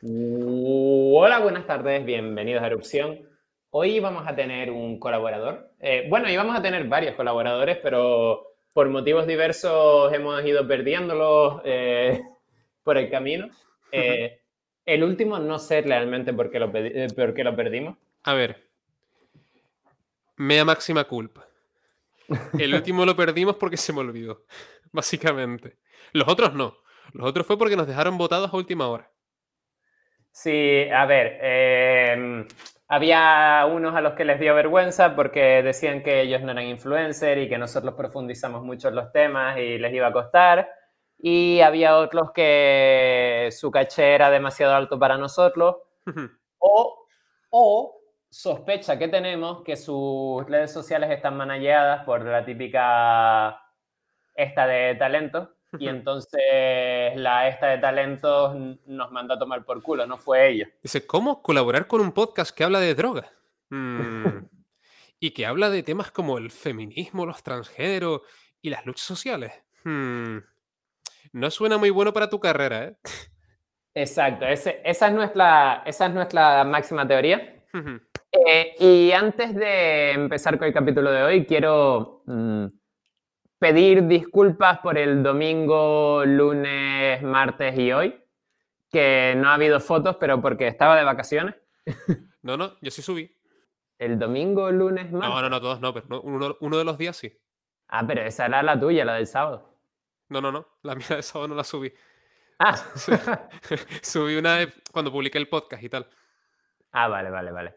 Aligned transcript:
Hola, 0.00 1.40
buenas 1.40 1.66
tardes, 1.66 2.04
bienvenidos 2.04 2.62
a 2.62 2.68
Erupción. 2.68 3.28
Hoy 3.70 3.98
vamos 3.98 4.28
a 4.28 4.36
tener 4.36 4.70
un 4.70 5.00
colaborador. 5.00 5.72
Eh, 5.80 6.06
bueno, 6.08 6.30
íbamos 6.30 6.56
a 6.56 6.62
tener 6.62 6.86
varios 6.86 7.16
colaboradores, 7.16 7.78
pero 7.82 8.46
por 8.72 8.88
motivos 8.90 9.26
diversos 9.26 10.12
hemos 10.12 10.44
ido 10.44 10.68
perdiéndolos 10.68 11.62
eh, 11.64 12.20
por 12.84 12.96
el 12.96 13.10
camino. 13.10 13.48
Eh, 13.90 14.40
el 14.86 15.02
último 15.02 15.40
no 15.40 15.58
sé 15.58 15.80
realmente 15.82 16.32
por 16.32 16.48
qué, 16.52 16.60
lo 16.60 16.70
por 16.70 17.34
qué 17.34 17.42
lo 17.42 17.56
perdimos. 17.56 17.96
A 18.22 18.34
ver, 18.34 18.68
mea 20.36 20.64
máxima 20.64 21.04
culpa. 21.04 21.48
El 22.56 22.72
último 22.72 23.04
lo 23.04 23.16
perdimos 23.16 23.56
porque 23.56 23.76
se 23.76 23.92
me 23.92 23.98
olvidó, 23.98 24.44
básicamente. 24.92 25.76
Los 26.12 26.28
otros 26.28 26.54
no. 26.54 26.76
Los 27.12 27.26
otros 27.26 27.44
fue 27.48 27.58
porque 27.58 27.74
nos 27.74 27.88
dejaron 27.88 28.16
votados 28.16 28.52
a 28.52 28.56
última 28.56 28.86
hora. 28.86 29.10
Sí, 30.40 30.88
a 30.92 31.04
ver, 31.04 31.36
em, 31.42 32.46
había 32.86 33.66
unos 33.68 33.96
a 33.96 34.00
los 34.00 34.12
que 34.14 34.24
les 34.24 34.38
dio 34.38 34.54
vergüenza 34.54 35.16
porque 35.16 35.64
decían 35.64 36.00
que 36.04 36.20
ellos 36.20 36.42
no 36.42 36.52
eran 36.52 36.64
influencers 36.66 37.42
y 37.42 37.48
que 37.48 37.58
nosotros 37.58 37.94
profundizamos 37.94 38.62
mucho 38.62 38.86
en 38.88 38.94
los 38.94 39.10
temas 39.10 39.58
y 39.58 39.78
les 39.78 39.92
iba 39.92 40.06
a 40.06 40.12
costar. 40.12 40.70
Y 41.18 41.60
había 41.60 41.96
otros 41.96 42.30
que 42.32 43.48
su 43.50 43.72
caché 43.72 44.14
era 44.14 44.30
demasiado 44.30 44.74
alto 44.76 44.96
para 44.96 45.18
nosotros. 45.18 45.78
o, 46.58 47.06
o 47.50 48.00
sospecha 48.30 48.96
que 48.96 49.08
tenemos 49.08 49.64
que 49.64 49.74
sus 49.74 50.46
redes 50.46 50.72
sociales 50.72 51.10
están 51.10 51.36
manajeadas 51.36 52.04
por 52.04 52.24
la 52.24 52.44
típica 52.44 53.60
esta 54.36 54.68
de 54.68 54.94
talento 54.94 55.57
y 55.78 55.88
entonces 55.88 56.40
la 57.16 57.48
esta 57.48 57.66
de 57.66 57.78
talentos 57.78 58.56
nos 58.86 59.10
manda 59.12 59.34
a 59.34 59.38
tomar 59.38 59.64
por 59.64 59.82
culo, 59.82 60.06
no 60.06 60.16
fue 60.16 60.48
ella. 60.48 60.70
Dice, 60.82 61.06
¿cómo 61.06 61.42
colaborar 61.42 61.86
con 61.86 62.00
un 62.00 62.12
podcast 62.12 62.56
que 62.56 62.64
habla 62.64 62.80
de 62.80 62.94
droga? 62.94 63.30
Mm. 63.70 64.24
y 65.20 65.32
que 65.32 65.46
habla 65.46 65.70
de 65.70 65.82
temas 65.82 66.10
como 66.10 66.38
el 66.38 66.50
feminismo, 66.50 67.26
los 67.26 67.42
transgéneros 67.42 68.22
y 68.62 68.70
las 68.70 68.86
luchas 68.86 69.06
sociales. 69.06 69.52
Hmm. 69.84 70.38
No 71.32 71.50
suena 71.50 71.76
muy 71.78 71.90
bueno 71.90 72.12
para 72.12 72.30
tu 72.30 72.40
carrera, 72.40 72.84
¿eh? 72.84 72.96
Exacto, 73.94 74.46
esa, 74.46 74.70
es 74.70 75.12
nuestra, 75.12 75.82
esa 75.84 76.06
es 76.06 76.14
nuestra 76.14 76.64
máxima 76.64 77.06
teoría. 77.06 77.64
Eh, 78.30 78.74
y 78.78 79.12
antes 79.12 79.54
de 79.54 80.12
empezar 80.12 80.56
con 80.58 80.68
el 80.68 80.74
capítulo 80.74 81.10
de 81.10 81.22
hoy, 81.22 81.46
quiero 81.46 82.22
mm, 82.26 82.66
pedir 83.58 84.06
disculpas 84.06 84.78
por 84.78 84.96
el 84.98 85.22
domingo, 85.22 86.24
lunes, 86.24 87.22
martes 87.22 87.78
y 87.78 87.92
hoy, 87.92 88.22
que 88.90 89.34
no 89.36 89.48
ha 89.48 89.54
habido 89.54 89.80
fotos, 89.80 90.16
pero 90.16 90.40
porque 90.40 90.68
estaba 90.68 90.96
de 90.96 91.04
vacaciones. 91.04 91.54
No, 92.40 92.56
no, 92.56 92.76
yo 92.80 92.90
sí 92.92 93.02
subí. 93.02 93.36
¿El 93.98 94.16
domingo, 94.16 94.70
lunes, 94.70 95.10
martes? 95.10 95.28
No, 95.28 95.42
no, 95.42 95.50
no, 95.50 95.60
todos 95.60 95.80
no, 95.80 95.92
pero 95.92 96.22
uno, 96.22 96.56
uno, 96.60 96.78
de 96.78 96.84
los 96.84 96.96
días 96.96 97.16
sí. 97.16 97.36
Ah, 97.88 98.06
pero 98.06 98.22
esa 98.22 98.46
era 98.46 98.62
la 98.62 98.78
tuya, 98.78 99.04
la 99.04 99.14
del 99.14 99.26
sábado. 99.26 99.74
No, 100.28 100.40
no, 100.40 100.52
no, 100.52 100.66
la 100.82 100.94
mía 100.94 101.08
del 101.10 101.24
sábado 101.24 101.48
no 101.48 101.54
la 101.56 101.64
subí. 101.64 101.92
Ah. 102.58 102.76
subí 104.02 104.36
una 104.38 104.66
cuando 104.92 105.12
publiqué 105.12 105.38
el 105.38 105.48
podcast 105.48 105.82
y 105.82 105.88
tal. 105.88 106.06
Ah, 106.92 107.08
vale, 107.08 107.28
vale, 107.28 107.50
vale. 107.50 107.74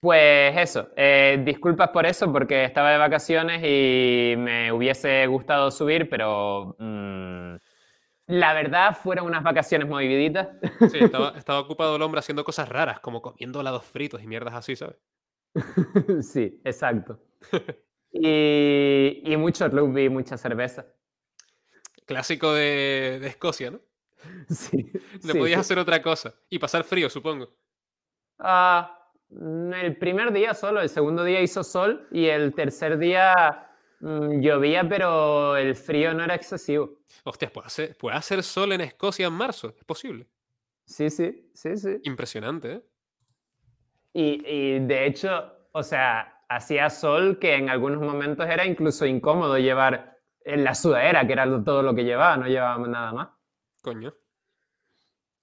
Pues 0.00 0.56
eso, 0.56 0.88
eh, 0.96 1.42
disculpas 1.44 1.90
por 1.90 2.06
eso, 2.06 2.32
porque 2.32 2.64
estaba 2.64 2.90
de 2.90 2.96
vacaciones 2.96 3.62
y 3.62 4.34
me 4.38 4.72
hubiese 4.72 5.26
gustado 5.26 5.70
subir, 5.70 6.08
pero 6.08 6.74
mm, 6.78 7.56
la 8.28 8.54
verdad 8.54 8.96
fueron 8.96 9.26
unas 9.26 9.42
vacaciones 9.42 9.86
moviditas. 9.86 10.48
Sí, 10.90 10.98
estaba, 11.00 11.36
estaba, 11.36 11.60
ocupado 11.60 11.96
el 11.96 12.02
hombre 12.02 12.20
haciendo 12.20 12.44
cosas 12.44 12.70
raras, 12.70 13.00
como 13.00 13.20
comiendo 13.20 13.60
helados 13.60 13.84
fritos 13.84 14.22
y 14.22 14.26
mierdas 14.26 14.54
así, 14.54 14.74
¿sabes? 14.74 14.96
sí, 16.22 16.62
exacto. 16.64 17.20
y, 18.12 19.20
y 19.22 19.36
mucho 19.36 19.68
rugby, 19.68 20.08
mucha 20.08 20.38
cerveza. 20.38 20.86
Clásico 22.06 22.54
de, 22.54 23.18
de 23.20 23.28
Escocia, 23.28 23.70
¿no? 23.70 23.80
Sí. 24.48 24.90
Le 25.24 25.34
podías 25.34 25.60
hacer 25.60 25.78
otra 25.78 26.00
cosa 26.00 26.34
y 26.48 26.58
pasar 26.58 26.84
frío, 26.84 27.10
supongo. 27.10 27.54
Ah. 28.38 28.96
Mm, 29.30 29.72
el 29.74 29.96
primer 29.96 30.32
día 30.32 30.54
solo, 30.54 30.80
el 30.80 30.88
segundo 30.88 31.24
día 31.24 31.40
hizo 31.40 31.62
sol 31.62 32.08
y 32.10 32.26
el 32.26 32.54
tercer 32.54 32.98
día 32.98 33.70
mm, 34.00 34.40
llovía, 34.40 34.88
pero 34.88 35.56
el 35.56 35.76
frío 35.76 36.12
no 36.14 36.24
era 36.24 36.34
excesivo. 36.34 36.98
Hostia, 37.24 37.50
¿puede 37.50 37.66
hacer, 37.66 37.96
¿puede 37.96 38.16
hacer 38.16 38.42
sol 38.42 38.72
en 38.72 38.80
Escocia 38.80 39.26
en 39.26 39.32
marzo? 39.32 39.74
¿Es 39.76 39.84
posible? 39.84 40.26
Sí, 40.84 41.10
sí, 41.10 41.50
sí, 41.54 41.76
sí. 41.76 41.98
Impresionante, 42.02 42.72
¿eh? 42.72 42.82
Y, 44.12 44.42
y 44.44 44.78
de 44.80 45.06
hecho, 45.06 45.52
o 45.72 45.82
sea, 45.84 46.44
hacía 46.48 46.90
sol 46.90 47.38
que 47.38 47.54
en 47.54 47.70
algunos 47.70 48.00
momentos 48.00 48.44
era 48.48 48.66
incluso 48.66 49.06
incómodo 49.06 49.56
llevar 49.56 50.18
en 50.44 50.64
la 50.64 50.74
sudadera, 50.74 51.24
que 51.24 51.32
era 51.32 51.46
todo 51.62 51.82
lo 51.82 51.94
que 51.94 52.02
llevaba, 52.02 52.36
no 52.36 52.48
llevábamos 52.48 52.88
nada 52.88 53.12
más. 53.12 53.28
Coño. 53.82 54.12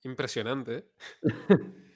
Impresionante, 0.04 0.78
¿eh? 0.78 0.86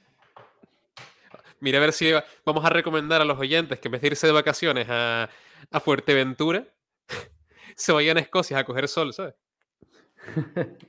Mira 1.62 1.78
a 1.78 1.82
ver 1.82 1.94
si 1.94 2.12
vamos 2.44 2.66
a 2.66 2.70
recomendar 2.70 3.22
a 3.22 3.26
los 3.26 3.40
oyentes 3.40 3.80
que 3.80 3.88
en 3.88 3.92
vez 3.92 4.02
de 4.02 4.08
irse 4.08 4.26
de 4.26 4.34
vacaciones 4.34 4.88
a, 4.90 5.30
Fuerteventura, 5.80 6.66
se 7.76 7.92
vayan 7.94 8.18
a 8.18 8.22
Escocia 8.22 8.58
a 8.58 8.64
coger 8.66 8.88
sol, 8.88 9.14
¿sabes? 9.14 9.36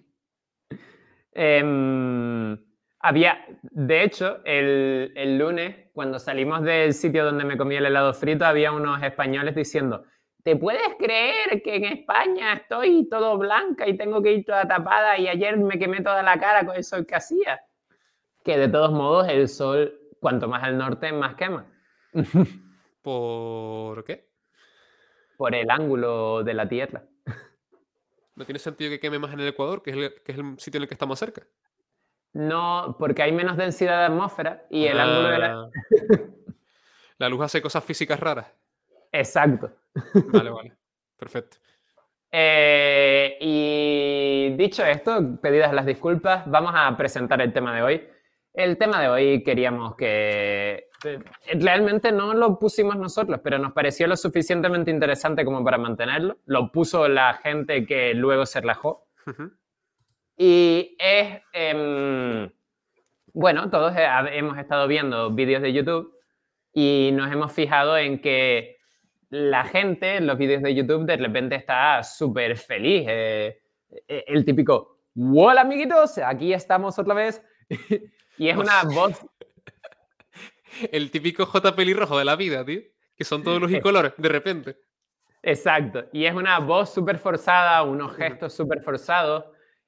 Em, 1.34 2.58
había, 2.98 3.46
de 3.62 4.04
hecho, 4.04 4.44
el, 4.44 5.14
el, 5.16 5.38
lunes, 5.38 5.88
cuando 5.94 6.18
salimos 6.18 6.62
del 6.62 6.92
sitio 6.92 7.24
donde 7.24 7.46
me 7.46 7.56
comí 7.56 7.74
el 7.74 7.86
helado 7.86 8.12
frito, 8.12 8.44
había 8.44 8.70
unos 8.70 9.02
españoles 9.02 9.54
diciendo, 9.54 10.04
¿te 10.42 10.56
puedes 10.56 10.94
creer 10.98 11.62
que 11.62 11.76
en 11.76 11.84
España 11.84 12.52
estoy 12.52 13.08
todo 13.08 13.38
blanca 13.38 13.88
y 13.88 13.96
tengo 13.96 14.22
que 14.22 14.32
ir 14.32 14.44
toda 14.44 14.68
tapada 14.68 15.16
y 15.16 15.26
ayer 15.26 15.56
me 15.56 15.78
quemé 15.78 16.02
toda 16.02 16.22
la 16.22 16.38
cara 16.38 16.66
con 16.66 16.76
el 16.76 16.84
sol 16.84 17.06
que 17.06 17.14
hacía? 17.14 17.62
Que 18.44 18.58
de 18.58 18.68
todos 18.68 18.92
modos 18.92 19.26
el 19.30 19.48
sol 19.48 20.01
cuanto 20.22 20.48
más 20.48 20.62
al 20.62 20.78
norte, 20.78 21.12
más 21.12 21.34
quema. 21.34 21.66
¿Por 23.02 24.04
qué? 24.04 24.30
Por 25.36 25.54
el 25.54 25.68
ángulo 25.68 26.44
de 26.44 26.54
la 26.54 26.68
Tierra. 26.68 27.02
¿No 28.36 28.44
tiene 28.44 28.60
sentido 28.60 28.88
que 28.88 29.00
queme 29.00 29.18
más 29.18 29.32
en 29.32 29.40
el 29.40 29.48
Ecuador, 29.48 29.82
que 29.82 29.90
es 29.90 30.38
el, 30.38 30.58
sitio 30.58 30.78
en 30.78 30.82
el 30.84 30.88
que 30.88 30.94
estamos 30.94 31.18
cerca? 31.18 31.42
No, 32.32 32.96
porque 32.98 33.22
hay 33.22 33.32
menos 33.32 33.56
densidad 33.56 33.98
de 33.98 34.04
atmósfera 34.06 34.64
y 34.70 34.86
el 34.86 34.98
ángulo 34.98 35.28
de 35.28 35.38
la... 35.38 35.60
Ah. 35.60 35.70
la 37.18 37.28
luz 37.28 37.42
hace 37.42 37.60
cosas 37.60 37.84
físicas 37.84 38.18
raras. 38.18 38.46
Exacto. 39.10 39.72
Vale, 40.28 40.50
vale. 40.50 40.72
Perfecto. 41.18 41.56
Eh, 42.30 43.36
y 43.40 44.56
dicho 44.56 44.84
esto, 44.84 45.36
pedidas 45.42 45.74
las 45.74 45.84
disculpas, 45.84 46.48
vamos 46.48 46.72
a 46.74 46.96
presentar 46.96 47.42
el 47.42 47.52
tema 47.52 47.74
de 47.74 47.82
hoy. 47.82 48.11
El 48.54 48.76
tema 48.76 49.00
de 49.00 49.08
hoy 49.08 49.42
queríamos 49.42 49.96
que 49.96 50.88
eh, 51.04 51.18
realmente 51.54 52.12
no 52.12 52.34
lo 52.34 52.58
pusimos 52.58 52.96
nosotros, 52.96 53.40
pero 53.42 53.58
nos 53.58 53.72
pareció 53.72 54.06
lo 54.06 54.16
suficientemente 54.16 54.90
interesante 54.90 55.44
como 55.44 55.64
para 55.64 55.78
mantenerlo. 55.78 56.38
Lo 56.44 56.70
puso 56.70 57.08
la 57.08 57.34
gente 57.34 57.86
que 57.86 58.12
luego 58.14 58.44
se 58.44 58.60
relajó. 58.60 59.06
Y 60.36 60.96
es, 60.98 61.40
em, 61.52 62.50
bueno, 63.32 63.70
todos 63.70 63.94
hemos 63.96 64.58
estado 64.58 64.86
viendo 64.86 65.30
vídeos 65.30 65.62
de 65.62 65.72
YouTube 65.72 66.12
y 66.74 67.10
nos 67.14 67.32
hemos 67.32 67.52
fijado 67.52 67.96
en 67.96 68.20
que 68.20 68.76
la 69.30 69.64
gente 69.64 70.16
en 70.16 70.26
los 70.26 70.36
vídeos 70.36 70.62
de 70.62 70.74
YouTube 70.74 71.06
de 71.06 71.16
repente 71.16 71.54
está 71.54 72.02
súper 72.02 72.56
feliz. 72.58 73.06
Eh, 73.08 73.60
eh, 74.08 74.24
el 74.26 74.44
típico, 74.44 74.98
hola 75.16 75.62
amiguitos, 75.62 76.18
aquí 76.18 76.52
estamos 76.52 76.98
otra 76.98 77.14
vez. 77.14 77.42
Y 78.42 78.48
es 78.48 78.56
una 78.56 78.82
voz. 78.82 79.24
El 80.90 81.12
típico 81.12 81.46
J 81.46 81.76
pelirrojo 81.76 82.18
de 82.18 82.24
la 82.24 82.34
vida, 82.34 82.64
tío. 82.64 82.80
Que 83.16 83.22
son 83.22 83.44
todos 83.44 83.60
los 83.60 83.70
colores, 83.80 84.14
de 84.16 84.28
repente. 84.28 84.76
Exacto. 85.44 86.06
Y 86.12 86.24
es 86.24 86.34
una 86.34 86.58
voz 86.58 86.92
súper 86.92 87.20
forzada, 87.20 87.84
unos 87.84 88.16
gestos 88.16 88.52
súper 88.52 88.82
forzados. 88.82 89.44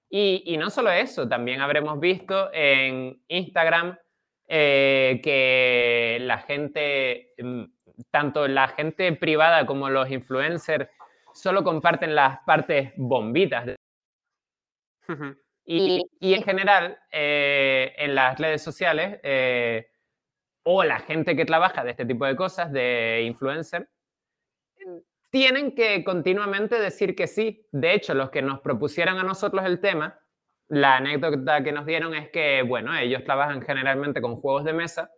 Y, 0.08 0.56
no 0.56 0.70
solo 0.70 0.92
eso, 0.92 1.28
también 1.28 1.62
habremos 1.62 1.98
visto 1.98 2.48
en 2.52 3.20
Instagram 3.26 3.98
eh, 4.46 5.20
que 5.24 6.18
la 6.20 6.38
gente, 6.38 7.32
mm, 7.36 7.64
tanto 8.12 8.46
la 8.46 8.68
gente 8.68 9.12
privada 9.14 9.66
como 9.66 9.90
los 9.90 10.08
influencers, 10.08 10.88
solo 11.32 11.64
comparten 11.64 12.14
las 12.14 12.38
partes 12.46 12.92
bombitas. 12.96 13.74
Y, 15.66 16.04
en 16.20 16.42
general, 16.42 16.98
eh, 17.10 17.94
en 17.96 18.14
las 18.14 18.38
redes 18.38 18.62
sociales, 18.62 19.18
eh, 19.22 19.88
o 20.62 20.84
la 20.84 20.98
gente 21.00 21.36
que 21.36 21.44
trabaja 21.44 21.84
de 21.84 21.90
este 21.90 22.04
tipo 22.04 22.26
de 22.26 22.36
cosas, 22.36 22.72
de 22.72 23.22
influencer, 23.26 23.88
tienen 25.30 25.74
que 25.74 26.04
continuamente 26.04 26.78
decir 26.78 27.16
que 27.16 27.26
sí. 27.26 27.66
De 27.72 27.94
hecho, 27.94 28.14
los 28.14 28.30
que 28.30 28.42
nos 28.42 28.60
propusieran 28.60 29.18
a 29.18 29.24
nosotros 29.24 29.64
el 29.64 29.80
tema, 29.80 30.20
la 30.68 30.96
anécdota 30.96 31.62
que 31.62 31.72
nos 31.72 31.86
dieron 31.86 32.14
es 32.14 32.30
que, 32.30 32.62
bueno, 32.62 32.96
ellos 32.96 33.24
trabajan 33.24 33.62
generalmente 33.62 34.20
con 34.20 34.36
juegos 34.36 34.64
de 34.64 34.72
mesa 34.72 35.10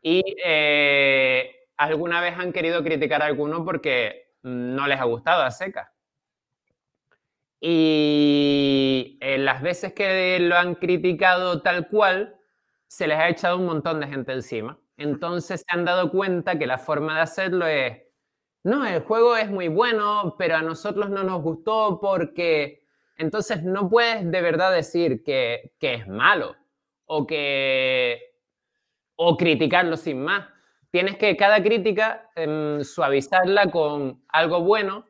y 0.00 0.22
eh, 0.44 1.68
alguna 1.76 2.20
vez 2.20 2.38
han 2.38 2.52
querido 2.52 2.82
criticar 2.82 3.22
a 3.22 3.26
alguno 3.26 3.64
porque 3.64 4.34
no 4.42 4.86
les 4.86 5.00
ha 5.00 5.04
gustado 5.04 5.42
a 5.42 5.50
seca. 5.50 5.92
Y 7.60 9.18
en 9.20 9.44
las 9.44 9.62
veces 9.62 9.92
que 9.92 10.38
lo 10.40 10.56
han 10.56 10.74
criticado 10.74 11.62
tal 11.62 11.88
cual, 11.88 12.36
se 12.86 13.06
les 13.06 13.18
ha 13.18 13.28
echado 13.28 13.58
un 13.58 13.66
montón 13.66 14.00
de 14.00 14.08
gente 14.08 14.32
encima. 14.32 14.78
Entonces 14.96 15.60
se 15.66 15.76
han 15.76 15.84
dado 15.84 16.10
cuenta 16.10 16.58
que 16.58 16.66
la 16.66 16.78
forma 16.78 17.16
de 17.16 17.20
hacerlo 17.22 17.66
es, 17.66 18.02
no, 18.62 18.86
el 18.86 19.00
juego 19.02 19.36
es 19.36 19.50
muy 19.50 19.68
bueno, 19.68 20.34
pero 20.38 20.56
a 20.56 20.62
nosotros 20.62 21.10
no 21.10 21.22
nos 21.22 21.42
gustó 21.42 22.00
porque 22.00 22.82
entonces 23.16 23.62
no 23.62 23.88
puedes 23.88 24.30
de 24.30 24.40
verdad 24.42 24.72
decir 24.72 25.22
que, 25.22 25.72
es 25.80 26.08
malo 26.08 26.56
o 27.06 27.26
que 27.26 28.34
o 29.16 29.36
criticarlo 29.36 29.96
sin 29.96 30.22
más. 30.22 30.48
Tienes 30.90 31.16
que 31.16 31.36
cada 31.36 31.62
crítica 31.62 32.30
em, 32.34 32.82
suavizarla 32.82 33.70
con 33.70 34.22
algo 34.28 34.60
bueno 34.62 35.06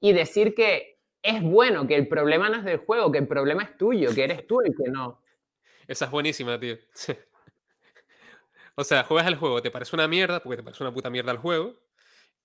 y 0.00 0.12
decir 0.12 0.54
que 0.54 0.97
es 1.22 1.42
bueno, 1.42 1.86
que 1.86 1.96
el 1.96 2.08
problema 2.08 2.48
no 2.48 2.56
es 2.56 2.64
del 2.64 2.78
juego, 2.78 3.10
que 3.10 3.18
el 3.18 3.26
problema 3.26 3.62
es 3.62 3.76
tuyo, 3.76 4.14
que 4.14 4.24
eres 4.24 4.46
tú 4.46 4.60
el 4.60 4.74
que 4.76 4.90
no. 4.90 5.20
Esa 5.86 6.06
es 6.06 6.10
buenísima, 6.10 6.58
tío. 6.58 6.76
o 8.74 8.84
sea, 8.84 9.04
juegas 9.04 9.26
el 9.26 9.36
juego, 9.36 9.62
te 9.62 9.70
parece 9.70 9.96
una 9.96 10.06
mierda, 10.08 10.40
porque 10.40 10.56
te 10.58 10.62
parece 10.62 10.82
una 10.82 10.92
puta 10.92 11.10
mierda 11.10 11.32
el 11.32 11.38
juego, 11.38 11.74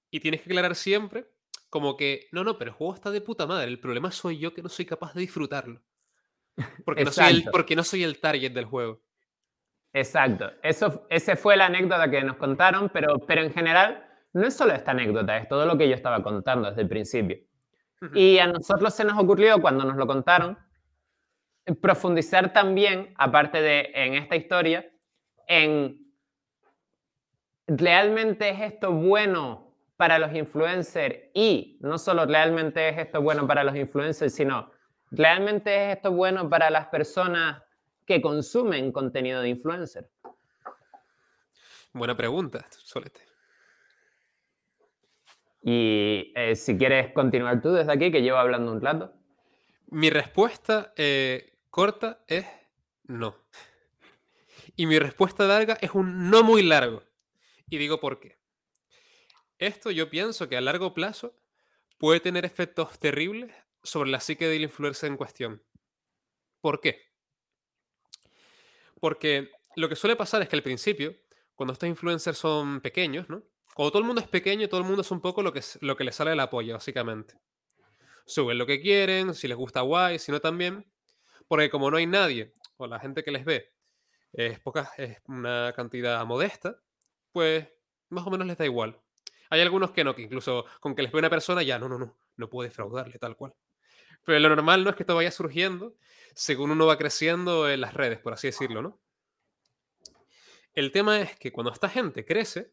y 0.10 0.20
tienes 0.20 0.42
que 0.42 0.50
aclarar 0.50 0.76
siempre 0.76 1.28
como 1.70 1.98
que, 1.98 2.28
no, 2.32 2.44
no, 2.44 2.58
pero 2.60 2.70
el 2.70 2.78
juego 2.78 2.94
está 2.94 3.10
de 3.10 3.20
puta 3.20 3.48
madre, 3.48 3.68
el 3.68 3.80
problema 3.80 4.12
soy 4.12 4.38
yo 4.38 4.54
que 4.54 4.62
no 4.62 4.70
soy 4.70 4.86
capaz 4.86 5.14
de 5.14 5.22
disfrutarlo. 5.22 5.82
Porque, 6.86 7.04
no 7.04 7.12
soy, 7.12 7.34
el, 7.34 7.44
porque 7.52 7.76
no 7.76 7.84
soy 7.84 8.04
el 8.04 8.20
target 8.20 8.52
del 8.52 8.66
juego. 8.66 9.02
Exacto. 9.92 10.52
Eso, 10.62 11.08
esa 11.10 11.36
fue 11.36 11.58
la 11.58 11.66
anécdota 11.66 12.10
que 12.12 12.24
nos 12.24 12.38
contaron, 12.38 12.90
pero, 12.90 13.18
pero 13.26 13.42
en 13.42 13.52
general 13.52 14.08
no 14.34 14.46
es 14.46 14.56
solo 14.56 14.74
esta 14.74 14.92
anécdota, 14.92 15.38
es 15.38 15.48
todo 15.48 15.66
lo 15.66 15.78
que 15.78 15.90
yo 15.90 15.96
estaba 15.96 16.22
contando 16.22 16.70
desde 16.70 16.84
el 16.84 16.90
principio. 16.90 17.38
Y 18.14 18.40
a 18.40 18.48
nosotros 18.48 18.94
se 18.94 19.04
nos 19.04 19.18
ocurrió, 19.18 19.62
cuando 19.62 19.86
nos 19.86 19.96
lo 19.96 20.08
contaron, 20.08 20.58
profundizar 21.82 22.52
también, 22.52 23.14
aparte 23.18 23.62
de 23.62 23.92
en 23.94 24.16
esta 24.16 24.36
historia, 24.36 24.90
en 25.48 26.04
realmente 27.68 28.50
es 28.50 28.74
esto 28.74 28.92
bueno 28.92 29.74
para 29.96 30.20
los 30.20 30.34
influencers 30.34 31.16
y 31.34 31.78
no 31.82 31.98
solo 31.98 32.26
realmente 32.26 32.90
es 32.90 32.98
esto 32.98 33.22
bueno 33.22 33.48
para 33.48 33.64
los 33.64 33.76
influencers, 33.76 34.34
sino 34.34 34.72
realmente 35.12 35.92
es 35.92 35.98
esto 35.98 36.12
bueno 36.12 36.50
para 36.50 36.70
las 36.70 36.88
personas 36.88 37.64
que 38.06 38.22
consumen 38.22 38.92
contenido 38.92 39.42
de 39.42 39.50
influencer. 39.50 40.10
Buena 41.94 42.18
pregunta, 42.18 42.66
Solete. 42.70 43.33
Y 45.64 46.34
eh, 46.36 46.56
si 46.56 46.78
quieres 46.78 47.14
continuar 47.14 47.62
tú 47.62 47.72
desde 47.72 47.92
aquí, 47.92 48.12
que 48.12 48.22
llevo 48.22 48.38
hablando 48.38 48.72
un 48.72 48.82
rato. 48.82 49.14
Mi 49.88 50.10
respuesta 50.10 50.94
eh, 50.98 51.58
corta 51.70 52.24
es 52.28 52.46
no. 53.04 53.38
Y 54.76 54.88
mi 54.88 55.00
respuesta 55.00 55.46
larga 55.46 55.78
es 55.80 55.92
un 55.92 56.30
no 56.30 56.44
muy 56.44 56.64
largo. 56.64 57.04
Y 57.70 57.78
digo 57.78 58.00
por 58.00 58.20
qué. 58.20 58.38
Esto 59.58 59.92
yo 59.92 60.10
pienso 60.10 60.50
que 60.50 60.58
a 60.58 60.62
largo 60.62 60.94
plazo 60.94 61.34
puede 61.98 62.20
tener 62.20 62.44
efectos 62.44 63.00
terribles 63.00 63.54
sobre 63.84 64.10
la 64.10 64.20
psique 64.20 64.48
del 64.48 64.64
influencer 64.64 65.10
en 65.10 65.18
cuestión. 65.18 65.64
¿Por 66.60 66.82
qué? 66.82 67.14
Porque 69.00 69.52
lo 69.76 69.88
que 69.88 69.96
suele 69.96 70.16
pasar 70.16 70.42
es 70.42 70.50
que 70.50 70.56
al 70.56 70.64
principio, 70.64 71.16
cuando 71.56 71.74
estos 71.74 71.88
influencers 71.88 72.38
son 72.38 72.82
pequeños, 72.82 73.30
¿no? 73.30 73.44
Cuando 73.74 73.92
todo 73.92 74.00
el 74.02 74.06
mundo 74.06 74.22
es 74.22 74.28
pequeño, 74.28 74.68
todo 74.70 74.82
el 74.82 74.86
mundo 74.86 75.02
es 75.02 75.12
un 75.12 75.22
poco 75.22 75.42
lo 75.42 75.52
que, 75.52 75.62
lo 75.82 75.96
que 75.96 76.04
les 76.04 76.16
sale 76.16 76.32
de 76.32 76.36
la 76.36 76.50
polla, 76.50 76.74
básicamente. 76.74 77.36
Suben 78.26 78.58
lo 78.58 78.66
que 78.66 78.80
quieren, 78.82 79.34
si 79.34 79.48
les 79.48 79.58
gusta 79.58 79.82
guay, 79.82 80.20
si 80.20 80.32
no 80.32 80.40
también. 80.40 80.86
Porque 81.48 81.70
como 81.70 81.90
no 81.92 81.98
hay 81.98 82.08
nadie, 82.08 82.54
o 82.78 82.88
la 82.88 83.00
gente 83.00 83.24
que 83.24 83.32
les 83.32 83.46
ve 83.46 83.74
es 84.32 84.60
poca, 84.60 84.92
es 84.98 85.20
una 85.28 85.74
cantidad 85.76 86.26
modesta, 86.26 86.80
pues 87.32 87.68
más 88.10 88.26
o 88.26 88.32
menos 88.32 88.48
les 88.48 88.58
da 88.58 88.66
igual. 88.66 89.00
Hay 89.50 89.62
algunos 89.62 89.92
que 89.92 90.04
no, 90.04 90.16
que 90.16 90.24
incluso 90.24 90.66
con 90.80 90.96
que 90.96 91.04
les 91.04 91.12
ve 91.12 91.20
una 91.20 91.30
persona 91.30 91.62
ya, 91.64 91.78
no, 91.78 91.88
no, 91.90 92.00
no, 92.00 92.18
no 92.38 92.50
puede 92.50 92.70
defraudarle 92.70 93.20
tal 93.20 93.36
cual. 93.36 93.54
Pero 94.26 94.40
lo 94.40 94.50
normal 94.50 94.84
no 94.84 94.90
es 94.90 94.96
que 94.96 95.04
esto 95.04 95.16
vaya 95.16 95.32
surgiendo 95.32 95.96
según 96.34 96.72
uno 96.72 96.86
va 96.86 96.98
creciendo 96.98 97.70
en 97.70 97.82
las 97.82 97.94
redes, 97.94 98.20
por 98.20 98.34
así 98.34 98.48
decirlo, 98.48 98.82
¿no? 98.82 99.00
El 100.74 100.92
tema 100.92 101.22
es 101.22 101.38
que 101.38 101.52
cuando 101.52 101.72
esta 101.72 101.90
gente 101.90 102.26
crece, 102.26 102.72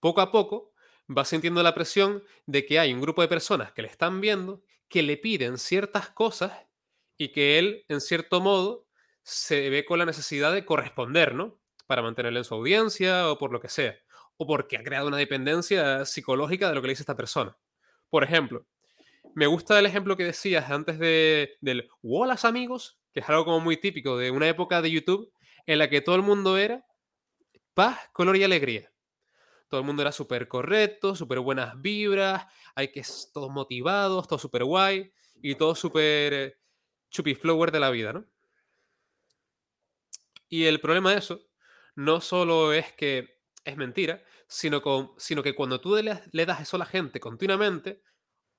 poco 0.00 0.20
a 0.20 0.30
poco 0.30 0.72
va 1.08 1.24
sintiendo 1.24 1.62
la 1.62 1.74
presión 1.74 2.22
de 2.46 2.66
que 2.66 2.78
hay 2.78 2.92
un 2.92 3.00
grupo 3.00 3.22
de 3.22 3.28
personas 3.28 3.72
que 3.72 3.82
le 3.82 3.88
están 3.88 4.20
viendo, 4.20 4.62
que 4.88 5.02
le 5.02 5.16
piden 5.16 5.58
ciertas 5.58 6.10
cosas 6.10 6.52
y 7.16 7.28
que 7.28 7.58
él, 7.58 7.84
en 7.88 8.00
cierto 8.00 8.40
modo, 8.40 8.86
se 9.22 9.70
ve 9.70 9.84
con 9.84 9.98
la 9.98 10.06
necesidad 10.06 10.52
de 10.52 10.64
corresponder, 10.64 11.34
¿no? 11.34 11.58
Para 11.86 12.02
mantenerle 12.02 12.40
en 12.40 12.44
su 12.44 12.54
audiencia 12.54 13.30
o 13.30 13.38
por 13.38 13.52
lo 13.52 13.60
que 13.60 13.68
sea 13.68 13.96
o 14.36 14.46
porque 14.46 14.76
ha 14.76 14.82
creado 14.82 15.08
una 15.08 15.16
dependencia 15.16 16.04
psicológica 16.04 16.68
de 16.68 16.74
lo 16.74 16.80
que 16.80 16.88
le 16.88 16.92
dice 16.92 17.02
esta 17.02 17.16
persona. 17.16 17.56
Por 18.10 18.24
ejemplo, 18.24 18.66
me 19.34 19.46
gusta 19.46 19.78
el 19.78 19.86
ejemplo 19.86 20.16
que 20.16 20.24
decías 20.24 20.70
antes 20.70 20.98
de, 20.98 21.56
del 21.60 21.88
Hola 22.02 22.38
amigos, 22.42 22.98
que 23.12 23.20
es 23.20 23.28
algo 23.28 23.44
como 23.44 23.60
muy 23.60 23.76
típico 23.76 24.16
de 24.16 24.30
una 24.30 24.48
época 24.48 24.82
de 24.82 24.90
YouTube 24.90 25.32
en 25.66 25.78
la 25.78 25.88
que 25.90 26.00
todo 26.00 26.16
el 26.16 26.22
mundo 26.22 26.58
era 26.58 26.84
paz, 27.74 27.98
color 28.12 28.36
y 28.36 28.44
alegría. 28.44 28.90
Todo 29.68 29.80
el 29.80 29.86
mundo 29.86 30.02
era 30.02 30.12
súper 30.12 30.48
correcto, 30.48 31.14
súper 31.14 31.40
buenas 31.40 31.80
vibras, 31.80 32.46
hay 32.74 32.92
que 32.92 33.02
todos 33.32 33.50
motivados, 33.50 34.28
todo 34.28 34.38
súper 34.38 34.64
guay 34.64 35.12
y 35.42 35.54
todo 35.56 35.74
súper 35.74 36.32
eh, 36.32 36.58
chupiflower 37.10 37.72
de 37.72 37.80
la 37.80 37.90
vida, 37.90 38.12
¿no? 38.12 38.24
Y 40.48 40.64
el 40.64 40.80
problema 40.80 41.12
de 41.12 41.18
eso 41.18 41.40
no 41.96 42.20
solo 42.20 42.72
es 42.72 42.92
que 42.92 43.40
es 43.64 43.76
mentira, 43.76 44.22
sino, 44.46 44.80
con, 44.80 45.12
sino 45.16 45.42
que 45.42 45.54
cuando 45.54 45.80
tú 45.80 45.96
le, 45.96 46.46
das 46.46 46.60
eso 46.60 46.76
a 46.76 46.78
la 46.78 46.86
gente 46.86 47.18
continuamente, 47.18 48.02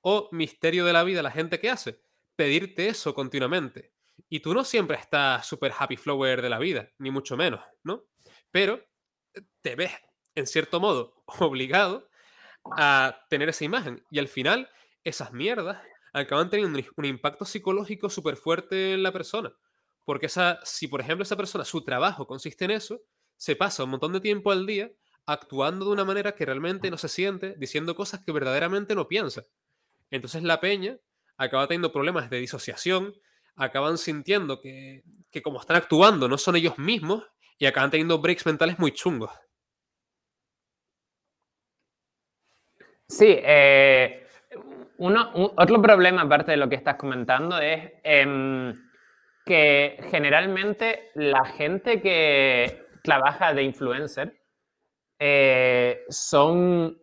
o 0.00 0.28
misterio 0.32 0.84
de 0.84 0.92
la 0.92 1.04
vida, 1.04 1.22
la 1.22 1.30
gente 1.30 1.58
que 1.58 1.70
hace, 1.70 2.02
pedirte 2.36 2.88
eso 2.88 3.14
continuamente. 3.14 3.92
Y 4.28 4.40
tú 4.40 4.52
no 4.52 4.64
siempre 4.64 4.98
estás 4.98 5.46
súper 5.46 5.72
happy 5.76 5.96
flower 5.96 6.42
de 6.42 6.50
la 6.50 6.58
vida, 6.58 6.90
ni 6.98 7.10
mucho 7.10 7.36
menos, 7.36 7.60
¿no? 7.82 8.04
Pero 8.50 8.84
eh, 9.34 9.42
te 9.60 9.74
ves, 9.74 9.92
en 10.34 10.46
cierto 10.46 10.80
modo, 10.80 11.14
obligado 11.40 12.08
a 12.76 13.24
tener 13.30 13.48
esa 13.48 13.64
imagen. 13.64 14.04
Y 14.10 14.18
al 14.18 14.28
final, 14.28 14.70
esas 15.04 15.32
mierdas 15.32 15.82
acaban 16.12 16.50
teniendo 16.50 16.78
un, 16.96 17.04
impacto 17.04 17.44
psicológico 17.44 18.10
súper 18.10 18.36
fuerte 18.36 18.94
en 18.94 19.02
la 19.02 19.12
persona. 19.12 19.52
Porque 20.04 20.26
esa, 20.26 20.58
si, 20.64 20.88
por 20.88 21.00
ejemplo, 21.00 21.22
esa 21.22 21.36
persona, 21.36 21.64
su 21.64 21.84
trabajo 21.84 22.26
consiste 22.26 22.64
en 22.64 22.72
eso, 22.72 23.02
se 23.36 23.56
pasa 23.56 23.84
un 23.84 23.90
montón 23.90 24.12
de 24.12 24.20
tiempo 24.20 24.50
al 24.50 24.66
día 24.66 24.90
actuando 25.26 25.84
de 25.84 25.92
una 25.92 26.04
manera 26.04 26.32
que 26.34 26.46
realmente 26.46 26.90
no 26.90 26.96
se 26.96 27.08
siente, 27.08 27.54
diciendo 27.58 27.94
cosas 27.94 28.24
que 28.24 28.32
verdaderamente 28.32 28.94
no 28.94 29.08
piensa. 29.08 29.44
Entonces 30.10 30.42
la 30.42 30.58
peña 30.58 30.96
acaba 31.36 31.66
teniendo 31.68 31.92
problemas 31.92 32.30
de 32.30 32.38
disociación, 32.38 33.14
acaban 33.54 33.98
sintiendo 33.98 34.60
que, 34.60 35.02
como 35.42 35.60
están 35.60 35.76
actuando 35.76 36.28
no 36.28 36.38
son 36.38 36.56
ellos 36.56 36.78
mismos 36.78 37.24
y 37.58 37.66
acaban 37.66 37.90
teniendo 37.90 38.18
breaks 38.18 38.46
mentales 38.46 38.78
muy 38.78 38.92
chungos. 38.92 39.30
Sí, 43.08 43.38
eh, 43.42 44.26
otro 44.98 45.80
problema 45.80 46.22
aparte 46.22 46.50
de 46.52 46.56
lo 46.58 46.68
que 46.68 46.74
estás 46.74 46.96
comentando 46.96 47.58
es 47.58 47.92
em, 48.02 48.74
que 49.46 49.98
generalmente 50.10 51.10
la 51.14 51.44
gente 51.46 52.02
que 52.02 52.86
trabaja 53.02 53.54
de 53.54 53.62
influencer 53.62 54.38
eh, 55.18 56.04
son 56.10 56.98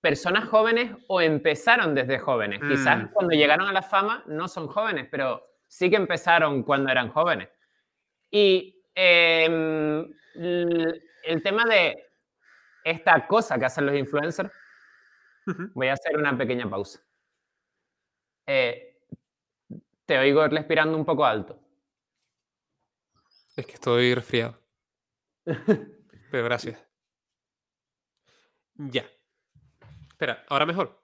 personas 0.00 0.48
jóvenes 0.48 0.90
o 1.08 1.20
empezaron 1.20 1.94
desde 1.94 2.18
jóvenes. 2.18 2.60
Quizás 2.60 3.04
mm. 3.04 3.08
cuando 3.12 3.36
llegaron 3.36 3.68
a 3.68 3.72
la 3.72 3.82
fama 3.82 4.24
no 4.26 4.48
son 4.48 4.66
jóvenes, 4.66 5.06
pero 5.10 5.46
sí 5.68 5.88
que 5.90 5.96
empezaron 5.96 6.64
cuando 6.64 6.90
eran 6.90 7.10
jóvenes. 7.10 7.48
Y 8.30 8.82
em, 8.94 10.12
el 10.34 11.42
tema 11.42 11.64
de 11.64 11.94
esta 12.82 13.26
cosa 13.28 13.58
que 13.58 13.64
hacen 13.66 13.86
los 13.86 13.94
influencers, 13.94 14.50
voy 15.74 15.88
a 15.88 15.94
hacer 15.94 16.16
una 16.16 16.36
pequeña 16.36 16.68
pausa. 16.68 17.00
Eh, 18.46 19.02
te 20.04 20.18
oigo 20.18 20.46
respirando 20.48 20.96
un 20.96 21.04
poco 21.04 21.24
alto. 21.24 21.58
Es 23.56 23.66
que 23.66 23.72
estoy 23.72 24.14
resfriado. 24.14 24.58
Pero 26.30 26.44
gracias. 26.44 26.82
Ya. 28.74 29.06
Espera, 30.08 30.44
¿ahora 30.48 30.66
mejor? 30.66 31.02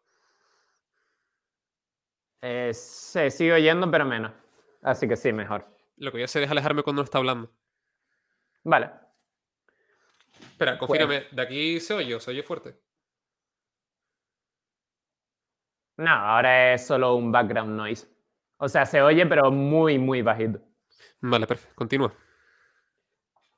Eh, 2.42 2.72
se 2.74 3.30
sigue 3.30 3.52
oyendo, 3.52 3.90
pero 3.90 4.04
menos. 4.04 4.32
Así 4.82 5.06
que 5.06 5.16
sí, 5.16 5.32
mejor. 5.32 5.64
Lo 5.96 6.10
que 6.10 6.16
voy 6.16 6.22
a 6.22 6.24
hacer 6.24 6.42
es 6.42 6.50
alejarme 6.50 6.82
cuando 6.82 7.02
no 7.02 7.04
está 7.04 7.18
hablando. 7.18 7.52
Vale. 8.64 8.90
Espera, 10.40 10.76
confírame, 10.76 11.26
¿de 11.30 11.42
aquí 11.42 11.80
se 11.80 11.94
oye 11.94 12.18
se 12.18 12.30
oye 12.30 12.42
fuerte? 12.42 12.80
No, 16.02 16.10
ahora 16.10 16.74
es 16.74 16.84
solo 16.84 17.14
un 17.14 17.30
background 17.30 17.76
noise. 17.76 18.08
O 18.56 18.68
sea, 18.68 18.84
se 18.84 19.00
oye, 19.00 19.24
pero 19.24 19.52
muy, 19.52 19.98
muy 19.98 20.20
bajito. 20.20 20.58
Vale, 21.20 21.46
perfecto. 21.46 21.76
Continúa. 21.76 22.12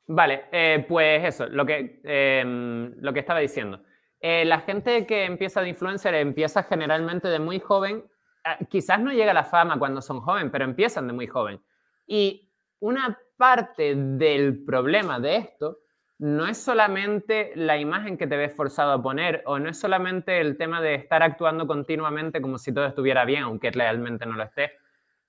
Vale, 0.06 0.44
eh, 0.52 0.84
pues 0.86 1.24
eso, 1.24 1.46
lo 1.46 1.64
que, 1.64 2.02
em, 2.04 2.94
lo 3.00 3.14
que 3.14 3.20
estaba 3.20 3.40
diciendo. 3.40 3.82
Eh, 4.20 4.44
la 4.44 4.60
gente 4.60 5.06
que 5.06 5.24
empieza 5.24 5.62
de 5.62 5.70
influencer 5.70 6.14
empieza 6.14 6.62
generalmente 6.64 7.28
de 7.28 7.38
muy 7.38 7.60
joven. 7.60 8.04
Ah, 8.44 8.58
quizás 8.68 9.00
no 9.00 9.10
llega 9.10 9.30
a 9.30 9.34
la 9.34 9.44
fama 9.44 9.78
cuando 9.78 10.02
son 10.02 10.20
jóvenes, 10.20 10.52
pero 10.52 10.66
empiezan 10.66 11.06
de 11.06 11.14
muy 11.14 11.26
joven. 11.26 11.62
Y 12.06 12.52
una 12.78 13.18
parte 13.38 13.94
del 13.94 14.64
problema 14.66 15.18
de 15.18 15.36
esto 15.36 15.78
no 16.18 16.46
es 16.46 16.58
solamente 16.58 17.52
la 17.56 17.76
imagen 17.76 18.16
que 18.16 18.26
te 18.26 18.36
ves 18.36 18.54
forzado 18.54 18.92
a 18.92 19.02
poner 19.02 19.42
o 19.46 19.58
no 19.58 19.68
es 19.68 19.78
solamente 19.78 20.40
el 20.40 20.56
tema 20.56 20.80
de 20.80 20.94
estar 20.94 21.22
actuando 21.22 21.66
continuamente 21.66 22.40
como 22.40 22.58
si 22.58 22.72
todo 22.72 22.86
estuviera 22.86 23.24
bien, 23.24 23.42
aunque 23.42 23.70
realmente 23.70 24.24
no 24.24 24.34
lo 24.34 24.44
esté. 24.44 24.72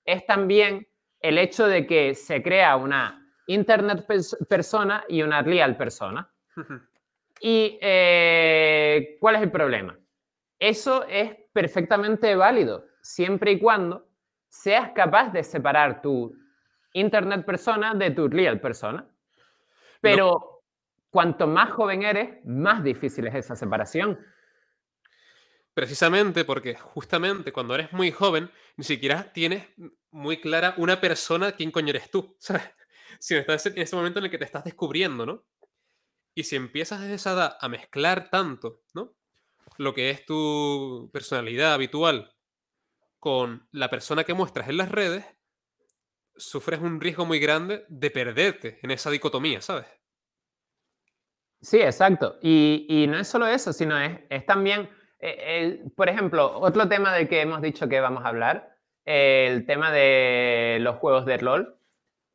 Es 0.04 0.24
también 0.26 0.86
el 1.20 1.38
hecho 1.38 1.66
de 1.66 1.86
que 1.86 2.14
se 2.14 2.42
crea 2.42 2.76
una 2.76 3.26
internet 3.48 4.06
persona 4.48 5.04
y 5.08 5.22
una 5.22 5.42
real 5.42 5.76
persona. 5.76 6.30
¿Y 7.40 7.78
eh, 7.82 9.16
cuál 9.20 9.36
es 9.36 9.42
el 9.42 9.50
problema? 9.50 9.98
Eso 10.58 11.04
es 11.08 11.36
perfectamente 11.52 12.34
válido 12.34 12.86
siempre 13.02 13.52
y 13.52 13.58
cuando 13.58 14.06
seas 14.48 14.92
capaz 14.92 15.32
de 15.32 15.42
separar 15.42 16.00
tu 16.00 16.34
internet 16.92 17.44
persona 17.44 17.94
de 17.94 18.10
tu 18.12 18.28
real 18.28 18.60
persona. 18.60 19.06
Pero 20.00 20.55
cuanto 21.16 21.46
más 21.46 21.70
joven 21.70 22.02
eres, 22.02 22.44
más 22.44 22.84
difícil 22.84 23.26
es 23.26 23.34
esa 23.36 23.56
separación. 23.56 24.22
Precisamente 25.72 26.44
porque 26.44 26.74
justamente 26.74 27.54
cuando 27.54 27.74
eres 27.74 27.90
muy 27.94 28.10
joven, 28.10 28.50
ni 28.76 28.84
siquiera 28.84 29.32
tienes 29.32 29.66
muy 30.10 30.42
clara 30.42 30.74
una 30.76 31.00
persona 31.00 31.52
quién 31.52 31.70
coño 31.70 31.88
eres 31.88 32.10
tú, 32.10 32.36
¿sabes? 32.38 32.64
Si 33.18 33.34
estás 33.34 33.64
en 33.64 33.78
ese 33.78 33.96
momento 33.96 34.18
en 34.18 34.26
el 34.26 34.30
que 34.30 34.36
te 34.36 34.44
estás 34.44 34.64
descubriendo, 34.64 35.24
¿no? 35.24 35.46
Y 36.34 36.44
si 36.44 36.54
empiezas 36.54 37.00
desde 37.00 37.14
esa 37.14 37.32
edad 37.32 37.56
a 37.62 37.68
mezclar 37.70 38.28
tanto, 38.28 38.82
¿no? 38.92 39.16
Lo 39.78 39.94
que 39.94 40.10
es 40.10 40.26
tu 40.26 41.08
personalidad 41.14 41.72
habitual 41.72 42.36
con 43.18 43.66
la 43.72 43.88
persona 43.88 44.24
que 44.24 44.34
muestras 44.34 44.68
en 44.68 44.76
las 44.76 44.90
redes, 44.90 45.24
sufres 46.36 46.78
un 46.78 47.00
riesgo 47.00 47.24
muy 47.24 47.38
grande 47.38 47.86
de 47.88 48.10
perderte 48.10 48.80
en 48.82 48.90
esa 48.90 49.08
dicotomía, 49.08 49.62
¿sabes? 49.62 49.86
Sí, 51.60 51.80
exacto. 51.80 52.38
Y, 52.42 53.06
no 53.08 53.18
es 53.18 53.28
solo 53.28 53.46
eso, 53.46 53.72
sino 53.72 53.98
es, 53.98 54.20
es 54.30 54.46
también, 54.46 54.88
eh, 55.18 55.82
por 55.96 56.08
ejemplo, 56.08 56.58
otro 56.58 56.88
tema 56.88 57.12
del 57.14 57.28
que 57.28 57.40
hemos 57.40 57.60
dicho 57.62 57.88
que 57.88 58.00
vamos 58.00 58.24
a 58.24 58.28
hablar, 58.28 58.76
el 59.04 59.64
tema 59.66 59.90
de 59.90 60.78
los 60.80 60.96
juegos 60.96 61.26
de 61.26 61.38
rol. 61.38 61.78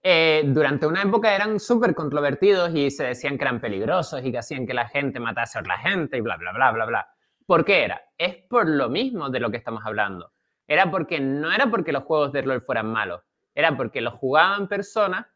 Eh, 0.04 0.42
durante 0.46 0.88
una 0.88 1.04
época 1.04 1.36
eran 1.36 1.60
súper 1.60 1.94
controvertidos 1.94 2.74
y 2.74 2.90
se 2.90 3.04
decían 3.04 3.38
que 3.38 3.44
eran 3.44 3.62
peligrosos 3.62 4.24
y 4.24 4.32
que 4.32 4.40
hacían 4.40 4.66
que 4.66 4.74
la 4.74 4.88
gente 4.88 5.20
matase 5.20 5.60
a 5.60 5.62
otra 5.62 5.78
gente 5.78 6.18
y 6.18 6.22
bla, 6.22 6.38
bla, 6.38 6.54
bla, 6.54 6.72
bla, 6.72 6.86
bla. 6.86 7.08
¿Por 7.46 7.66
qué 7.66 7.84
era? 7.84 8.02
Es 8.18 8.36
por 8.50 8.68
lo 8.68 8.90
mismo 8.90 9.30
de 9.30 9.40
lo 9.40 9.52
que 9.52 9.58
estamos 9.58 9.84
hablando. 9.86 10.32
Era 10.68 10.90
porque 10.90 11.20
no 11.20 11.52
era 11.52 11.70
porque 11.70 11.92
los 11.92 12.04
juegos 12.04 12.32
de 12.32 12.42
rol 12.42 12.62
fueran 12.62 12.88
malos, 12.88 13.22
era 13.54 13.76
porque 13.76 14.02
los 14.02 14.14
jugaban 14.16 14.68
personas 14.68 15.28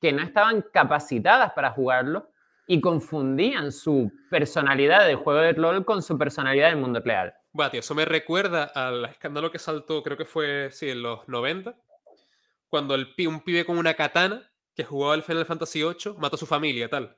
que 0.00 0.12
no 0.12 0.22
estaban 0.22 0.64
capacitadas 0.72 1.52
para 1.52 1.70
jugarlo 1.70 2.28
y 2.66 2.80
confundían 2.80 3.72
su 3.72 4.10
personalidad 4.30 5.06
del 5.06 5.16
juego 5.16 5.40
de 5.40 5.52
rol 5.52 5.84
con 5.84 6.02
su 6.02 6.16
personalidad 6.16 6.70
del 6.70 6.78
mundo 6.78 7.00
real. 7.00 7.34
Bueno, 7.52 7.70
tío, 7.70 7.80
eso 7.80 7.94
me 7.94 8.04
recuerda 8.04 8.64
al 8.64 9.04
escándalo 9.04 9.50
que 9.50 9.58
saltó, 9.58 10.02
creo 10.02 10.16
que 10.16 10.24
fue, 10.24 10.70
sí, 10.72 10.90
en 10.90 11.02
los 11.02 11.28
90, 11.28 11.76
cuando 12.68 12.94
el, 12.94 13.14
un 13.28 13.40
pibe 13.40 13.64
con 13.64 13.78
una 13.78 13.94
katana 13.94 14.50
que 14.74 14.84
jugaba 14.84 15.14
el 15.14 15.22
Final 15.22 15.46
Fantasy 15.46 15.82
VIII 15.82 16.16
mató 16.18 16.36
a 16.36 16.38
su 16.38 16.46
familia, 16.46 16.88
tal. 16.88 17.16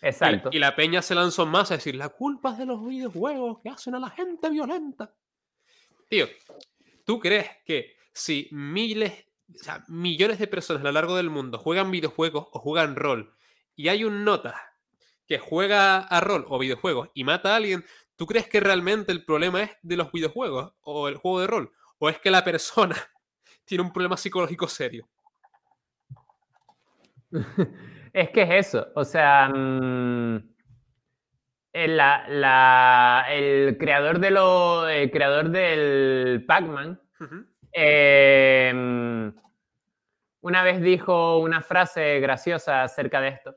Exacto. 0.00 0.50
Y, 0.52 0.60
la 0.60 0.76
peña 0.76 1.02
se 1.02 1.14
lanzó 1.14 1.44
más 1.44 1.72
a 1.72 1.74
decir, 1.74 1.96
la 1.96 2.10
culpa 2.10 2.52
es 2.52 2.58
de 2.58 2.66
los 2.66 2.86
videojuegos 2.86 3.58
que 3.60 3.70
hacen 3.70 3.96
a 3.96 3.98
la 3.98 4.10
gente 4.10 4.48
violenta. 4.48 5.12
Tío, 6.08 6.26
¿tú 7.04 7.18
crees 7.18 7.48
que 7.64 7.96
si 8.12 8.48
miles, 8.52 9.26
o 9.52 9.58
sea, 9.58 9.84
millones 9.88 10.38
de 10.38 10.46
personas 10.46 10.82
a 10.82 10.84
lo 10.84 10.92
largo 10.92 11.16
del 11.16 11.30
mundo 11.30 11.58
juegan 11.58 11.90
videojuegos 11.90 12.46
o 12.52 12.60
juegan 12.60 12.94
rol 12.94 13.34
y 13.78 13.88
hay 13.88 14.02
un 14.02 14.24
nota 14.24 14.60
que 15.28 15.38
juega 15.38 15.98
a 15.98 16.20
rol 16.20 16.44
o 16.48 16.58
videojuegos 16.58 17.10
y 17.14 17.22
mata 17.22 17.52
a 17.52 17.56
alguien, 17.56 17.84
¿tú 18.16 18.26
crees 18.26 18.48
que 18.48 18.58
realmente 18.58 19.12
el 19.12 19.24
problema 19.24 19.62
es 19.62 19.70
de 19.82 19.96
los 19.96 20.10
videojuegos 20.10 20.74
o 20.80 21.06
el 21.06 21.16
juego 21.16 21.40
de 21.40 21.46
rol? 21.46 21.72
¿O 21.98 22.08
es 22.08 22.18
que 22.18 22.32
la 22.32 22.42
persona 22.42 22.96
tiene 23.64 23.84
un 23.84 23.92
problema 23.92 24.16
psicológico 24.16 24.66
serio. 24.66 25.08
es 28.12 28.30
que 28.30 28.42
es 28.42 28.66
eso, 28.66 28.88
o 28.96 29.04
sea, 29.04 29.48
mm, 29.48 30.38
el, 31.72 33.76
creador 33.78 34.18
de 34.18 34.30
lo, 34.32 34.86
creador 35.12 35.50
del 35.50 36.44
Pac-Man 36.48 37.00
em, 37.70 39.32
una 40.40 40.62
vez 40.64 40.80
dijo 40.80 41.38
una 41.38 41.60
frase 41.60 42.18
graciosa 42.18 42.82
acerca 42.82 43.20
de 43.20 43.28
esto. 43.28 43.54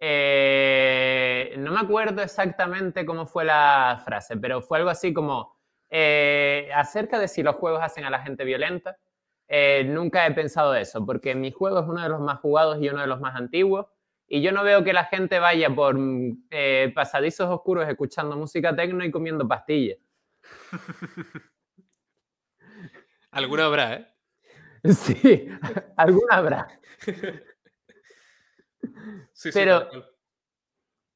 Eh, 0.00 1.54
no 1.58 1.72
me 1.72 1.80
acuerdo 1.80 2.22
exactamente 2.22 3.04
cómo 3.04 3.26
fue 3.26 3.44
la 3.44 4.00
frase, 4.04 4.36
pero 4.36 4.62
fue 4.62 4.78
algo 4.78 4.90
así 4.90 5.12
como 5.12 5.56
eh, 5.90 6.70
acerca 6.74 7.18
de 7.18 7.26
si 7.28 7.42
los 7.42 7.56
juegos 7.56 7.82
hacen 7.82 8.04
a 8.04 8.10
la 8.10 8.20
gente 8.20 8.44
violenta. 8.44 8.96
Eh, 9.48 9.84
nunca 9.88 10.26
he 10.26 10.32
pensado 10.32 10.74
eso, 10.74 11.04
porque 11.04 11.34
mi 11.34 11.50
juego 11.50 11.80
es 11.80 11.86
uno 11.88 12.02
de 12.02 12.08
los 12.10 12.20
más 12.20 12.38
jugados 12.40 12.78
y 12.80 12.88
uno 12.88 13.00
de 13.00 13.06
los 13.08 13.20
más 13.20 13.34
antiguos, 13.34 13.86
y 14.28 14.42
yo 14.42 14.52
no 14.52 14.62
veo 14.62 14.84
que 14.84 14.92
la 14.92 15.04
gente 15.06 15.38
vaya 15.40 15.70
por 15.74 15.96
pasadizos 16.94 17.48
oscuros 17.48 17.88
escuchando 17.88 18.36
música 18.36 18.76
tecno 18.76 19.04
y 19.04 19.10
comiendo 19.10 19.48
pastillas. 19.48 19.98
Alguna 23.32 23.66
habrá, 23.66 23.94
¿eh? 23.94 24.06
Sí, 24.94 25.48
alguna 25.96 26.36
habrá. 26.36 26.68
Sí, 29.32 29.50
pero, 29.52 29.88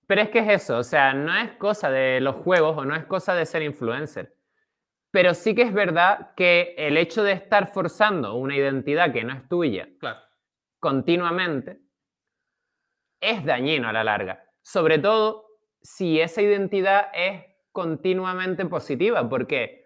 pero 0.06 0.22
es 0.22 0.30
que 0.30 0.38
es 0.40 0.62
eso, 0.62 0.78
o 0.78 0.82
sea, 0.82 1.12
no 1.12 1.34
es 1.36 1.52
cosa 1.52 1.90
de 1.90 2.20
los 2.20 2.36
juegos 2.36 2.76
o 2.76 2.84
no 2.84 2.94
es 2.94 3.04
cosa 3.06 3.34
de 3.34 3.46
ser 3.46 3.62
influencer. 3.62 4.36
Pero 5.10 5.34
sí 5.34 5.54
que 5.54 5.62
es 5.62 5.72
verdad 5.72 6.34
que 6.34 6.74
el 6.78 6.96
hecho 6.96 7.22
de 7.22 7.32
estar 7.32 7.72
forzando 7.72 8.34
una 8.34 8.56
identidad 8.56 9.12
que 9.12 9.24
no 9.24 9.34
es 9.34 9.48
tuya 9.48 9.88
continuamente 10.80 11.80
es 13.20 13.44
dañino 13.44 13.88
a 13.88 13.92
la 13.92 14.04
larga. 14.04 14.44
Sobre 14.62 14.98
todo 14.98 15.46
si 15.82 16.20
esa 16.20 16.42
identidad 16.42 17.08
es 17.14 17.44
continuamente 17.72 18.64
positiva, 18.66 19.28
porque 19.28 19.84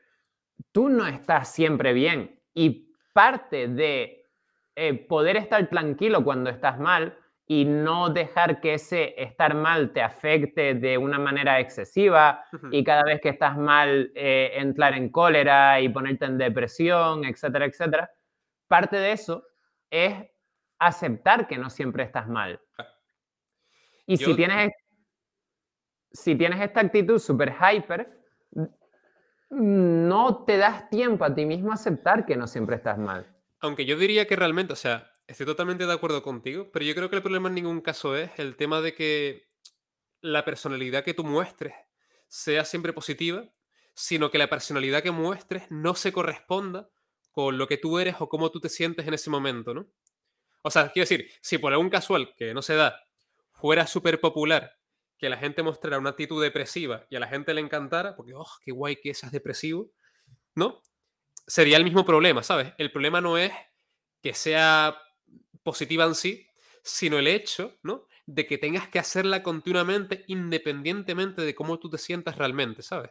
tú 0.73 0.89
no 0.89 1.07
estás 1.07 1.53
siempre 1.53 1.93
bien 1.93 2.41
y 2.55 2.95
parte 3.13 3.69
de 3.69 4.27
eh, 4.75 4.95
poder 4.95 5.37
estar 5.37 5.69
tranquilo 5.69 6.23
cuando 6.23 6.51
estás 6.51 6.79
mal 6.79 7.19
y 7.49 7.65
no 7.65 8.11
dejar 8.11 8.61
que 8.61 8.75
ese 8.75 9.15
estar 9.23 9.55
mal 9.55 9.93
te 9.93 10.03
afecte 10.03 10.75
de 10.75 10.99
una 10.99 11.19
manera 11.19 11.61
excesiva 11.61 12.45
y 12.73 12.83
cada 12.83 13.05
vez 13.05 13.21
que 13.21 13.29
estás 13.29 13.57
mal 13.57 14.11
eh, 14.17 14.51
entrar 14.55 14.95
en 14.95 15.11
cólera 15.11 15.81
y 15.81 15.89
ponerte 15.89 16.25
en 16.25 16.39
depresión, 16.39 17.25
etcétera, 17.25 17.67
etcétera. 17.67 18.11
Parte 18.67 18.97
de 18.97 19.13
eso 19.13 19.45
es 19.91 20.13
aceptar 20.81 21.47
que 21.47 21.57
no 21.57 21.71
siempre 21.71 22.03
estás 22.03 22.29
mal. 22.29 22.61
Y 24.07 24.17
si, 24.17 24.35
tienes, 24.35 24.73
si 26.13 26.35
tienes 26.35 26.61
esta 26.61 26.81
actitud 26.81 27.19
súper 27.21 27.55
hyper, 27.55 28.09
no 29.51 30.45
te 30.45 30.57
das 30.57 30.91
tiempo 30.91 31.25
a 31.25 31.33
ti 31.33 31.47
mismo 31.47 31.71
a 31.71 31.75
aceptar 31.75 32.27
que 32.27 32.37
no 32.37 32.49
siempre 32.49 32.77
estás 32.77 32.99
mal. 32.99 33.33
Aunque 33.61 33.85
yo 33.85 33.97
diría 33.97 34.27
que 34.27 34.37
realmente, 34.37 34.73
o 34.73 34.77
sea, 34.77 35.13
Estoy 35.27 35.45
totalmente 35.47 35.87
de 35.87 35.93
acuerdo 35.93 36.23
contigo, 36.23 36.71
pero 36.73 36.85
yo 36.85 36.95
creo 36.95 37.11
que 37.11 37.17
el 37.17 37.23
problema 37.23 37.49
en 37.49 37.57
ningún 37.57 37.81
caso 37.81 38.17
es 38.17 38.31
el 38.39 38.57
tema 38.57 38.81
de 38.81 38.95
que 38.95 39.49
la 40.21 40.45
personalidad 40.45 41.03
que 41.03 41.15
tú 41.15 41.25
muestres 41.25 41.75
sea 42.29 42.65
siempre 42.65 42.93
positiva, 42.93 43.45
sino 43.93 44.31
que 44.31 44.39
la 44.39 44.49
personalidad 44.49 45.03
que 45.03 45.11
muestres 45.11 45.65
no 45.71 45.95
se 45.95 46.13
corresponda 46.13 46.89
con 47.33 47.59
lo 47.59 47.67
que 47.67 47.77
tú 47.77 47.99
eres 47.99 48.17
o 48.21 48.29
cómo 48.29 48.51
tú 48.51 48.61
te 48.61 48.69
sientes 48.69 49.07
en 49.07 49.15
ese 49.15 49.31
momento, 49.31 49.75
¿no? 49.75 49.89
O 50.63 50.71
sea, 50.71 50.91
quiero 50.91 51.09
decir, 51.09 51.29
si 51.41 51.59
por 51.59 51.73
algún 51.73 51.91
casual 51.91 52.35
que 52.37 52.55
no 52.55 52.63
se 52.63 52.75
da 52.75 53.07
fuera 53.53 53.87
súper 53.87 54.21
popular 54.21 54.79
que 55.19 55.29
la 55.29 55.37
gente 55.39 55.63
mostrara 55.63 55.99
una 55.99 56.11
actitud 56.11 56.43
depresiva 56.43 57.07
y 57.11 57.17
a 57.17 57.21
la 57.21 57.27
gente 57.27 57.53
le 57.53 57.61
encantara, 57.63 58.15
porque, 58.15 58.33
oh, 58.35 58.47
qué 58.63 58.71
guay 58.71 58.97
que 58.97 59.15
seas 59.15 59.33
depresivo, 59.33 59.91
¿no? 60.55 60.83
Sería 61.47 61.79
el 61.79 61.85
mismo 61.85 62.05
problema, 62.05 62.43
¿sabes? 62.43 62.75
El 62.79 62.93
problema 62.93 63.21
no 63.21 63.39
es 63.39 63.53
que 64.23 64.35
sea 64.35 65.01
positiva 65.67 66.05
en 66.05 66.15
sí, 66.15 66.47
sino 66.83 67.19
el 67.19 67.27
hecho, 67.27 67.77
¿no? 67.83 68.07
De 68.25 68.47
que 68.47 68.57
tengas 68.57 68.89
que 68.89 69.01
hacerla 69.01 69.43
continuamente 69.43 70.25
independientemente 70.29 71.43
de 71.43 71.55
cómo 71.55 71.79
tú 71.79 71.91
te 71.91 71.99
sientas 71.99 72.39
realmente, 72.39 72.83
¿sabes? 72.83 73.11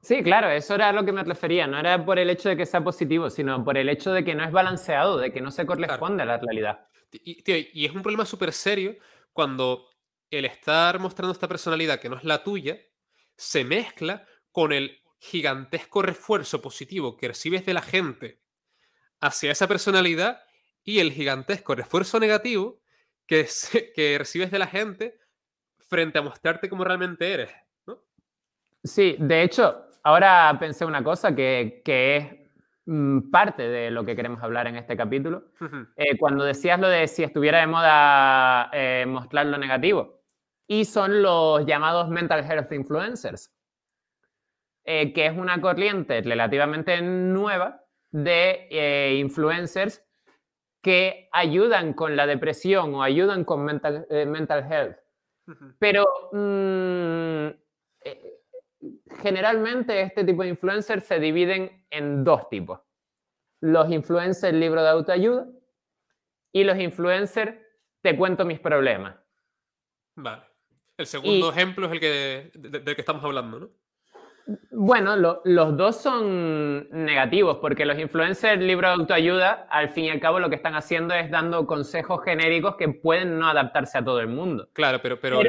Sí, 0.00 0.22
claro, 0.22 0.50
eso 0.50 0.74
era 0.74 0.88
a 0.88 0.92
lo 0.92 1.04
que 1.04 1.12
me 1.12 1.22
refería. 1.22 1.66
No 1.66 1.78
era 1.78 2.02
por 2.04 2.18
el 2.18 2.30
hecho 2.30 2.48
de 2.48 2.56
que 2.56 2.64
sea 2.64 2.82
positivo, 2.82 3.28
sino 3.28 3.62
por 3.62 3.76
el 3.76 3.90
hecho 3.90 4.12
de 4.12 4.24
que 4.24 4.34
no 4.34 4.42
es 4.42 4.50
balanceado, 4.50 5.18
de 5.18 5.30
que 5.30 5.42
no 5.42 5.50
se 5.50 5.66
corresponde 5.66 6.22
a 6.22 6.26
la 6.26 6.38
realidad. 6.38 6.88
Y, 7.12 7.42
y 7.46 7.84
es 7.84 7.92
un 7.94 8.02
problema 8.02 8.24
súper 8.24 8.52
serio 8.52 8.96
cuando 9.32 9.90
el 10.30 10.46
estar 10.46 10.98
mostrando 10.98 11.32
esta 11.32 11.48
personalidad 11.48 12.00
que 12.00 12.08
no 12.08 12.16
es 12.16 12.24
la 12.24 12.42
tuya 12.42 12.78
se 13.36 13.64
mezcla 13.64 14.26
con 14.52 14.72
el 14.72 15.02
gigantesco 15.18 16.00
refuerzo 16.00 16.62
positivo 16.62 17.18
que 17.18 17.28
recibes 17.28 17.66
de 17.66 17.74
la 17.74 17.82
gente 17.82 18.40
hacia 19.20 19.52
esa 19.52 19.68
personalidad 19.68 20.42
y 20.84 21.00
el 21.00 21.12
gigantesco 21.12 21.74
refuerzo 21.74 22.18
negativo 22.18 22.80
que, 23.26 23.46
que 23.94 24.18
recibes 24.18 24.50
de 24.50 24.58
la 24.58 24.66
gente 24.66 25.18
frente 25.78 26.18
a 26.18 26.22
mostrarte 26.22 26.68
como 26.68 26.84
realmente 26.84 27.32
eres. 27.32 27.50
Sí, 28.82 29.16
de 29.18 29.42
hecho, 29.42 29.86
ahora 30.02 30.56
pensé 30.58 30.84
una 30.84 31.04
cosa 31.04 31.34
que, 31.34 31.82
es 31.84 32.48
mm, 32.86 33.30
parte 33.30 33.62
de 33.68 33.90
lo 33.90 34.04
que 34.04 34.16
queremos 34.16 34.42
hablar 34.42 34.66
en 34.68 34.76
este 34.76 34.96
capítulo. 34.96 35.44
Eh, 35.96 36.16
cuando 36.18 36.44
decías 36.44 36.80
lo 36.80 36.88
de 36.88 37.06
si 37.08 37.22
estuviera 37.22 37.60
de 37.60 37.66
moda 37.66 38.70
eh, 38.72 39.04
mostrar 39.06 39.46
lo 39.46 39.58
negativo, 39.58 40.22
y 40.66 40.84
son 40.84 41.20
los 41.22 41.66
llamados 41.66 42.08
mental 42.08 42.44
health 42.48 42.72
influencers, 42.72 43.52
eh, 44.84 45.12
que 45.12 45.26
es 45.26 45.36
una 45.36 45.60
corriente 45.60 46.22
relativamente 46.22 47.02
nueva 47.02 47.84
de 48.12 49.16
influencers 49.18 50.02
que 50.82 51.28
ayudan 51.32 51.92
con 51.92 52.16
la 52.16 52.26
depresión 52.26 52.94
o 52.94 53.02
ayudan 53.02 53.44
con 53.44 53.64
mental, 53.64 54.06
mental 54.26 54.66
health. 54.70 54.96
Pero 55.78 56.06
mm, 56.32 57.48
generalmente 59.20 60.00
este 60.02 60.24
tipo 60.24 60.42
de 60.42 60.50
influencers 60.50 61.04
se 61.04 61.18
dividen 61.18 61.84
en 61.90 62.24
dos 62.24 62.48
tipos. 62.48 62.80
Los 63.60 63.90
influencers 63.90 64.54
libro 64.54 64.82
de 64.82 64.88
autoayuda 64.88 65.48
y 66.52 66.64
los 66.64 66.78
influencers 66.78 67.58
te 68.00 68.16
cuento 68.16 68.44
mis 68.44 68.60
problemas. 68.60 69.16
Vale. 70.16 70.42
El 70.96 71.06
segundo 71.06 71.50
ejemplo 71.50 71.86
es 71.86 71.92
el 71.92 72.00
que, 72.00 72.50
del 72.54 72.84
que 72.84 73.00
estamos 73.00 73.24
hablando, 73.24 73.60
¿no? 73.60 73.70
Bueno, 74.70 75.16
los 75.16 75.76
dos 75.76 76.00
son 76.00 76.88
negativos 76.90 77.58
porque 77.58 77.84
los 77.84 77.98
influencers 77.98 78.60
libro 78.60 78.88
de 78.88 78.94
autoayuda, 78.94 79.66
al 79.70 79.90
fin 79.90 80.06
y 80.06 80.10
al 80.10 80.20
cabo, 80.20 80.40
lo 80.40 80.50
que 80.50 80.56
están 80.56 80.74
haciendo 80.74 81.14
es 81.14 81.30
dando 81.30 81.66
consejos 81.66 82.24
genéricos 82.24 82.76
que 82.76 82.88
pueden 82.88 83.38
no 83.38 83.48
adaptarse 83.48 83.98
a 83.98 84.04
todo 84.04 84.20
el 84.20 84.28
mundo. 84.28 84.68
Claro, 84.72 85.00
pero, 85.02 85.20
pero 85.20 85.40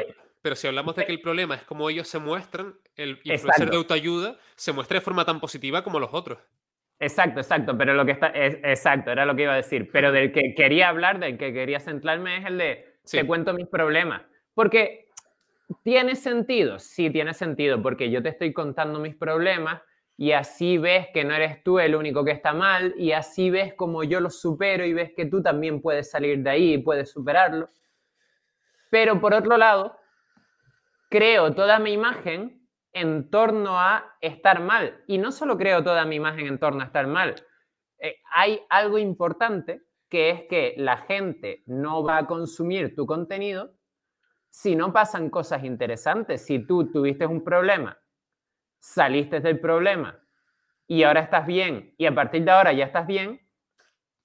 pero 0.42 0.56
si 0.56 0.66
hablamos 0.66 0.96
de 0.96 1.06
que 1.06 1.12
el 1.12 1.20
problema 1.20 1.54
es 1.54 1.62
cómo 1.62 1.88
ellos 1.88 2.08
se 2.08 2.18
muestran, 2.18 2.74
el 2.96 3.20
influencer 3.22 3.70
de 3.70 3.76
autoayuda 3.76 4.36
se 4.56 4.72
muestra 4.72 4.98
de 4.98 5.00
forma 5.00 5.24
tan 5.24 5.40
positiva 5.40 5.84
como 5.84 6.00
los 6.00 6.12
otros. 6.12 6.38
Exacto, 6.98 7.40
exacto, 7.40 7.78
pero 7.78 7.94
lo 7.94 8.04
que 8.04 8.12
está, 8.12 8.28
es, 8.28 8.58
exacto, 8.62 9.12
era 9.12 9.24
lo 9.24 9.36
que 9.36 9.42
iba 9.42 9.52
a 9.52 9.56
decir. 9.56 9.88
Pero 9.92 10.10
del 10.10 10.32
que 10.32 10.54
quería 10.54 10.88
hablar, 10.88 11.20
del 11.20 11.38
que 11.38 11.52
quería 11.52 11.78
centrarme 11.78 12.38
es 12.38 12.46
el 12.46 12.58
de 12.58 12.96
te 13.08 13.24
cuento 13.24 13.54
mis 13.54 13.68
problemas. 13.68 14.22
Porque 14.54 15.01
tiene 15.82 16.16
sentido, 16.16 16.78
sí 16.78 17.10
tiene 17.10 17.34
sentido, 17.34 17.82
porque 17.82 18.10
yo 18.10 18.22
te 18.22 18.30
estoy 18.30 18.52
contando 18.52 18.98
mis 18.98 19.16
problemas 19.16 19.82
y 20.16 20.32
así 20.32 20.78
ves 20.78 21.08
que 21.12 21.24
no 21.24 21.34
eres 21.34 21.62
tú 21.62 21.78
el 21.78 21.94
único 21.94 22.24
que 22.24 22.32
está 22.32 22.52
mal 22.52 22.94
y 22.96 23.12
así 23.12 23.50
ves 23.50 23.74
como 23.74 24.04
yo 24.04 24.20
los 24.20 24.40
supero 24.40 24.84
y 24.84 24.92
ves 24.92 25.12
que 25.16 25.26
tú 25.26 25.42
también 25.42 25.80
puedes 25.80 26.10
salir 26.10 26.42
de 26.42 26.50
ahí 26.50 26.74
y 26.74 26.78
puedes 26.78 27.10
superarlo. 27.10 27.68
Pero 28.90 29.20
por 29.20 29.34
otro 29.34 29.56
lado, 29.56 29.96
creo 31.08 31.54
toda 31.54 31.78
mi 31.78 31.92
imagen 31.92 32.62
en 32.92 33.30
torno 33.30 33.80
a 33.80 34.16
estar 34.20 34.60
mal. 34.60 35.02
Y 35.06 35.18
no 35.18 35.32
solo 35.32 35.56
creo 35.56 35.82
toda 35.82 36.04
mi 36.04 36.16
imagen 36.16 36.46
en 36.46 36.58
torno 36.58 36.82
a 36.82 36.86
estar 36.86 37.06
mal. 37.06 37.34
Eh, 37.98 38.16
hay 38.34 38.60
algo 38.68 38.98
importante 38.98 39.82
que 40.08 40.30
es 40.30 40.42
que 40.42 40.74
la 40.76 40.98
gente 40.98 41.62
no 41.66 42.04
va 42.04 42.18
a 42.18 42.26
consumir 42.26 42.94
tu 42.94 43.06
contenido 43.06 43.72
si 44.52 44.76
no 44.76 44.92
pasan 44.92 45.30
cosas 45.30 45.64
interesantes. 45.64 46.44
Si 46.44 46.58
tú 46.58 46.92
tuviste 46.92 47.26
un 47.26 47.42
problema, 47.42 47.98
saliste 48.78 49.40
del 49.40 49.58
problema 49.58 50.22
y 50.86 51.04
ahora 51.04 51.20
estás 51.20 51.46
bien 51.46 51.94
y 51.96 52.04
a 52.04 52.14
partir 52.14 52.44
de 52.44 52.50
ahora 52.50 52.72
ya 52.74 52.84
estás 52.84 53.06
bien, 53.06 53.40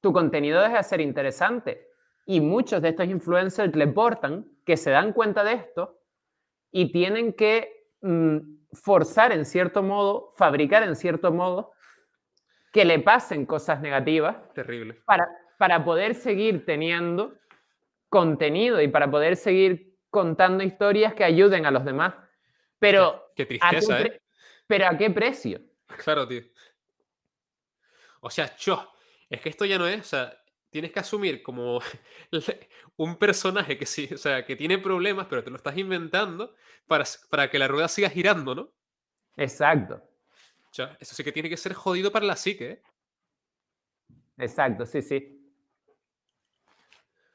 tu 0.01 0.11
contenido 0.11 0.61
deja 0.61 0.77
de 0.77 0.83
ser 0.83 0.99
interesante. 0.99 1.87
Y 2.25 2.41
muchos 2.41 2.81
de 2.81 2.89
estos 2.89 3.07
influencers 3.07 3.73
le 3.73 3.87
portan 3.87 4.45
que 4.65 4.75
se 4.75 4.91
dan 4.91 5.13
cuenta 5.13 5.45
de 5.45 5.53
esto 5.53 6.01
y 6.71 6.91
tienen 6.91 7.31
que 7.31 7.87
mm, 8.01 8.37
forzar 8.73 9.31
en 9.31 9.45
cierto 9.45 9.81
modo, 9.81 10.33
fabricar 10.35 10.83
en 10.83 10.97
cierto 10.97 11.31
modo, 11.31 11.71
que 12.73 12.83
le 12.83 12.99
pasen 12.99 13.45
cosas 13.45 13.79
negativas. 13.79 14.35
Terrible. 14.53 14.95
Para, 15.05 15.29
para 15.57 15.85
poder 15.85 16.15
seguir 16.15 16.65
teniendo 16.65 17.33
contenido 18.09 18.81
y 18.81 18.89
para 18.89 19.09
poder 19.09 19.37
seguir 19.37 19.86
contando 20.17 20.63
historias 20.63 21.13
que 21.13 21.23
ayuden 21.23 21.67
a 21.67 21.69
los 21.69 21.85
demás. 21.85 22.15
Pero, 22.79 23.31
qué, 23.35 23.45
tristeza, 23.45 24.01
¿eh? 24.01 24.19
Pero 24.65 24.87
¿a 24.87 24.97
qué 24.97 25.11
precio? 25.11 25.61
Claro, 26.03 26.27
tío. 26.27 26.41
O 28.21 28.31
sea, 28.31 28.55
yo, 28.57 28.91
es 29.29 29.39
que 29.41 29.49
esto 29.49 29.63
ya 29.63 29.77
no 29.77 29.85
es, 29.87 29.99
o 29.99 30.03
sea, 30.03 30.41
tienes 30.71 30.91
que 30.91 31.01
asumir 31.01 31.43
como 31.43 31.79
un 32.97 33.15
personaje 33.17 33.77
que 33.77 33.85
sí, 33.85 34.09
o 34.11 34.17
sea, 34.17 34.43
que 34.43 34.55
tiene 34.55 34.79
problemas, 34.79 35.27
pero 35.29 35.43
te 35.43 35.51
lo 35.51 35.57
estás 35.57 35.77
inventando 35.77 36.55
para, 36.87 37.05
para 37.29 37.51
que 37.51 37.59
la 37.59 37.67
rueda 37.67 37.87
siga 37.87 38.09
girando, 38.09 38.55
¿no? 38.55 38.73
Exacto. 39.35 40.01
O 40.71 40.73
sea, 40.73 40.97
eso 40.99 41.13
sí 41.13 41.23
que 41.23 41.31
tiene 41.31 41.47
que 41.47 41.57
ser 41.57 41.75
jodido 41.75 42.11
para 42.11 42.25
la 42.25 42.35
psique, 42.35 42.71
¿eh? 42.71 42.81
Exacto, 44.39 44.83
sí, 44.87 45.03
sí. 45.03 45.53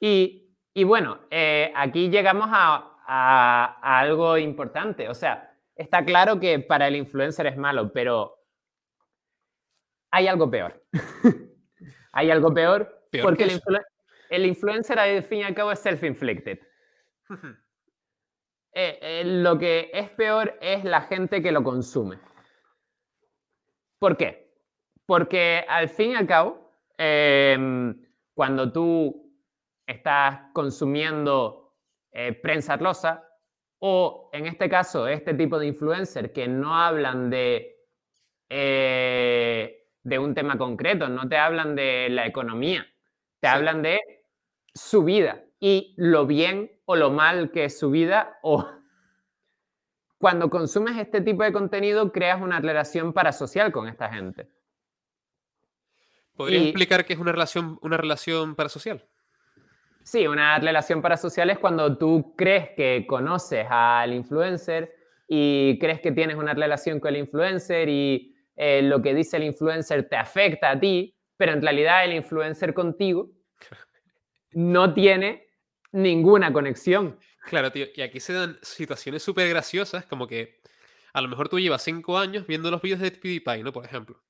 Y, 0.00 0.41
y 0.74 0.84
bueno, 0.84 1.20
eh, 1.30 1.72
aquí 1.76 2.08
llegamos 2.08 2.48
a, 2.50 2.96
a, 3.06 3.98
algo 4.00 4.38
importante. 4.38 5.08
O 5.08 5.14
sea, 5.14 5.54
está 5.76 6.04
claro 6.04 6.40
que 6.40 6.58
para 6.60 6.88
el 6.88 6.96
influencer 6.96 7.46
es 7.46 7.56
malo, 7.56 7.92
pero 7.92 8.38
hay 10.10 10.28
algo 10.28 10.50
peor. 10.50 10.82
hay 12.12 12.30
algo 12.30 12.52
peor 12.54 13.02
porque 13.20 13.44
el, 14.30 14.46
influencer, 14.46 14.98
al 14.98 15.22
fin 15.24 15.40
y 15.40 15.42
al 15.42 15.54
cabo, 15.54 15.72
es 15.72 15.80
self-inflicted. 15.80 16.58
Eh, 18.74 18.98
eh, 19.02 19.22
lo 19.26 19.58
que 19.58 19.90
es 19.92 20.08
peor 20.12 20.56
es 20.62 20.82
la 20.82 21.02
gente 21.02 21.42
que 21.42 21.52
lo 21.52 21.62
consume. 21.62 22.18
¿Por 23.98 24.16
qué? 24.16 24.50
Porque 25.04 25.62
al 25.68 25.90
fin 25.90 26.12
y 26.12 26.14
al 26.14 26.26
cabo, 26.26 26.72
em, 26.96 28.02
cuando 28.32 28.72
tú 28.72 29.21
estás 29.86 30.50
consumiendo 30.52 31.74
eh, 32.12 32.32
prensa 32.32 32.76
rosa, 32.76 33.28
o 33.78 34.30
en 34.32 34.46
este 34.46 34.68
caso, 34.68 35.08
este 35.08 35.34
tipo 35.34 35.58
de 35.58 35.66
influencer 35.66 36.32
que 36.32 36.46
no 36.46 36.76
hablan 36.76 37.30
de, 37.30 37.78
de 38.48 40.18
un 40.18 40.34
tema 40.34 40.56
concreto, 40.56 41.08
no 41.08 41.28
te 41.28 41.36
hablan 41.36 41.74
de 41.74 42.08
la 42.08 42.26
economía, 42.26 42.86
te 43.40 43.48
hablan 43.48 43.82
de 43.82 44.00
su 44.72 45.02
vida 45.02 45.42
y 45.58 45.94
lo 45.96 46.26
bien 46.26 46.70
o 46.84 46.96
lo 46.96 47.10
mal 47.10 47.50
que 47.50 47.64
es 47.64 47.78
su 47.78 47.90
vida 47.90 48.38
o 48.42 48.66
cuando 50.18 50.50
consumes 50.50 50.98
este 50.98 51.20
tipo 51.20 51.42
de 51.42 51.52
contenido 51.52 52.12
creas 52.12 52.40
una 52.40 52.60
relación 52.60 53.12
parasocial 53.12 53.72
con 53.72 53.88
esta 53.88 54.08
gente. 54.12 54.48
¿Podrías 56.36 56.64
explicar 56.64 57.04
qué 57.04 57.12
es 57.12 57.18
una 57.18 57.32
relación, 57.32 57.78
una 57.82 57.96
relación 57.96 58.54
parasocial? 58.54 59.06
Sí, 60.04 60.26
una 60.26 60.58
relación 60.58 61.00
parasocial 61.00 61.50
es 61.50 61.58
cuando 61.58 61.96
tú 61.96 62.34
crees 62.36 62.70
que 62.76 63.06
conoces 63.06 63.66
al 63.70 64.12
influencer 64.12 64.94
y 65.28 65.78
crees 65.78 66.00
que 66.00 66.12
tienes 66.12 66.36
una 66.36 66.54
relación 66.54 67.00
con 67.00 67.14
el 67.14 67.20
influencer 67.20 67.88
y 67.88 68.34
eh, 68.56 68.82
lo 68.82 69.00
que 69.00 69.14
dice 69.14 69.36
el 69.36 69.44
influencer 69.44 70.08
te 70.08 70.16
afecta 70.16 70.70
a 70.70 70.80
ti, 70.80 71.16
pero 71.36 71.52
en 71.52 71.62
realidad 71.62 72.04
el 72.04 72.14
influencer 72.14 72.74
contigo 72.74 73.30
no 74.52 74.92
tiene 74.92 75.46
ninguna 75.92 76.52
conexión. 76.52 77.18
Claro, 77.44 77.70
tío, 77.72 77.86
y 77.94 78.02
aquí 78.02 78.20
se 78.20 78.32
dan 78.32 78.58
situaciones 78.62 79.22
súper 79.22 79.48
graciosas, 79.48 80.04
como 80.06 80.26
que 80.26 80.60
a 81.12 81.20
lo 81.20 81.28
mejor 81.28 81.48
tú 81.48 81.58
llevas 81.58 81.82
cinco 81.82 82.18
años 82.18 82.46
viendo 82.46 82.70
los 82.70 82.82
vídeos 82.82 83.00
de 83.00 83.10
PewDiePie, 83.10 83.62
¿no? 83.62 83.72
Por 83.72 83.84
ejemplo. 83.84 84.20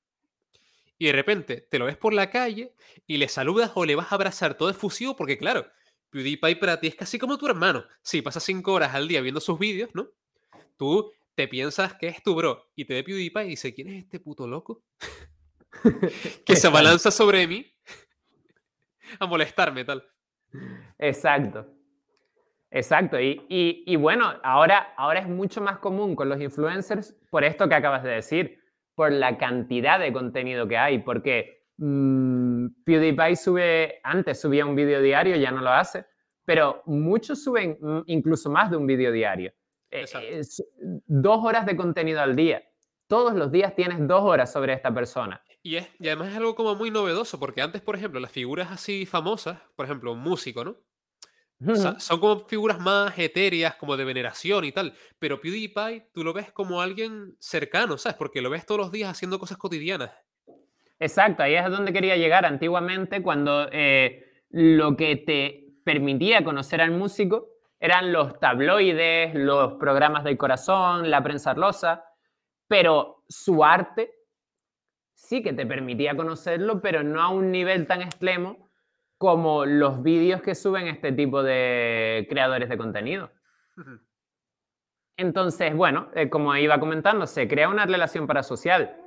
Y 0.97 1.07
de 1.07 1.11
repente 1.11 1.67
te 1.69 1.79
lo 1.79 1.85
ves 1.85 1.97
por 1.97 2.13
la 2.13 2.29
calle 2.29 2.73
y 3.07 3.17
le 3.17 3.27
saludas 3.27 3.71
o 3.75 3.85
le 3.85 3.95
vas 3.95 4.11
a 4.11 4.15
abrazar 4.15 4.55
todo 4.55 4.69
efusivo 4.69 5.15
porque, 5.15 5.37
claro, 5.37 5.65
PewDiePie 6.09 6.55
para 6.57 6.79
ti 6.79 6.87
es 6.87 6.95
casi 6.95 7.17
como 7.17 7.37
tu 7.37 7.47
hermano. 7.47 7.85
Si 8.01 8.21
pasas 8.21 8.43
cinco 8.43 8.73
horas 8.73 8.93
al 8.93 9.07
día 9.07 9.21
viendo 9.21 9.41
sus 9.41 9.57
vídeos, 9.57 9.89
¿no? 9.93 10.09
Tú 10.77 11.11
te 11.35 11.47
piensas 11.47 11.95
que 11.95 12.07
es 12.07 12.21
tu 12.21 12.35
bro 12.35 12.69
y 12.75 12.85
te 12.85 12.93
ve 12.93 13.03
PewDiePie 13.03 13.45
y 13.45 13.49
dice, 13.49 13.73
¿quién 13.73 13.89
es 13.89 14.03
este 14.03 14.19
puto 14.19 14.47
loco? 14.47 14.83
que 16.45 16.55
se 16.55 16.69
balanza 16.69 17.09
sobre 17.09 17.47
mí 17.47 17.73
a 19.19 19.25
molestarme, 19.25 19.83
tal. 19.83 20.07
Exacto. 20.99 21.67
Exacto. 22.69 23.19
Y, 23.19 23.45
y, 23.49 23.83
y, 23.85 23.95
bueno, 23.95 24.33
ahora, 24.43 24.93
ahora 24.97 25.19
es 25.19 25.27
mucho 25.27 25.61
más 25.61 25.79
común 25.79 26.15
con 26.15 26.29
los 26.29 26.41
influencers 26.41 27.15
por 27.29 27.43
esto 27.43 27.67
que 27.67 27.75
acabas 27.75 28.03
de 28.03 28.11
decir, 28.11 28.62
por 28.95 29.11
la 29.11 29.37
cantidad 29.37 29.99
de 29.99 30.13
contenido 30.13 30.67
que 30.67 30.77
hay, 30.77 30.99
porque 30.99 31.65
mmm, 31.77 32.67
PewDiePie 32.85 33.35
sube, 33.35 33.99
antes 34.03 34.39
subía 34.39 34.65
un 34.65 34.75
vídeo 34.75 35.01
diario, 35.01 35.35
ya 35.35 35.51
no 35.51 35.61
lo 35.61 35.71
hace, 35.71 36.05
pero 36.45 36.83
muchos 36.85 37.43
suben 37.43 37.77
incluso 38.05 38.49
más 38.49 38.69
de 38.69 38.77
un 38.77 38.85
vídeo 38.85 39.11
diario. 39.11 39.53
Eh, 39.89 40.05
es, 40.31 40.63
dos 41.05 41.43
horas 41.43 41.65
de 41.65 41.75
contenido 41.75 42.21
al 42.21 42.35
día. 42.35 42.63
Todos 43.07 43.33
los 43.33 43.51
días 43.51 43.75
tienes 43.75 44.07
dos 44.07 44.23
horas 44.23 44.51
sobre 44.51 44.73
esta 44.73 44.93
persona. 44.93 45.43
Y, 45.61 45.77
es, 45.77 45.89
y 45.99 46.07
además 46.07 46.29
es 46.29 46.37
algo 46.37 46.55
como 46.55 46.75
muy 46.75 46.91
novedoso, 46.91 47.39
porque 47.39 47.61
antes, 47.61 47.81
por 47.81 47.95
ejemplo, 47.95 48.19
las 48.19 48.31
figuras 48.31 48.71
así 48.71 49.05
famosas, 49.05 49.59
por 49.75 49.85
ejemplo, 49.85 50.11
un 50.11 50.19
músico, 50.19 50.65
¿no? 50.65 50.75
Son 51.99 52.19
como 52.19 52.39
figuras 52.47 52.79
más 52.79 53.17
etéreas, 53.17 53.75
como 53.75 53.97
de 53.97 54.05
veneración 54.05 54.65
y 54.65 54.71
tal. 54.71 54.93
Pero 55.19 55.39
PewDiePie 55.39 56.09
tú 56.13 56.23
lo 56.23 56.33
ves 56.33 56.51
como 56.51 56.81
alguien 56.81 57.35
cercano, 57.39 57.97
¿sabes? 57.97 58.17
Porque 58.17 58.41
lo 58.41 58.49
ves 58.49 58.65
todos 58.65 58.81
los 58.81 58.91
días 58.91 59.09
haciendo 59.09 59.39
cosas 59.39 59.57
cotidianas. 59.57 60.11
Exacto, 60.99 61.43
ahí 61.43 61.55
es 61.55 61.69
donde 61.69 61.91
quería 61.91 62.15
llegar 62.15 62.45
antiguamente, 62.45 63.21
cuando 63.21 63.67
eh, 63.71 64.23
lo 64.49 64.95
que 64.95 65.17
te 65.17 65.73
permitía 65.83 66.43
conocer 66.43 66.79
al 66.81 66.91
músico 66.91 67.49
eran 67.79 68.13
los 68.13 68.39
tabloides, 68.39 69.35
los 69.35 69.73
programas 69.73 70.23
del 70.23 70.37
corazón, 70.37 71.11
la 71.11 71.21
prensa 71.21 71.53
rosa, 71.53 72.05
pero 72.67 73.23
su 73.27 73.65
arte 73.65 74.13
sí 75.13 75.43
que 75.43 75.51
te 75.51 75.65
permitía 75.65 76.15
conocerlo, 76.15 76.81
pero 76.81 77.03
no 77.03 77.21
a 77.21 77.27
un 77.27 77.51
nivel 77.51 77.85
tan 77.85 78.01
extremo 78.01 78.62
como 79.23 79.65
los 79.65 80.03
vídeos 80.03 80.41
que 80.41 80.53
suben 80.53 80.87
este 80.87 81.13
tipo 81.13 81.41
de 81.43 82.27
creadores 82.29 82.67
de 82.67 82.77
contenido. 82.77 83.31
Entonces, 85.15 85.73
bueno, 85.73 86.09
eh, 86.13 86.29
como 86.29 86.53
iba 86.57 86.77
comentando, 86.77 87.25
se 87.25 87.47
crea 87.47 87.69
una 87.69 87.85
relación 87.85 88.27
parasocial. 88.27 88.97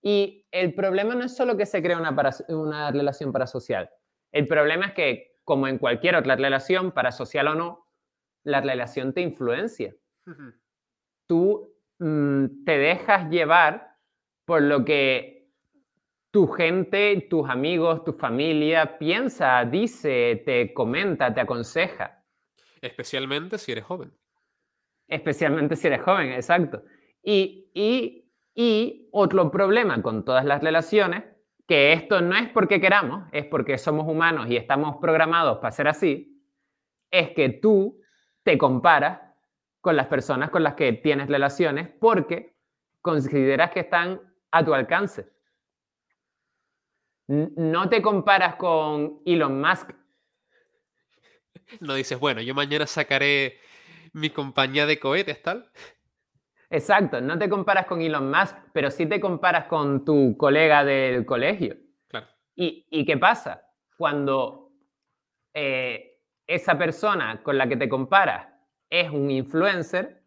Y 0.00 0.46
el 0.50 0.72
problema 0.72 1.14
no 1.14 1.24
es 1.24 1.36
solo 1.36 1.58
que 1.58 1.66
se 1.66 1.82
crea 1.82 1.98
una, 1.98 2.16
para, 2.16 2.30
una 2.48 2.90
relación 2.90 3.32
parasocial. 3.32 3.90
El 4.32 4.48
problema 4.48 4.86
es 4.86 4.92
que, 4.94 5.40
como 5.44 5.68
en 5.68 5.76
cualquier 5.76 6.16
otra 6.16 6.36
relación, 6.36 6.92
parasocial 6.92 7.48
o 7.48 7.54
no, 7.54 7.86
la 8.44 8.62
relación 8.62 9.12
te 9.12 9.20
influencia. 9.20 9.94
Tú 11.28 11.76
mm, 11.98 12.64
te 12.64 12.78
dejas 12.78 13.28
llevar 13.28 13.94
por 14.46 14.62
lo 14.62 14.86
que 14.86 15.35
tu 16.36 16.46
gente, 16.48 17.26
tus 17.30 17.48
amigos, 17.48 18.04
tu 18.04 18.12
familia 18.12 18.98
piensa, 18.98 19.64
dice, 19.64 20.42
te 20.44 20.74
comenta, 20.74 21.32
te 21.32 21.40
aconseja. 21.40 22.22
Especialmente 22.82 23.56
si 23.56 23.72
eres 23.72 23.84
joven. 23.84 24.12
Especialmente 25.08 25.76
si 25.76 25.86
eres 25.86 26.02
joven, 26.02 26.32
exacto. 26.32 26.82
Y, 27.22 27.70
y, 27.72 28.30
y 28.54 29.08
otro 29.12 29.50
problema 29.50 30.02
con 30.02 30.26
todas 30.26 30.44
las 30.44 30.62
relaciones, 30.62 31.24
que 31.66 31.94
esto 31.94 32.20
no 32.20 32.36
es 32.36 32.50
porque 32.50 32.82
queramos, 32.82 33.26
es 33.32 33.46
porque 33.46 33.78
somos 33.78 34.06
humanos 34.06 34.50
y 34.50 34.58
estamos 34.58 34.96
programados 35.00 35.56
para 35.56 35.72
ser 35.72 35.88
así, 35.88 36.38
es 37.10 37.30
que 37.30 37.48
tú 37.48 37.98
te 38.42 38.58
comparas 38.58 39.22
con 39.80 39.96
las 39.96 40.08
personas 40.08 40.50
con 40.50 40.64
las 40.64 40.74
que 40.74 40.92
tienes 40.92 41.28
relaciones 41.28 41.88
porque 41.98 42.58
consideras 43.00 43.70
que 43.70 43.80
están 43.80 44.20
a 44.50 44.62
tu 44.62 44.74
alcance 44.74 45.34
no 47.28 47.88
te 47.88 48.02
comparas 48.02 48.56
con 48.56 49.20
Elon 49.24 49.60
Musk. 49.60 49.90
No 51.80 51.94
dices, 51.94 52.18
bueno, 52.18 52.40
yo 52.42 52.54
mañana 52.54 52.86
sacaré 52.86 53.58
mi 54.12 54.30
compañía 54.30 54.86
de 54.86 54.98
cohetes, 54.98 55.42
tal. 55.42 55.70
Exacto, 56.70 57.20
no 57.20 57.38
te 57.38 57.48
comparas 57.48 57.86
con 57.86 58.00
Elon 58.00 58.30
Musk, 58.30 58.56
pero 58.72 58.90
sí 58.90 59.06
te 59.06 59.20
comparas 59.20 59.66
con 59.66 60.04
tu 60.04 60.36
colega 60.36 60.84
del 60.84 61.24
colegio. 61.24 61.76
Claro. 62.08 62.26
¿Y, 62.54 63.04
qué 63.04 63.16
pasa? 63.16 63.62
Cuando 63.96 64.72
eh, 65.54 66.20
esa 66.46 66.76
persona 66.76 67.42
con 67.42 67.58
la 67.58 67.68
que 67.68 67.76
te 67.76 67.88
comparas 67.88 68.48
es 68.90 69.10
un 69.10 69.30
influencer, 69.30 70.22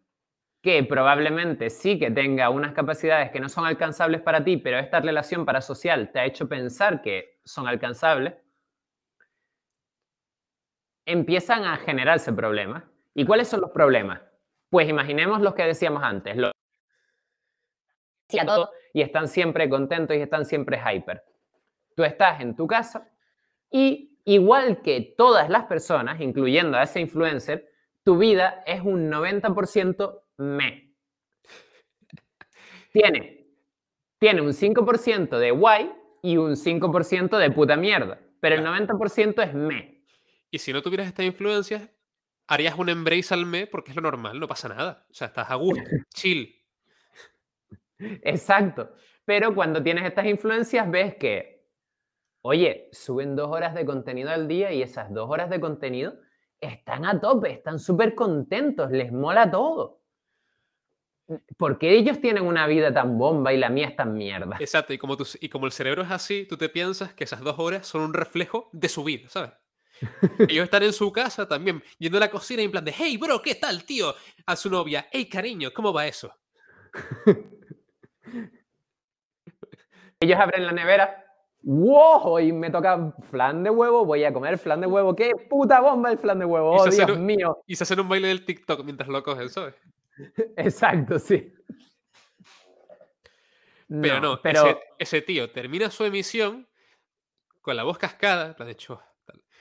que 0.62 0.84
probablemente 0.84 1.70
sí 1.70 1.98
que 1.98 2.10
tenga 2.10 2.50
unas 2.50 2.72
capacidades 2.72 3.30
que 3.30 3.40
no 3.40 3.48
son 3.48 3.64
alcanzables 3.64 4.20
para 4.20 4.44
ti, 4.44 4.58
pero 4.58 4.78
esta 4.78 5.00
relación 5.00 5.46
parasocial 5.46 6.12
te 6.12 6.20
ha 6.20 6.26
hecho 6.26 6.48
pensar 6.48 7.00
que 7.00 7.40
son 7.44 7.66
alcanzables, 7.66 8.34
empiezan 11.06 11.64
a 11.64 11.76
generarse 11.78 12.32
problemas. 12.32 12.84
¿Y 13.14 13.24
cuáles 13.24 13.48
son 13.48 13.62
los 13.62 13.70
problemas? 13.70 14.20
Pues 14.68 14.88
imaginemos 14.88 15.40
los 15.40 15.54
que 15.54 15.64
decíamos 15.64 16.02
antes, 16.02 16.36
los 16.36 16.52
y 18.92 19.02
están 19.02 19.28
siempre 19.28 19.68
contentos 19.68 20.16
y 20.16 20.20
están 20.20 20.44
siempre 20.44 20.78
hyper. 20.78 21.24
Tú 21.96 22.04
estás 22.04 22.40
en 22.40 22.54
tu 22.54 22.66
casa 22.66 23.08
y 23.70 24.18
igual 24.24 24.82
que 24.82 25.14
todas 25.16 25.48
las 25.48 25.64
personas, 25.64 26.20
incluyendo 26.20 26.76
a 26.76 26.84
ese 26.84 27.00
influencer, 27.00 27.68
tu 28.04 28.18
vida 28.18 28.62
es 28.66 28.80
un 28.82 29.10
90% 29.10 30.22
me. 30.40 30.94
Tiene, 32.92 33.46
tiene 34.18 34.40
un 34.40 34.52
5% 34.52 35.38
de 35.38 35.50
guay 35.50 35.92
y 36.22 36.36
un 36.36 36.56
5% 36.56 37.38
de 37.38 37.50
puta 37.50 37.76
mierda, 37.76 38.20
pero 38.40 38.56
el 38.56 38.64
90% 38.64 39.42
es 39.42 39.54
me. 39.54 40.04
Y 40.50 40.58
si 40.58 40.72
no 40.72 40.82
tuvieras 40.82 41.06
esta 41.06 41.22
influencia, 41.22 41.88
harías 42.48 42.76
un 42.76 42.88
embrace 42.88 43.32
al 43.32 43.46
me 43.46 43.66
porque 43.66 43.92
es 43.92 43.96
lo 43.96 44.02
normal, 44.02 44.40
no 44.40 44.48
pasa 44.48 44.68
nada. 44.68 45.06
O 45.10 45.14
sea, 45.14 45.28
estás 45.28 45.50
a 45.50 45.54
gusto, 45.54 45.84
chill. 46.14 46.54
Exacto. 47.98 48.90
Pero 49.24 49.54
cuando 49.54 49.82
tienes 49.82 50.04
estas 50.04 50.26
influencias 50.26 50.90
ves 50.90 51.14
que, 51.14 51.68
oye, 52.42 52.88
suben 52.92 53.36
dos 53.36 53.48
horas 53.48 53.74
de 53.74 53.84
contenido 53.84 54.30
al 54.30 54.48
día 54.48 54.72
y 54.72 54.82
esas 54.82 55.12
dos 55.12 55.30
horas 55.30 55.50
de 55.50 55.60
contenido 55.60 56.14
están 56.60 57.04
a 57.04 57.20
tope, 57.20 57.52
están 57.52 57.78
súper 57.78 58.14
contentos, 58.14 58.90
les 58.90 59.12
mola 59.12 59.50
todo. 59.50 59.99
¿Por 61.56 61.78
qué 61.78 61.96
ellos 61.96 62.20
tienen 62.20 62.44
una 62.44 62.66
vida 62.66 62.92
tan 62.92 63.18
bomba 63.18 63.52
y 63.52 63.58
la 63.58 63.68
mía 63.68 63.88
es 63.88 63.96
tan 63.96 64.14
mierda? 64.14 64.56
Exacto, 64.58 64.92
y 64.92 64.98
como, 64.98 65.16
y 65.40 65.48
como 65.48 65.66
el 65.66 65.72
cerebro 65.72 66.02
es 66.02 66.10
así, 66.10 66.46
tú 66.48 66.56
te 66.56 66.68
piensas 66.68 67.14
que 67.14 67.24
esas 67.24 67.40
dos 67.40 67.58
horas 67.58 67.86
son 67.86 68.02
un 68.02 68.14
reflejo 68.14 68.68
de 68.72 68.88
su 68.88 69.04
vida, 69.04 69.28
¿sabes? 69.28 69.52
ellos 70.48 70.64
están 70.64 70.82
en 70.82 70.92
su 70.92 71.12
casa 71.12 71.46
también, 71.46 71.82
yendo 71.98 72.18
a 72.18 72.20
la 72.20 72.30
cocina 72.30 72.62
y 72.62 72.64
en 72.64 72.70
plan 72.70 72.84
de, 72.84 72.94
hey, 72.96 73.16
bro, 73.16 73.40
¿qué 73.42 73.54
tal, 73.54 73.84
tío? 73.84 74.14
A 74.46 74.56
su 74.56 74.70
novia, 74.70 75.06
hey, 75.12 75.28
cariño, 75.28 75.70
¿cómo 75.74 75.92
va 75.92 76.06
eso? 76.06 76.34
ellos 80.20 80.38
abren 80.38 80.66
la 80.66 80.72
nevera, 80.72 81.24
wow, 81.62 82.22
hoy 82.24 82.52
me 82.52 82.70
toca 82.70 83.14
flan 83.30 83.62
de 83.62 83.70
huevo, 83.70 84.04
voy 84.04 84.24
a 84.24 84.32
comer 84.32 84.58
flan 84.58 84.80
de 84.80 84.86
huevo, 84.86 85.14
qué 85.14 85.32
puta 85.48 85.80
bomba 85.80 86.10
el 86.10 86.18
flan 86.18 86.38
de 86.38 86.44
huevo, 86.46 86.76
oh, 86.76 86.86
Dios 86.86 87.18
mío. 87.18 87.62
Y 87.66 87.76
se 87.76 87.84
hacen 87.84 88.00
un 88.00 88.08
baile 88.08 88.28
del 88.28 88.44
TikTok 88.44 88.82
mientras 88.84 89.08
lo 89.08 89.22
cogen, 89.22 89.48
¿sabes? 89.50 89.74
Exacto, 90.56 91.18
sí. 91.18 91.52
Pero 93.88 94.20
no, 94.20 94.40
pero... 94.40 94.80
Ese, 94.98 95.22
tío 95.22 95.50
termina 95.50 95.90
su 95.90 96.04
emisión 96.04 96.68
con 97.60 97.76
la 97.76 97.82
voz 97.82 97.98
cascada, 97.98 98.52
de 98.52 98.70
hecho, 98.70 99.02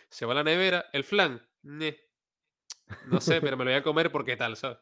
se 0.07 0.25
va 0.25 0.33
a 0.33 0.35
la 0.35 0.43
nevera, 0.43 0.85
el 0.93 1.03
flan, 1.03 1.41
no 1.63 3.19
sé, 3.19 3.41
pero 3.41 3.57
me 3.57 3.65
lo 3.65 3.71
voy 3.71 3.79
a 3.79 3.83
comer 3.83 4.11
porque 4.11 4.37
tal, 4.37 4.55
¿sabes? 4.55 4.77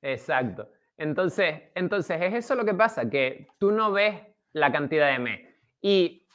Exacto. 0.00 0.70
Entonces, 0.96 1.64
entonces, 1.74 2.20
es 2.22 2.34
eso 2.34 2.54
lo 2.54 2.64
que 2.64 2.74
pasa, 2.74 3.08
que 3.10 3.48
tú 3.58 3.70
no 3.70 3.92
ves 3.92 4.22
la 4.52 4.72
cantidad 4.72 5.10
de 5.12 5.18
me. 5.18 5.56
Y, 5.82 6.26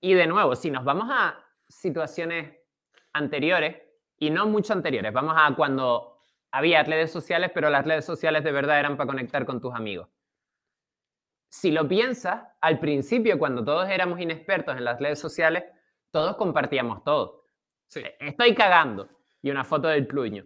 y 0.00 0.14
de 0.14 0.26
nuevo, 0.26 0.54
si 0.54 0.70
nos 0.70 0.84
vamos 0.84 1.08
a 1.10 1.42
situaciones 1.68 2.54
anteriores, 3.12 3.76
y 4.18 4.30
no 4.30 4.46
mucho 4.46 4.74
anteriores, 4.74 5.12
vamos 5.12 5.34
a 5.36 5.54
cuando 5.56 6.09
había 6.52 6.82
redes 6.82 7.10
sociales, 7.10 7.50
pero 7.54 7.70
las 7.70 7.84
redes 7.84 8.04
sociales 8.04 8.44
de 8.44 8.52
verdad 8.52 8.78
eran 8.78 8.96
para 8.96 9.06
conectar 9.06 9.44
con 9.46 9.60
tus 9.60 9.74
amigos. 9.74 10.08
Si 11.48 11.70
lo 11.70 11.86
piensas, 11.88 12.44
al 12.60 12.78
principio, 12.78 13.38
cuando 13.38 13.64
todos 13.64 13.88
éramos 13.88 14.20
inexpertos 14.20 14.76
en 14.76 14.84
las 14.84 15.00
redes 15.00 15.18
sociales, 15.18 15.64
todos 16.10 16.36
compartíamos 16.36 17.02
todo. 17.02 17.48
Sí. 17.88 18.00
E, 18.00 18.16
estoy 18.20 18.54
cagando. 18.54 19.08
Y 19.42 19.50
una 19.50 19.64
foto 19.64 19.88
del 19.88 20.06
pluño. 20.06 20.44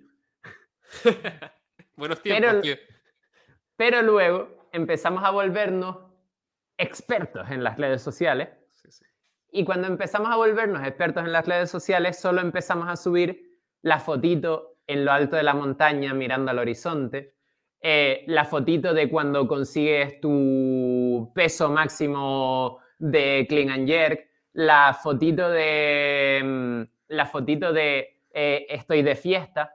Buenos 1.97 2.23
tiempos. 2.23 2.61
Pero, 2.63 2.81
pero, 3.77 4.03
luego 4.03 4.69
empezamos 4.73 5.25
a 5.25 5.31
volvernos 5.31 5.99
expertos 6.79 7.51
en 7.51 7.65
las 7.65 7.77
redes 7.77 8.03
sociales. 8.03 8.49
Y 9.51 9.65
cuando 9.65 9.87
empezamos 9.87 10.31
a 10.31 10.37
volvernos 10.37 10.85
expertos 10.85 11.25
en 11.25 11.33
las 11.33 11.47
redes 11.47 11.71
sociales, 11.71 12.19
solo 12.19 12.41
empezamos 12.41 12.89
a 12.89 12.97
subir 12.97 13.61
la 13.83 14.01
fotito 14.01 14.74
en 14.87 15.05
lo 15.05 15.13
alto 15.13 15.37
de 15.37 15.43
la 15.43 15.55
montaña 15.55 16.13
mirando 16.15 16.51
al 16.51 16.59
horizonte, 16.59 17.35
eh, 17.81 18.25
la 18.29 18.45
fotito 18.45 18.95
de 18.95 19.09
cuando 19.11 19.47
consigues 19.47 20.21
tu 20.21 21.31
peso 21.35 21.71
máximo 21.71 22.79
de 22.99 23.47
clean 23.49 23.71
and 23.71 23.87
jerk, 23.89 24.29
la 24.55 24.95
fotito 25.03 25.51
de, 25.51 26.41
mm, 26.45 26.83
la 27.09 27.27
fotito 27.27 27.73
de 27.73 28.21
eh, 28.37 28.67
estoy 28.69 29.03
de 29.03 29.15
fiesta, 29.15 29.73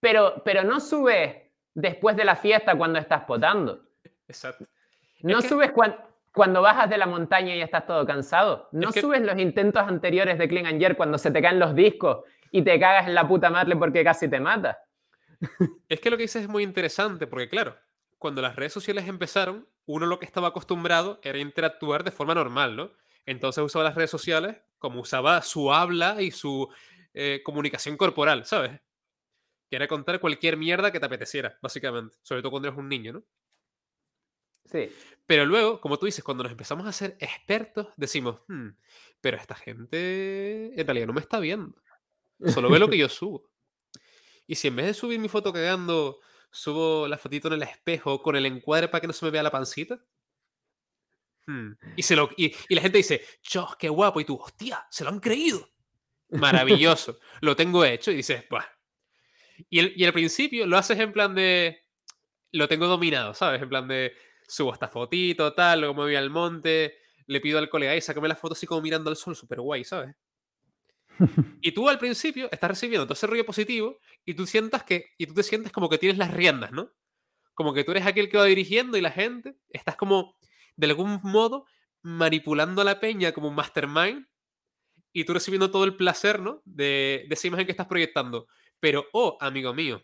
pero, 0.00 0.42
pero 0.44 0.64
no 0.64 0.80
subes 0.80 1.36
después 1.74 2.16
de 2.16 2.24
la 2.24 2.34
fiesta 2.36 2.74
cuando 2.76 2.98
estás 2.98 3.22
potando. 3.24 3.82
Exacto. 4.26 4.64
No 5.20 5.38
Es 5.38 5.44
que- 5.44 5.48
subes 5.50 5.70
cuan- 5.72 5.96
cuando 6.34 6.62
bajas 6.62 6.88
de 6.90 6.98
la 6.98 7.06
montaña 7.06 7.54
y 7.54 7.60
estás 7.60 7.86
todo 7.86 8.04
cansado. 8.06 8.68
No 8.72 8.88
Es 8.88 8.94
que- 8.94 9.00
subes 9.02 9.20
los 9.20 9.38
intentos 9.38 9.82
anteriores 9.86 10.38
de 10.38 10.48
Clean 10.48 10.66
and 10.66 10.80
Jerk 10.80 10.96
cuando 10.96 11.18
se 11.18 11.30
te 11.30 11.40
caen 11.42 11.58
los 11.58 11.74
discos 11.74 12.24
y 12.52 12.62
te 12.62 12.78
cagas 12.78 13.08
en 13.08 13.14
la 13.14 13.26
puta 13.26 13.50
madre 13.50 13.74
porque 13.76 14.04
casi 14.04 14.28
te 14.28 14.38
mata. 14.38 14.78
Es 15.88 16.00
que 16.00 16.10
lo 16.10 16.16
que 16.16 16.24
dices 16.24 16.42
es 16.42 16.48
muy 16.48 16.62
interesante, 16.62 17.26
porque 17.26 17.48
claro, 17.48 17.76
cuando 18.18 18.42
las 18.42 18.56
redes 18.56 18.72
sociales 18.72 19.08
empezaron, 19.08 19.68
uno 19.86 20.06
lo 20.06 20.18
que 20.18 20.26
estaba 20.26 20.48
acostumbrado 20.48 21.20
era 21.22 21.38
interactuar 21.38 22.04
de 22.04 22.12
forma 22.12 22.34
normal, 22.34 22.76
¿no? 22.76 22.92
Entonces 23.26 23.62
usaba 23.64 23.84
las 23.84 23.94
redes 23.94 24.10
sociales 24.10 24.56
como 24.78 25.00
usaba 25.00 25.42
su 25.42 25.72
habla 25.72 26.20
y 26.22 26.30
su 26.30 26.68
eh, 27.14 27.40
comunicación 27.44 27.96
corporal, 27.96 28.44
¿sabes? 28.46 28.80
Que 29.70 29.76
era 29.76 29.88
contar 29.88 30.20
cualquier 30.20 30.56
mierda 30.56 30.92
que 30.92 31.00
te 31.00 31.06
apeteciera, 31.06 31.58
básicamente. 31.62 32.16
Sobre 32.22 32.42
todo 32.42 32.50
cuando 32.52 32.68
eres 32.68 32.78
un 32.78 32.88
niño, 32.88 33.12
¿no? 33.14 33.24
Sí. 34.64 34.90
Pero 35.26 35.44
luego, 35.44 35.80
como 35.80 35.98
tú 35.98 36.06
dices, 36.06 36.24
cuando 36.24 36.42
nos 36.44 36.52
empezamos 36.52 36.86
a 36.86 36.92
ser 36.92 37.16
expertos, 37.20 37.88
decimos, 37.96 38.42
"Hmm, 38.48 38.70
pero 39.20 39.36
esta 39.36 39.54
gente 39.54 40.78
en 40.80 40.86
realidad 40.86 41.06
no 41.06 41.12
me 41.12 41.20
está 41.20 41.38
viendo. 41.40 41.74
Solo 42.46 42.70
ve 42.70 42.78
lo 42.78 42.88
que 42.88 42.98
yo 42.98 43.08
subo. 43.08 43.50
Y 44.46 44.54
si 44.54 44.68
en 44.68 44.76
vez 44.76 44.86
de 44.86 44.94
subir 44.94 45.18
mi 45.18 45.28
foto 45.28 45.52
cagando, 45.52 46.20
subo 46.50 47.08
la 47.08 47.18
fotito 47.18 47.48
en 47.48 47.54
el 47.54 47.62
espejo 47.62 48.22
con 48.22 48.36
el 48.36 48.46
encuadre 48.46 48.88
para 48.88 49.00
que 49.00 49.06
no 49.06 49.12
se 49.12 49.24
me 49.24 49.30
vea 49.30 49.42
la 49.42 49.50
pancita. 49.50 50.04
Hmm, 51.46 51.72
Y, 51.96 52.02
se 52.02 52.14
lo, 52.14 52.30
y, 52.36 52.54
y 52.68 52.74
la 52.74 52.82
gente 52.82 52.98
dice, 52.98 53.22
chos, 53.42 53.76
qué 53.76 53.88
guapo. 53.88 54.20
Y 54.20 54.24
tú, 54.24 54.36
hostia, 54.36 54.86
se 54.90 55.04
lo 55.04 55.10
han 55.10 55.20
creído. 55.20 55.68
Maravilloso. 56.30 57.18
lo 57.40 57.56
tengo 57.56 57.84
hecho. 57.84 58.10
Y 58.10 58.16
dices, 58.16 58.44
bah. 58.50 58.66
Y, 59.68 59.78
el, 59.78 59.92
y 59.96 60.04
al 60.04 60.12
principio 60.12 60.66
lo 60.66 60.76
haces 60.76 60.98
en 60.98 61.12
plan 61.12 61.34
de, 61.34 61.84
lo 62.52 62.68
tengo 62.68 62.86
dominado, 62.86 63.34
¿sabes? 63.34 63.62
En 63.62 63.68
plan 63.68 63.86
de, 63.88 64.12
subo 64.46 64.72
esta 64.72 64.88
fotito, 64.88 65.52
tal, 65.54 65.80
luego 65.80 65.94
me 65.94 66.02
voy 66.02 66.16
al 66.16 66.30
monte, 66.30 66.98
le 67.26 67.40
pido 67.40 67.58
al 67.58 67.68
colega, 67.68 67.94
y 67.94 68.00
sácame 68.00 68.28
la 68.28 68.34
foto 68.36 68.54
así 68.54 68.66
como 68.66 68.80
mirando 68.82 69.10
al 69.10 69.16
sol, 69.16 69.36
súper 69.36 69.60
guay, 69.60 69.84
¿sabes? 69.84 70.14
Y 71.60 71.72
tú 71.72 71.88
al 71.88 71.98
principio 71.98 72.48
estás 72.50 72.70
recibiendo 72.70 73.06
todo 73.06 73.14
ese 73.14 73.26
rollo 73.26 73.44
positivo 73.44 73.98
y 74.24 74.34
tú 74.34 74.46
sientas 74.46 74.84
que, 74.84 75.10
y 75.18 75.26
tú 75.26 75.34
te 75.34 75.42
sientes 75.42 75.72
como 75.72 75.88
que 75.88 75.98
tienes 75.98 76.18
las 76.18 76.32
riendas, 76.32 76.72
¿no? 76.72 76.90
Como 77.54 77.74
que 77.74 77.84
tú 77.84 77.92
eres 77.92 78.06
aquel 78.06 78.28
que 78.28 78.38
va 78.38 78.44
dirigiendo 78.44 78.96
y 78.96 79.00
la 79.00 79.10
gente, 79.10 79.56
estás 79.70 79.96
como, 79.96 80.36
de 80.76 80.86
algún 80.86 81.20
modo, 81.22 81.66
manipulando 82.02 82.82
a 82.82 82.84
la 82.84 82.98
peña 82.98 83.32
como 83.32 83.48
un 83.48 83.54
mastermind 83.54 84.26
y 85.12 85.24
tú 85.24 85.34
recibiendo 85.34 85.70
todo 85.70 85.84
el 85.84 85.96
placer, 85.96 86.40
¿no? 86.40 86.62
De, 86.64 87.26
de 87.28 87.34
esa 87.34 87.46
imagen 87.46 87.66
que 87.66 87.72
estás 87.72 87.86
proyectando. 87.86 88.46
Pero, 88.80 89.06
oh, 89.12 89.36
amigo 89.40 89.74
mío, 89.74 90.02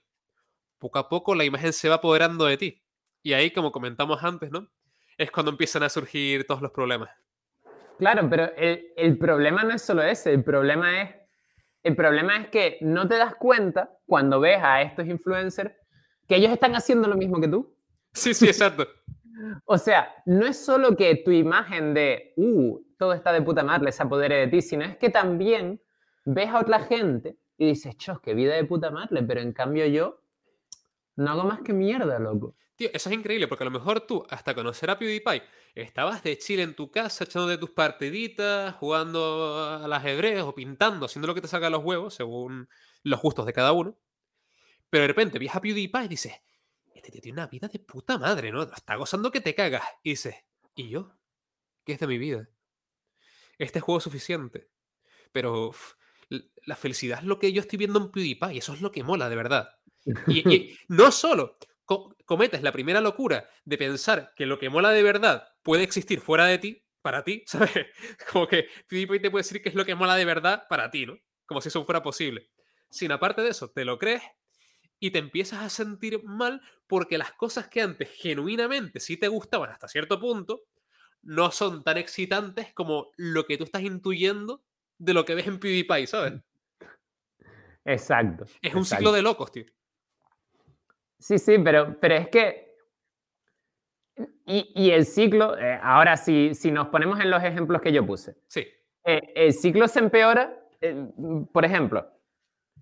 poco 0.79 0.99
a 0.99 1.09
poco 1.09 1.35
la 1.35 1.45
imagen 1.45 1.73
se 1.73 1.89
va 1.89 1.97
apoderando 1.97 2.45
de 2.45 2.57
ti. 2.57 2.83
Y 3.23 3.33
ahí, 3.33 3.51
como 3.51 3.73
comentamos 3.73 4.23
antes, 4.23 4.51
¿no? 4.51 4.71
Es 5.17 5.31
cuando 5.31 5.51
empiezan 5.51 5.83
a 5.83 5.89
surgir 5.89 6.47
todos 6.47 6.63
los 6.63 6.71
problemas. 6.71 7.11
Claro, 7.99 8.29
pero 8.31 8.55
el, 8.57 8.93
el 8.97 9.19
problema 9.19 9.65
no 9.65 9.75
es 9.75 9.83
solo 9.83 10.03
ese, 10.03 10.33
el 10.33 10.45
problema 10.45 11.03
es, 11.03 11.15
el 11.83 11.97
problema 11.97 12.37
es 12.37 12.49
que 12.49 12.79
no 12.81 13.09
te 13.09 13.17
das 13.17 13.35
cuenta 13.35 13.91
cuando 14.07 14.41
ves 14.41 14.59
a 14.63 14.83
estos 14.83 15.07
influencers 15.07 15.73
que 16.29 16.37
ellos 16.37 16.53
están 16.53 16.75
haciendo 16.75 17.09
lo 17.09 17.17
mismo 17.17 17.41
que 17.41 17.49
tú. 17.49 17.77
Sí, 18.13 18.35
sí, 18.35 18.47
exacto. 18.47 18.87
O 19.67 19.79
sea, 19.79 20.13
no 20.27 20.47
es 20.47 20.65
solo 20.65 20.97
que 20.97 21.15
tu 21.25 21.31
imagen 21.31 21.95
de, 21.95 22.33
uh, 22.37 22.81
todo 22.99 23.13
está 23.13 23.33
de 23.33 23.41
puta 23.41 23.63
madre, 23.63 23.93
se 23.93 24.03
apodere 24.03 24.35
de 24.35 24.49
ti, 24.49 24.61
sino 24.61 24.85
es 24.85 24.97
que 24.97 25.11
también 25.11 25.81
ves 26.25 26.49
a 26.49 26.59
otra 26.59 26.81
gente 26.81 27.39
y 27.57 27.67
dices, 27.67 27.97
chos, 27.97 28.21
qué 28.21 28.35
vida 28.35 28.57
de 28.57 28.65
puta 28.65 28.91
madre, 28.91 29.23
pero 29.23 29.41
en 29.41 29.53
cambio 29.53 29.87
yo 29.87 30.21
no 31.15 31.31
hago 31.31 31.45
más 31.45 31.61
que 31.61 31.73
mierda, 31.73 32.19
loco. 32.19 32.57
Tío, 32.75 32.89
eso 32.93 33.11
es 33.11 33.17
increíble 33.17 33.47
porque 33.47 33.63
a 33.63 33.67
lo 33.67 33.71
mejor 33.71 34.01
tú, 34.01 34.25
hasta 34.29 34.55
conocer 34.55 34.91
a 34.91 34.99
PewDiePie, 34.99 35.43
estabas 35.75 36.23
de 36.23 36.39
chile 36.39 36.63
en 36.63 36.75
tu 36.75 36.91
casa 36.91 37.25
echándote 37.25 37.59
tus 37.59 37.71
partiditas, 37.71 38.75
jugando 38.77 39.81
al 39.83 39.93
ajedrez 39.93 40.43
o 40.43 40.55
pintando, 40.55 41.07
haciendo 41.07 41.27
lo 41.27 41.35
que 41.35 41.41
te 41.41 41.49
saca 41.49 41.71
los 41.71 41.85
huevos, 41.85 42.15
según 42.15 42.69
los 43.03 43.21
gustos 43.21 43.47
de 43.47 43.53
cada 43.53 43.73
uno. 43.73 43.99
Pero 44.91 45.03
de 45.03 45.09
repente 45.09 45.39
vienes 45.39 45.57
a 45.57 45.61
PewDiePie 45.61 46.05
y 46.05 46.09
dices, 46.09 46.33
este 46.95 47.11
tío 47.11 47.21
tiene 47.21 47.41
una 47.41 47.47
vida 47.47 47.69
de 47.69 47.79
puta 47.79 48.19
madre, 48.19 48.51
¿no? 48.51 48.63
Está 48.63 48.97
gozando 48.97 49.31
que 49.31 49.41
te 49.41 49.55
cagas. 49.55 49.85
Y 50.03 50.11
dices, 50.11 50.37
¿y 50.75 50.89
yo? 50.89 51.15
¿Qué 51.85 51.93
es 51.93 52.01
de 52.01 52.07
mi 52.07 52.19
vida? 52.19 52.49
Este 53.59 53.81
juego 53.81 53.99
es 53.99 54.05
suficiente. 54.05 54.71
Pero 55.33 55.69
uf, 55.69 55.95
la 56.65 56.77
felicidad 56.77 57.21
es 57.21 57.25
lo 57.25 57.39
que 57.39 57.53
yo 57.53 57.61
estoy 57.61 57.79
viendo 57.79 57.99
en 57.99 58.11
PewDiePie, 58.11 58.55
y 58.55 58.59
eso 58.59 58.75
es 58.75 58.81
lo 58.81 58.91
que 58.91 59.03
mola, 59.03 59.29
de 59.29 59.37
verdad. 59.37 59.71
Y, 60.27 60.49
y 60.55 60.79
no 60.89 61.11
solo 61.13 61.59
co- 61.89 62.15
cometes 62.27 62.63
la 62.63 62.71
primera 62.71 63.01
locura 63.01 63.49
de 63.65 63.79
pensar 63.79 64.35
que 64.37 64.45
lo 64.45 64.59
que 64.59 64.69
mola 64.69 64.91
de 64.91 65.03
verdad 65.03 65.49
puede 65.63 65.83
existir 65.85 66.21
fuera 66.21 66.45
de 66.45 66.59
ti, 66.59 66.85
para 67.01 67.25
ti, 67.25 67.43
¿sabes? 67.47 67.87
Como 68.31 68.47
que 68.47 68.69
PewDiePie 68.89 69.21
te 69.21 69.31
puede 69.31 69.43
decir 69.43 69.63
que 69.63 69.71
es 69.71 69.75
lo 69.75 69.87
que 69.87 69.95
mola 69.95 70.15
de 70.15 70.27
verdad 70.27 70.67
para 70.69 70.91
ti, 70.91 71.07
¿no? 71.07 71.19
Como 71.47 71.63
si 71.63 71.69
eso 71.71 71.85
fuera 71.87 72.03
posible. 72.03 72.51
Sin 72.91 73.11
aparte 73.11 73.41
de 73.43 73.49
eso, 73.49 73.71
te 73.71 73.87
lo 73.87 73.99
crees 73.99 74.23
y 75.01 75.11
te 75.13 75.19
empiezas 75.19 75.63
a 75.63 75.71
sentir 75.71 76.23
mal 76.25 76.61
porque 76.87 77.17
las 77.19 77.33
cosas 77.33 77.69
que 77.69 77.81
antes 77.81 78.11
genuinamente 78.11 79.01
sí 79.01 79.17
te 79.17 79.29
gustaban 79.29 79.71
hasta 79.71 79.89
cierto 79.89 80.21
punto 80.21 80.65
no 81.23 81.51
son 81.53 81.85
tan 81.85 81.97
excitantes 81.97 82.75
como 82.75 83.13
lo 83.17 83.47
que 83.47 83.57
tú 83.57 83.65
estás 83.65 83.83
intuyendo 83.83 84.63
de 84.99 85.15
lo 85.15 85.25
que 85.25 85.35
ves 85.35 85.47
en 85.47 85.59
PewDiePie, 85.59 86.07
¿sabes? 86.07 86.35
Exacto. 87.85 88.45
Es 88.63 88.75
un 88.75 88.81
exacto. 88.83 88.97
ciclo 88.97 89.13
de 89.13 89.23
locos, 89.23 89.51
tío. 89.53 89.65
Sí, 91.19 91.39
sí, 91.39 91.59
pero, 91.59 91.99
pero 92.01 92.15
es 92.15 92.29
que... 92.29 92.69
Y, 94.47 94.73
y 94.75 94.91
el 94.91 95.05
ciclo, 95.05 95.57
eh, 95.59 95.79
ahora 95.83 96.17
si, 96.17 96.55
si 96.55 96.71
nos 96.71 96.89
ponemos 96.89 97.21
en 97.21 97.31
los 97.31 97.43
ejemplos 97.45 97.81
que 97.83 97.93
yo 97.93 98.05
puse, 98.05 98.37
Sí, 98.49 98.67
eh, 99.05 99.33
el 99.35 99.53
ciclo 99.53 99.87
se 99.89 100.01
empeora, 100.01 100.59
eh, 100.81 101.07
por 101.53 101.65
ejemplo, 101.65 102.11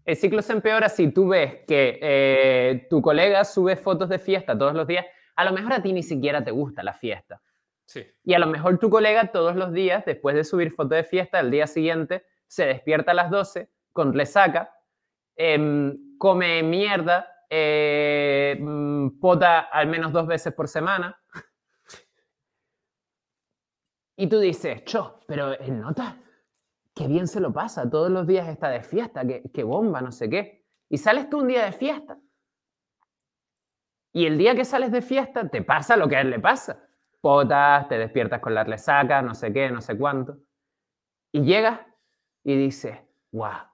el 0.05 0.17
ciclo 0.17 0.41
se 0.41 0.53
empeora 0.53 0.89
si 0.89 1.13
tú 1.13 1.29
ves 1.29 1.65
que 1.67 1.99
eh, 2.01 2.87
tu 2.89 3.03
colega 3.03 3.45
sube 3.45 3.77
fotos 3.77 4.09
de 4.09 4.19
fiesta 4.19 4.57
todos 4.57 4.75
los 4.75 4.87
días, 4.87 5.05
a 5.35 5.45
lo 5.45 5.53
mejor 5.53 5.73
a 5.73 5.83
ti 5.83 5.93
ni 5.93 6.03
siquiera 6.03 6.43
te 6.43 6.53
gusta 6.53 6.83
la 6.83 6.95
fiesta. 6.95 7.43
sí. 7.85 8.07
Y 8.25 8.35
a 8.35 8.39
lo 8.39 8.47
mejor 8.47 8.79
tu 8.79 8.89
colega 8.89 9.31
todos 9.33 9.57
los 9.57 9.73
días, 9.73 10.05
después 10.05 10.35
de 10.35 10.45
subir 10.45 10.73
foto 10.73 10.95
de 10.95 11.05
fiesta, 11.05 11.39
al 11.39 11.51
día 11.51 11.67
siguiente 11.67 12.25
se 12.47 12.65
despierta 12.67 13.11
a 13.11 13.15
las 13.15 13.31
12 13.31 13.69
con 13.93 14.15
resaca, 14.15 14.71
em, 15.37 16.17
come 16.19 16.63
mierda, 16.63 17.29
eh, 17.51 18.57
mm, 18.61 19.21
pota 19.21 19.61
al 19.61 19.87
menos 19.89 20.13
dos 20.13 20.27
veces 20.27 20.53
por 20.53 20.69
semana. 20.69 21.19
Y 24.17 24.29
tú 24.29 24.39
dices, 24.41 24.85
cho, 24.85 25.21
pero 25.27 25.53
el 25.59 25.79
nota, 25.79 26.19
qué 26.95 27.07
bien 27.07 27.27
se 27.27 27.41
lo 27.41 27.53
pasa, 27.53 27.89
todos 27.89 28.11
los 28.11 28.27
días 28.27 28.49
está 28.49 28.71
de 28.71 28.83
fiesta, 28.83 29.27
qué, 29.27 29.43
qué 29.53 29.63
bomba, 29.63 30.01
no 30.01 30.11
sé 30.11 30.31
qué. 30.31 30.65
Y 30.89 30.99
sales 30.99 31.29
tú 31.29 31.41
un 31.41 31.49
día 31.49 31.65
de 31.65 31.73
fiesta. 31.73 32.19
Y 34.13 34.25
el 34.25 34.39
día 34.39 34.55
que 34.55 34.65
sales 34.65 34.91
de 34.91 35.03
fiesta 35.03 35.49
te 35.49 35.63
pasa 35.63 35.97
lo 35.97 36.09
que 36.09 36.17
a 36.17 36.23
él 36.23 36.31
le 36.31 36.41
pasa 36.41 36.87
potas, 37.27 37.89
te 37.89 37.99
despiertas 37.99 38.41
con 38.41 38.55
la 38.55 38.63
resaca, 38.63 39.21
no 39.21 39.35
sé 39.35 39.53
qué, 39.53 39.69
no 39.69 39.81
sé 39.81 39.99
cuánto. 39.99 40.39
Y 41.33 41.43
llegas 41.43 41.81
y 42.45 42.57
dices, 42.57 42.99
guau, 43.33 43.67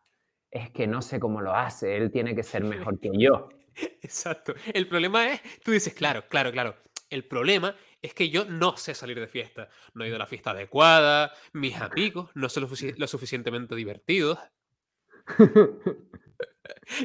es 0.51 0.71
que 0.71 0.87
no 0.87 1.03
sé 1.03 1.21
cómo 1.21 1.43
lo 1.43 1.55
hace, 1.55 1.99
él 1.99 2.11
tiene 2.11 2.35
que 2.35 2.45
ser 2.45 2.65
mejor 2.65 2.99
que 2.99 3.11
yo. 3.13 3.51
Exacto. 4.03 4.55
El 4.73 4.87
problema 4.89 5.33
es, 5.33 5.41
tú 5.63 5.71
dices, 5.71 5.95
claro, 5.95 6.27
claro, 6.29 6.53
claro. 6.53 6.77
El 7.11 7.25
problema 7.27 7.77
es 8.01 8.15
que 8.15 8.31
yo 8.31 8.45
no 8.47 8.77
sé 8.77 8.95
salir 8.95 9.21
de 9.21 9.29
fiesta. 9.29 9.69
No 9.95 10.05
he 10.05 10.09
ido 10.09 10.17
a 10.17 10.19
la 10.19 10.27
fiesta 10.27 10.51
adecuada, 10.53 11.33
mis 11.53 11.77
amigos 11.77 12.31
no 12.35 12.49
son 12.49 12.63
lo, 12.65 12.69
sufici- 12.69 12.97
lo 12.97 13.07
suficientemente 13.07 13.75
divertidos. 13.75 14.39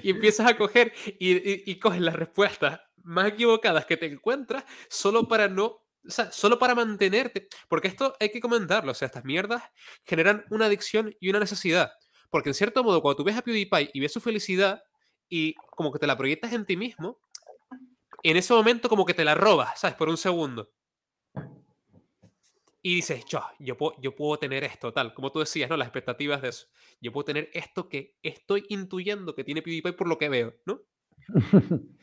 Y 0.04 0.10
empiezas 0.12 0.48
a 0.48 0.58
coger 0.58 0.94
y, 1.20 1.34
y- 1.38 1.64
y 1.66 1.80
coges 1.80 2.02
las 2.02 2.16
respuestas 2.16 2.82
más 3.04 3.28
equivocadas 3.30 3.86
que 3.86 3.98
te 3.98 4.06
encuentras 4.06 4.64
solo 4.90 5.28
para 5.28 5.48
no, 5.48 5.66
o 5.66 6.10
sea, 6.10 6.32
solo 6.32 6.60
para 6.60 6.76
mantenerte. 6.76 7.48
Porque 7.70 7.88
esto 7.88 8.16
hay 8.20 8.30
que 8.32 8.40
comentarlo, 8.42 8.92
o 8.92 8.96
sea, 8.96 9.06
estas 9.08 9.26
mierdas 9.26 9.64
generan 10.06 10.46
una 10.50 10.66
adicción 10.66 11.16
y 11.20 11.30
una 11.30 11.40
necesidad. 11.40 11.92
Porque 12.30 12.50
en 12.50 12.56
cierto 12.56 12.84
modo, 12.84 13.02
cuando 13.02 13.18
tú 13.18 13.24
ves 13.24 13.38
a 13.38 13.42
PewDiePie 13.42 13.92
y 13.94 14.00
ves 14.02 14.12
su 14.14 14.20
felicidad 14.22 14.84
y 15.30 15.56
como 15.76 15.92
que 15.92 16.00
te 16.00 16.08
la 16.08 16.18
proyectas 16.18 16.54
en 16.54 16.66
ti 16.66 16.78
mismo, 16.78 17.20
en 18.24 18.38
ese 18.38 18.54
momento 18.54 18.90
como 18.90 19.06
que 19.06 19.14
te 19.14 19.26
la 19.26 19.36
robas, 19.36 19.80
¿sabes? 19.80 19.96
Por 19.96 20.10
un 20.10 20.18
segundo. 20.18 20.72
Y 22.82 22.96
dices, 22.96 23.26
yo, 23.26 23.44
yo, 23.60 23.76
puedo, 23.76 23.96
yo 24.02 24.16
puedo 24.16 24.38
tener 24.40 24.64
esto, 24.64 24.94
tal, 24.94 25.14
como 25.14 25.32
tú 25.32 25.40
decías, 25.40 25.70
¿no? 25.70 25.78
Las 25.78 25.88
expectativas 25.88 26.42
de 26.42 26.50
eso. 26.50 26.68
Yo 27.02 27.12
puedo 27.12 27.26
tener 27.26 27.50
esto 27.54 27.90
que 27.90 28.18
estoy 28.24 28.66
intuyendo 28.70 29.36
que 29.36 29.44
tiene 29.44 29.62
PewDiePie 29.62 29.94
por 29.94 30.08
lo 30.08 30.18
que 30.18 30.30
veo, 30.30 30.56
¿no? 30.66 30.82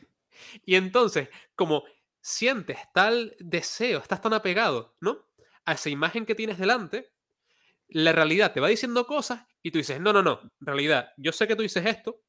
Y 0.65 0.75
entonces, 0.75 1.29
como 1.55 1.85
sientes 2.21 2.77
tal 2.93 3.35
deseo, 3.39 3.99
estás 3.99 4.21
tan 4.21 4.33
apegado, 4.33 4.95
¿no? 4.99 5.27
A 5.65 5.73
esa 5.73 5.89
imagen 5.89 6.25
que 6.25 6.35
tienes 6.35 6.57
delante, 6.57 7.13
la 7.87 8.11
realidad 8.11 8.53
te 8.53 8.59
va 8.59 8.67
diciendo 8.67 9.05
cosas 9.05 9.45
y 9.61 9.71
tú 9.71 9.77
dices, 9.77 9.99
no, 9.99 10.11
no, 10.11 10.21
no, 10.21 10.41
realidad, 10.59 11.09
yo 11.17 11.31
sé 11.31 11.47
que 11.47 11.55
tú 11.55 11.61
dices 11.61 11.85
esto, 11.85 12.21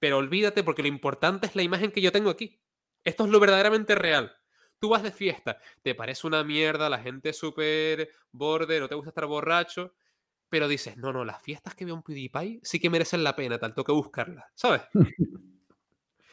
pero 0.00 0.18
olvídate 0.18 0.64
porque 0.64 0.82
lo 0.82 0.88
importante 0.88 1.46
es 1.46 1.54
la 1.54 1.62
imagen 1.62 1.92
que 1.92 2.00
yo 2.00 2.10
tengo 2.10 2.30
aquí. 2.30 2.60
Esto 3.04 3.24
es 3.24 3.30
lo 3.30 3.38
verdaderamente 3.38 3.94
real. 3.94 4.34
Tú 4.80 4.88
vas 4.88 5.02
de 5.02 5.12
fiesta, 5.12 5.58
te 5.82 5.94
parece 5.94 6.26
una 6.26 6.42
mierda, 6.42 6.88
la 6.88 6.98
gente 6.98 7.28
es 7.28 7.36
súper 7.36 8.10
borde, 8.32 8.80
no 8.80 8.88
te 8.88 8.94
gusta 8.94 9.10
estar 9.10 9.26
borracho, 9.26 9.94
pero 10.48 10.68
dices, 10.68 10.96
no, 10.96 11.12
no, 11.12 11.24
las 11.24 11.42
fiestas 11.42 11.74
que 11.74 11.84
veo 11.84 11.94
en 11.94 12.02
PewDiePie 12.02 12.60
sí 12.62 12.80
que 12.80 12.88
merecen 12.88 13.22
la 13.22 13.36
pena, 13.36 13.58
tanto 13.58 13.84
que 13.84 13.92
buscarlas, 13.92 14.46
¿sabes? 14.54 14.82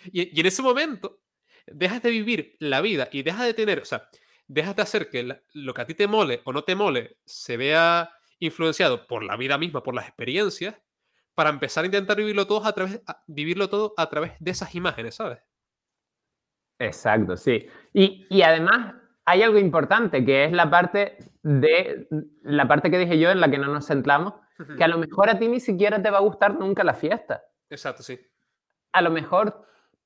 y, 0.06 0.36
y, 0.36 0.40
en 0.40 0.46
ese 0.46 0.62
momento 0.62 1.20
dejas 1.66 2.02
de 2.02 2.10
vivir 2.10 2.56
la 2.60 2.80
vida 2.80 3.10
y 3.12 3.22
dejas 3.24 3.46
de 3.46 3.54
tener, 3.54 3.80
o 3.80 3.86
sea, 3.86 4.10
dejas 4.48 4.78
de 4.78 4.82
hacer 4.82 5.10
que 5.10 5.42
lo 5.52 5.74
que 5.74 5.82
a 5.82 5.86
ti 5.86 5.94
te 5.94 6.08
mole 6.08 6.42
o 6.46 6.54
no 6.54 6.64
te 6.64 6.76
mole 6.76 7.18
se 7.26 7.58
vea 7.58 8.10
influenciado 8.40 9.08
por 9.08 9.24
la 9.24 9.36
vida 9.36 9.58
misma, 9.58 9.84
por 9.84 9.94
las 9.94 10.08
experiencias, 10.08 10.76
para 11.38 11.52
empezar 11.52 11.84
a 11.84 11.86
intentar 11.86 12.18
vivirlo 12.18 12.48
todo 12.48 12.66
a 12.66 12.74
través, 12.74 13.00
vivirlo 13.28 13.70
todo 13.70 13.94
a 13.96 14.10
través 14.10 14.32
de 14.40 14.50
esas 14.50 14.74
imágenes, 14.74 15.14
¿sabes? 15.14 15.38
Exacto, 16.80 17.38
sí. 17.38 17.68
Y, 17.94 18.26
y, 18.28 18.42
además 18.42 18.96
hay 19.24 19.44
algo 19.44 19.60
importante 19.60 20.26
que 20.26 20.46
es 20.46 20.52
la 20.52 20.68
parte 20.68 21.20
de 21.44 22.08
la 22.42 22.68
parte 22.68 22.90
que 22.90 22.98
dije 22.98 23.20
yo 23.20 23.30
en 23.30 23.40
la 23.40 23.52
que 23.52 23.60
no 23.60 23.68
nos 23.68 23.86
centramos, 23.86 24.34
que 24.80 24.84
a 24.84 24.88
lo 24.88 24.98
mejor 24.98 25.30
a 25.30 25.38
ti 25.38 25.48
ni 25.48 25.60
siquiera 25.60 26.02
te 26.02 26.10
va 26.10 26.18
a 26.18 26.22
gustar 26.22 26.56
nunca 26.56 26.84
la 26.84 26.96
fiesta. 26.96 27.44
Exacto, 27.70 28.02
sí. 28.02 28.20
A 28.92 29.04
lo 29.04 29.12
mejor 29.12 29.64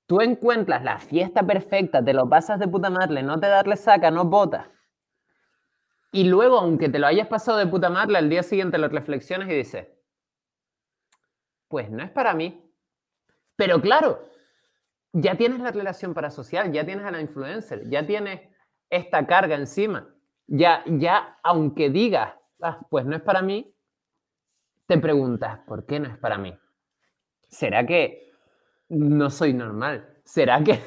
tú 0.08 0.20
encuentras 0.20 0.84
la 0.84 1.00
fiesta 1.00 1.44
perfecta, 1.48 2.04
te 2.04 2.14
lo 2.14 2.28
pasas 2.28 2.60
de 2.60 2.68
puta 2.68 2.90
madre, 2.90 3.24
no 3.24 3.40
te 3.40 3.48
darle 3.48 3.78
saca, 3.78 4.12
no 4.12 4.26
botas. 4.26 4.68
Y 6.12 6.26
luego, 6.26 6.60
aunque 6.60 6.90
te 6.90 7.00
lo 7.00 7.08
hayas 7.08 7.28
pasado 7.28 7.58
de 7.58 7.68
puta 7.68 7.90
madre, 7.90 8.18
al 8.18 8.30
día 8.30 8.44
siguiente 8.44 8.78
lo 8.78 8.90
reflexiones 8.90 9.48
y 9.48 9.54
dices, 9.54 9.88
pues 11.72 11.90
no 11.90 12.04
es 12.04 12.12
para 12.12 12.34
mí. 12.36 12.72
Pero 13.56 13.82
claro, 13.82 14.30
ya 15.14 15.36
tienes 15.36 15.60
la 15.60 15.72
relación 15.72 16.14
parasocial, 16.14 16.72
ya 16.72 16.86
tienes 16.86 17.06
a 17.06 17.12
la 17.12 17.22
influencer, 17.22 17.90
ya 17.90 18.06
tienes 18.06 18.42
esta 18.90 19.26
carga 19.26 19.56
encima. 19.56 20.14
Ya, 20.48 20.84
ya, 20.86 21.40
aunque 21.44 21.90
digas, 21.90 22.34
ah, 22.62 22.86
pues 22.90 23.06
no 23.06 23.16
es 23.16 23.22
para 23.22 23.42
mí, 23.42 23.74
te 24.86 24.98
preguntas, 24.98 25.60
¿por 25.66 25.86
qué 25.86 26.00
no 26.00 26.10
es 26.10 26.18
para 26.18 26.38
mí? 26.38 26.54
¿Será 27.50 27.86
que 27.86 28.34
no 28.90 29.30
soy 29.30 29.54
normal? 29.54 30.22
¿Será 30.26 30.62
que... 30.62 30.80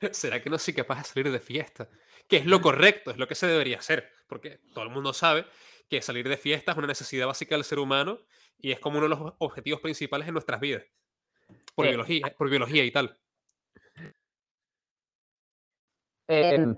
¿Será 0.12 0.42
que 0.42 0.48
no 0.48 0.58
soy 0.58 0.72
capaz 0.72 0.98
de 0.98 1.04
salir 1.04 1.30
de 1.30 1.40
fiesta? 1.40 1.88
Que 2.26 2.38
es 2.38 2.46
lo 2.46 2.62
correcto, 2.62 3.10
es 3.10 3.18
lo 3.18 3.28
que 3.28 3.34
se 3.34 3.46
debería 3.46 3.78
hacer, 3.78 4.10
porque 4.26 4.60
todo 4.72 4.84
el 4.84 4.90
mundo 4.90 5.12
sabe 5.12 5.44
que 5.90 6.00
salir 6.00 6.26
de 6.26 6.38
fiesta 6.38 6.72
es 6.72 6.78
una 6.78 6.86
necesidad 6.86 7.26
básica 7.26 7.54
del 7.54 7.64
ser 7.64 7.78
humano 7.78 8.20
y 8.58 8.72
es 8.72 8.78
como 8.78 8.98
uno 8.98 9.08
de 9.08 9.16
los 9.16 9.34
objetivos 9.38 9.80
principales 9.80 10.28
en 10.28 10.34
nuestras 10.34 10.60
vidas. 10.60 10.84
Por, 11.74 11.86
eh, 11.86 11.90
biología, 11.90 12.34
por 12.36 12.50
biología 12.50 12.84
y 12.84 12.90
tal. 12.90 13.18
Eh, 16.28 16.74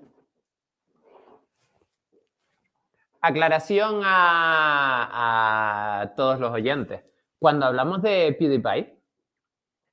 aclaración 3.20 4.00
a, 4.04 6.12
todos 6.16 6.40
los 6.40 6.52
oyentes. 6.52 7.02
Cuando 7.38 7.66
hablamos 7.66 8.02
de 8.02 8.34
PewDiePie, 8.38 8.98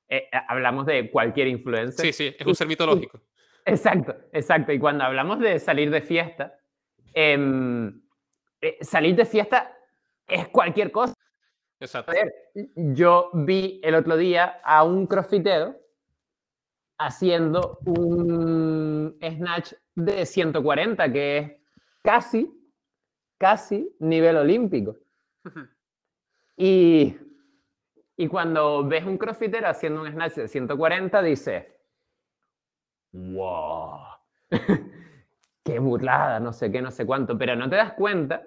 eh, 0.08 0.28
hablamos 0.48 0.86
de 0.86 1.10
cualquier 1.10 1.48
influencer. 1.48 2.06
Sí, 2.06 2.12
sí, 2.12 2.36
es 2.38 2.46
un 2.46 2.54
ser 2.54 2.66
mitológico. 2.66 3.20
Exacto, 3.66 4.14
exacto. 4.30 4.74
Y 4.74 4.78
cuando 4.78 5.04
hablamos 5.04 5.38
de 5.38 5.58
salir 5.58 5.90
de 5.90 6.02
fiesta, 6.02 6.58
em, 7.14 7.98
salir 8.82 9.16
de 9.16 9.24
fiesta 9.24 9.74
es 10.26 10.48
cualquier 10.48 10.92
cosa. 10.92 11.13
Exacto. 11.84 12.12
yo 12.74 13.30
vi 13.34 13.80
el 13.84 13.94
otro 13.94 14.16
día 14.16 14.58
a 14.64 14.84
un 14.84 15.06
crossfitero 15.06 15.76
haciendo 16.98 17.78
un 17.84 19.18
snatch 19.20 19.74
de 19.94 20.24
140, 20.24 21.12
que 21.12 21.38
es 21.38 21.52
casi, 22.02 22.50
casi 23.38 23.94
nivel 24.00 24.36
olímpico. 24.36 24.96
Y, 26.56 27.16
y 28.16 28.28
cuando 28.28 28.86
ves 28.86 29.04
un 29.04 29.18
crossfitter 29.18 29.66
haciendo 29.66 30.02
un 30.02 30.12
snatch 30.12 30.34
de 30.34 30.46
140, 30.46 31.20
dices, 31.20 31.64
wow, 33.10 33.98
qué 35.64 35.80
burlada, 35.80 36.38
no 36.38 36.52
sé 36.52 36.70
qué, 36.70 36.80
no 36.80 36.92
sé 36.92 37.04
cuánto, 37.04 37.36
pero 37.36 37.56
no 37.56 37.68
te 37.68 37.74
das 37.74 37.94
cuenta 37.94 38.46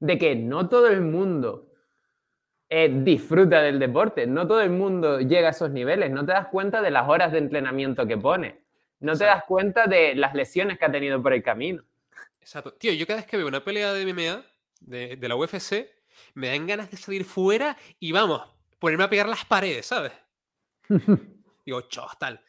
de 0.00 0.16
que 0.16 0.34
no 0.34 0.66
todo 0.70 0.86
el 0.86 1.02
mundo 1.02 1.73
eh, 2.76 2.90
disfruta 2.92 3.62
del 3.62 3.78
deporte. 3.78 4.26
No 4.26 4.48
todo 4.48 4.60
el 4.60 4.70
mundo 4.70 5.20
llega 5.20 5.46
a 5.46 5.50
esos 5.52 5.70
niveles. 5.70 6.10
No 6.10 6.26
te 6.26 6.32
das 6.32 6.48
cuenta 6.48 6.82
de 6.82 6.90
las 6.90 7.08
horas 7.08 7.30
de 7.30 7.38
entrenamiento 7.38 8.04
que 8.04 8.18
pone. 8.18 8.56
No 8.98 9.16
te 9.16 9.22
das 9.22 9.44
cuenta 9.44 9.86
de 9.86 10.16
las 10.16 10.34
lesiones 10.34 10.76
que 10.76 10.84
ha 10.84 10.90
tenido 10.90 11.22
por 11.22 11.32
el 11.32 11.44
camino. 11.44 11.84
Exacto. 12.40 12.72
Tío, 12.74 12.92
yo 12.92 13.06
cada 13.06 13.20
vez 13.20 13.28
que 13.28 13.36
veo 13.36 13.46
una 13.46 13.62
pelea 13.62 13.92
de 13.92 14.12
MMA, 14.12 14.44
de, 14.80 15.14
de 15.14 15.28
la 15.28 15.36
UFC, 15.36 15.88
me 16.34 16.48
dan 16.48 16.66
ganas 16.66 16.90
de 16.90 16.96
salir 16.96 17.24
fuera 17.24 17.76
y 18.00 18.10
vamos, 18.10 18.42
ponerme 18.80 19.04
a 19.04 19.10
pegar 19.10 19.28
las 19.28 19.44
paredes, 19.44 19.86
¿sabes? 19.86 20.12
Digo, 21.64 21.80
chos, 21.82 22.18
tal. 22.18 22.40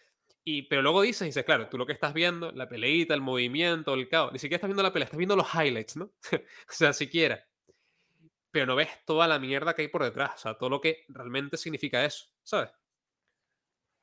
Y, 0.43 0.63
pero 0.63 0.81
luego 0.81 1.03
dices, 1.03 1.27
dices, 1.27 1.45
claro, 1.45 1.69
tú 1.69 1.77
lo 1.77 1.85
que 1.85 1.93
estás 1.93 2.15
viendo, 2.15 2.51
la 2.51 2.67
peleita, 2.67 3.13
el 3.13 3.21
movimiento, 3.21 3.93
el 3.93 4.09
caos, 4.09 4.33
ni 4.33 4.39
siquiera 4.39 4.55
estás 4.55 4.69
viendo 4.69 4.81
la 4.81 4.91
pelea, 4.91 5.05
estás 5.05 5.19
viendo 5.19 5.35
los 5.35 5.53
highlights, 5.53 5.97
¿no? 5.97 6.05
o 6.33 6.39
sea, 6.73 6.93
siquiera 6.93 7.45
pero 8.55 8.67
no 8.67 8.77
ves 8.77 8.87
toda 9.03 9.27
la 9.27 9.37
mierda 9.37 9.73
que 9.73 9.81
hay 9.81 9.89
por 9.89 10.01
detrás, 10.01 10.35
o 10.35 10.37
sea, 10.37 10.53
todo 10.53 10.69
lo 10.69 10.79
que 10.79 11.03
realmente 11.09 11.57
significa 11.57 12.05
eso, 12.05 12.27
¿sabes? 12.41 12.71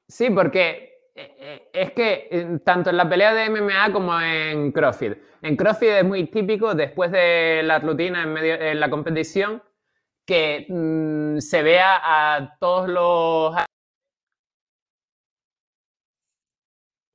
Sí, 0.06 0.28
porque 0.28 1.08
eh, 1.14 1.36
eh, 1.38 1.70
es 1.72 1.92
que 1.92 2.60
tanto 2.62 2.90
en 2.90 2.98
la 2.98 3.08
pelea 3.08 3.32
de 3.32 3.48
MMA 3.48 3.90
como 3.94 4.20
en 4.20 4.70
CrossFit. 4.70 5.16
En 5.40 5.56
CrossFit 5.56 5.88
es 5.88 6.04
muy 6.04 6.26
típico, 6.26 6.74
después 6.74 7.10
de 7.10 7.62
la 7.64 7.78
rutina 7.78 8.24
en, 8.24 8.32
medio, 8.34 8.54
en 8.56 8.78
la 8.78 8.90
competición, 8.90 9.62
que 10.26 10.66
mm, 10.68 11.38
se 11.38 11.62
vea 11.62 12.02
a 12.02 12.58
todos 12.60 12.90
los 12.90 13.56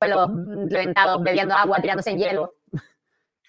los 0.08 0.30
reventados 0.72 1.22
bebiendo 1.22 1.54
agua, 1.54 1.80
tirándose 1.80 2.10
en 2.10 2.18
hielo. 2.18 2.56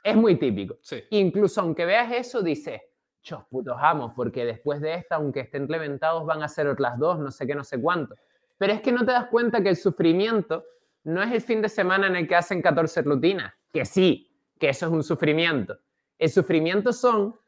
Es 0.03 0.15
muy 0.15 0.37
típico. 0.37 0.77
Incluso 1.09 1.61
aunque 1.61 1.85
veas 1.85 2.11
eso, 2.11 2.43
dices, 2.43 2.81
chos 3.21 3.43
putos 3.49 3.77
amos, 3.79 4.13
porque 4.15 4.45
después 4.45 4.81
de 4.81 4.93
esta, 4.93 5.15
aunque 5.15 5.41
estén 5.41 5.63
implementados, 5.63 6.25
van 6.25 6.43
a 6.43 6.47
ser 6.47 6.67
otras 6.67 6.97
dos, 6.97 7.19
no 7.19 7.31
sé 7.31 7.45
qué, 7.45 7.55
no 7.55 7.63
sé 7.63 7.81
cuánto. 7.81 8.15
Pero 8.57 8.73
es 8.73 8.81
que 8.81 8.91
no 8.91 9.05
te 9.05 9.11
das 9.11 9.27
cuenta 9.27 9.61
que 9.61 9.69
el 9.69 9.75
sufrimiento 9.75 10.65
no 11.03 11.21
es 11.21 11.31
el 11.31 11.41
fin 11.41 11.61
de 11.61 11.69
semana 11.69 12.07
en 12.07 12.15
el 12.15 12.27
que 12.27 12.35
hacen 12.35 12.61
14 12.61 13.01
rutinas, 13.03 13.53
que 13.71 13.85
sí, 13.85 14.29
que 14.59 14.69
eso 14.69 14.87
es 14.87 14.91
un 14.91 15.03
sufrimiento. 15.03 15.77
El 16.17 16.29
sufrimiento 16.29 16.91
son 16.91 17.39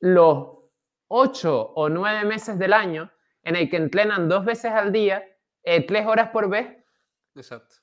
los 0.00 0.48
8 1.08 1.72
o 1.74 1.88
9 1.88 2.24
meses 2.24 2.58
del 2.58 2.72
año 2.72 3.10
en 3.42 3.54
el 3.54 3.70
que 3.70 3.76
entrenan 3.76 4.28
dos 4.28 4.44
veces 4.44 4.72
al 4.72 4.90
día, 4.90 5.24
eh, 5.62 5.86
tres 5.86 6.04
horas 6.06 6.30
por 6.30 6.48
vez. 6.48 6.66
Exacto. 7.36 7.76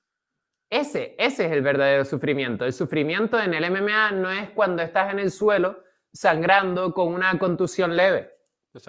Ese, 0.70 1.16
ese 1.18 1.46
es 1.46 1.52
el 1.52 1.62
verdadero 1.62 2.04
sufrimiento. 2.04 2.66
El 2.66 2.74
sufrimiento 2.74 3.40
en 3.40 3.54
el 3.54 3.72
MMA 3.72 4.12
no 4.12 4.30
es 4.30 4.50
cuando 4.50 4.82
estás 4.82 5.14
en 5.14 5.20
el 5.20 5.32
suelo 5.32 5.82
sangrando 6.14 6.94
con 6.94 7.14
una 7.14 7.38
contusión 7.40 7.98
leve. 7.98 8.30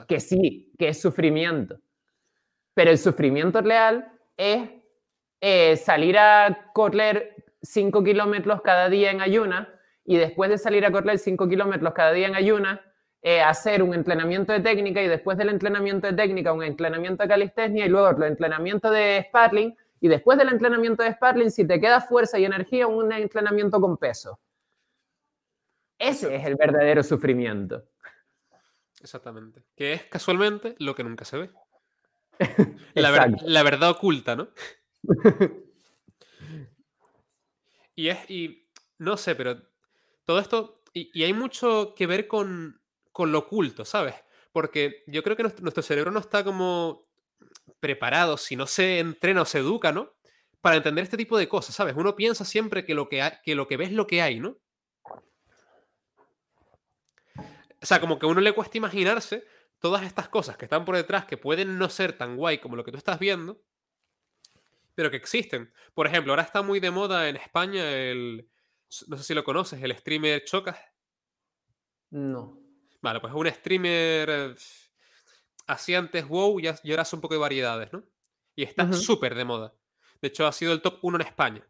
Que 0.06 0.20
sí, 0.20 0.72
que 0.78 0.88
es 0.88 1.00
sufrimiento. 1.00 1.78
Pero 2.74 2.90
el 2.90 2.98
sufrimiento 2.98 3.60
real 3.60 4.12
es 4.36 4.68
eh, 5.40 5.76
salir 5.76 6.16
a 6.18 6.70
correr 6.72 7.34
5 7.62 8.02
kilómetros 8.02 8.62
cada 8.62 8.88
día 8.88 9.10
en 9.10 9.20
ayunas 9.20 9.68
y 10.04 10.16
después 10.16 10.50
de 10.50 10.58
salir 10.58 10.84
a 10.84 10.92
correr 10.92 11.18
5 11.18 11.48
kilómetros 11.48 11.92
cada 11.94 12.12
día 12.12 12.28
en 12.28 12.34
ayunas, 12.34 12.80
eh, 13.22 13.40
hacer 13.40 13.82
un 13.82 13.94
entrenamiento 13.94 14.52
de 14.52 14.60
técnica 14.60 15.02
y 15.02 15.08
después 15.08 15.38
del 15.38 15.48
entrenamiento 15.48 16.06
de 16.06 16.12
técnica 16.12 16.52
un 16.52 16.62
entrenamiento 16.62 17.22
de 17.22 17.28
calistenia 17.28 17.86
y 17.86 17.88
luego 17.88 18.08
otro 18.08 18.26
entrenamiento 18.26 18.90
de 18.90 19.24
sparring 19.28 19.74
y 20.00 20.08
después 20.08 20.36
del 20.36 20.50
entrenamiento 20.50 21.02
de 21.02 21.12
sparring, 21.12 21.50
si 21.50 21.66
te 21.66 21.80
queda 21.80 22.00
fuerza 22.02 22.38
y 22.38 22.44
energía, 22.44 22.86
un 22.86 23.10
entrenamiento 23.12 23.80
con 23.80 23.96
peso. 23.96 24.38
Ese 26.04 26.34
es 26.36 26.44
el 26.44 26.56
verdadero 26.56 27.02
sufrimiento. 27.02 27.82
Exactamente. 29.00 29.64
Que 29.74 29.94
es 29.94 30.02
casualmente 30.04 30.74
lo 30.78 30.94
que 30.94 31.02
nunca 31.02 31.24
se 31.24 31.38
ve. 31.38 31.50
la, 32.94 33.62
verdad 33.62 33.90
oculta, 33.90 34.36
¿no? 34.36 34.48
y 37.94 38.08
es, 38.08 38.30
y 38.30 38.68
no 38.98 39.16
sé, 39.16 39.34
pero 39.34 39.62
todo 40.24 40.38
esto, 40.38 40.74
y, 40.92 41.22
hay 41.22 41.32
mucho 41.32 41.94
que 41.96 42.06
ver 42.06 42.26
con, 42.26 42.82
con, 43.12 43.32
lo 43.32 43.40
oculto, 43.40 43.84
¿sabes? 43.84 44.14
Porque 44.52 45.04
yo 45.06 45.22
creo 45.22 45.36
que 45.36 45.42
nuestro, 45.42 45.82
cerebro 45.82 46.10
no 46.10 46.20
está 46.20 46.44
como 46.44 47.06
preparado, 47.80 48.36
si 48.36 48.56
no 48.56 48.66
se 48.66 48.98
entrena 48.98 49.42
o 49.42 49.46
se 49.46 49.58
educa, 49.58 49.90
¿no? 49.92 50.12
Para 50.60 50.76
entender 50.76 51.04
este 51.04 51.16
tipo 51.16 51.38
de 51.38 51.48
cosas, 51.48 51.74
¿sabes? 51.74 51.94
Uno 51.96 52.14
piensa 52.14 52.44
siempre 52.44 52.84
que 52.84 52.94
lo 52.94 53.08
que, 53.08 53.22
que, 53.42 53.54
lo 53.54 53.66
que 53.66 53.76
ve 53.76 53.84
es 53.84 53.92
lo 53.92 54.06
que 54.06 54.20
hay, 54.20 54.40
¿no? 54.40 54.58
O 57.84 57.86
sea, 57.86 58.00
como 58.00 58.18
que 58.18 58.24
a 58.24 58.30
uno 58.30 58.40
le 58.40 58.54
cuesta 58.54 58.78
imaginarse 58.78 59.44
todas 59.78 60.04
estas 60.04 60.30
cosas 60.30 60.56
que 60.56 60.64
están 60.64 60.86
por 60.86 60.96
detrás, 60.96 61.26
que 61.26 61.36
pueden 61.36 61.76
no 61.76 61.90
ser 61.90 62.16
tan 62.16 62.34
guay 62.34 62.56
como 62.56 62.76
lo 62.76 62.82
que 62.82 62.90
tú 62.90 62.96
estás 62.96 63.18
viendo, 63.18 63.60
pero 64.94 65.10
que 65.10 65.18
existen. 65.18 65.70
Por 65.92 66.06
ejemplo, 66.06 66.32
ahora 66.32 66.44
está 66.44 66.62
muy 66.62 66.80
de 66.80 66.90
moda 66.90 67.28
en 67.28 67.36
España 67.36 67.86
el, 67.86 68.48
no 69.06 69.18
sé 69.18 69.22
si 69.22 69.34
lo 69.34 69.44
conoces, 69.44 69.82
el 69.82 69.94
streamer 69.98 70.42
Chocas. 70.44 70.78
No. 72.08 72.58
Vale, 73.02 73.20
pues 73.20 73.34
es 73.34 73.38
un 73.38 73.50
streamer 73.50 74.30
eh, 74.30 74.54
así 75.66 75.94
antes 75.94 76.26
WoW 76.26 76.60
y, 76.60 76.68
ahora 76.68 77.02
hace 77.02 77.16
un 77.16 77.20
poco 77.20 77.34
de 77.34 77.40
variedades, 77.40 77.92
¿no? 77.92 78.02
Y 78.56 78.62
está 78.62 78.90
súper 78.94 79.34
de 79.34 79.44
moda. 79.44 79.74
De 80.22 80.28
hecho, 80.28 80.46
ha 80.46 80.52
sido 80.52 80.72
el 80.72 80.80
top 80.80 81.00
1 81.02 81.16
en 81.16 81.26
España. 81.26 81.68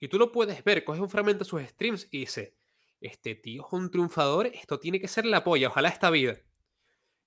Y 0.00 0.08
tú 0.08 0.18
lo 0.18 0.32
puedes 0.32 0.64
ver, 0.64 0.82
coges 0.82 1.00
un 1.00 1.08
fragmento 1.08 1.44
de 1.44 1.48
sus 1.48 1.62
streams 1.62 2.08
y 2.10 2.18
dices, 2.18 2.52
este 3.00 3.34
tío 3.34 3.66
es 3.66 3.72
un 3.72 3.90
triunfador, 3.90 4.46
esto 4.46 4.78
tiene 4.78 5.00
que 5.00 5.08
ser 5.08 5.26
la 5.26 5.44
polla, 5.44 5.68
ojalá 5.68 5.88
esta 5.88 6.10
vida. 6.10 6.36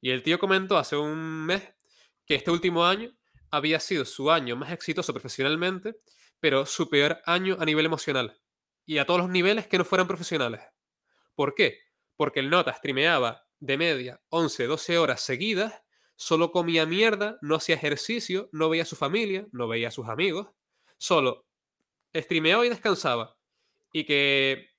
Y 0.02 0.12
el 0.12 0.24
tío 0.24 0.40
comentó 0.40 0.78
hace 0.78 0.96
un 0.96 1.46
mes 1.46 1.64
que 2.26 2.36
este 2.36 2.52
último 2.52 2.86
año 2.86 3.12
había 3.52 3.80
sido 3.80 4.06
su 4.06 4.32
año 4.32 4.56
más 4.56 4.72
exitoso 4.72 5.14
profesionalmente, 5.14 5.96
pero 6.40 6.66
su 6.66 6.90
peor 6.90 7.22
año 7.26 7.56
a 7.60 7.66
nivel 7.66 7.86
emocional. 7.86 8.40
Y 8.86 8.98
a 8.98 9.06
todos 9.06 9.22
los 9.22 9.30
niveles 9.30 9.68
que 9.68 9.78
no 9.78 9.86
fueran 9.86 10.08
profesionales. 10.08 10.62
¿Por 11.36 11.56
qué? 11.56 11.80
Porque 12.16 12.42
el 12.42 12.50
nota 12.50 12.74
streameaba 12.74 13.48
de 13.60 13.78
media 13.78 14.22
11, 14.30 14.68
12 14.68 14.98
horas 14.98 15.22
seguidas, 15.22 15.84
solo 16.16 16.52
comía 16.52 16.86
mierda, 16.86 17.38
no 17.42 17.56
hacía 17.56 17.76
ejercicio, 17.76 18.50
no 18.52 18.70
veía 18.70 18.84
a 18.84 18.88
su 18.88 18.96
familia, 18.96 19.48
no 19.52 19.68
veía 19.68 19.88
a 19.88 19.92
sus 19.92 20.10
amigos, 20.10 20.50
solo 20.98 21.48
streameaba 22.14 22.66
y 22.66 22.70
descansaba. 22.70 23.38
Y 23.94 24.06
que 24.06 24.73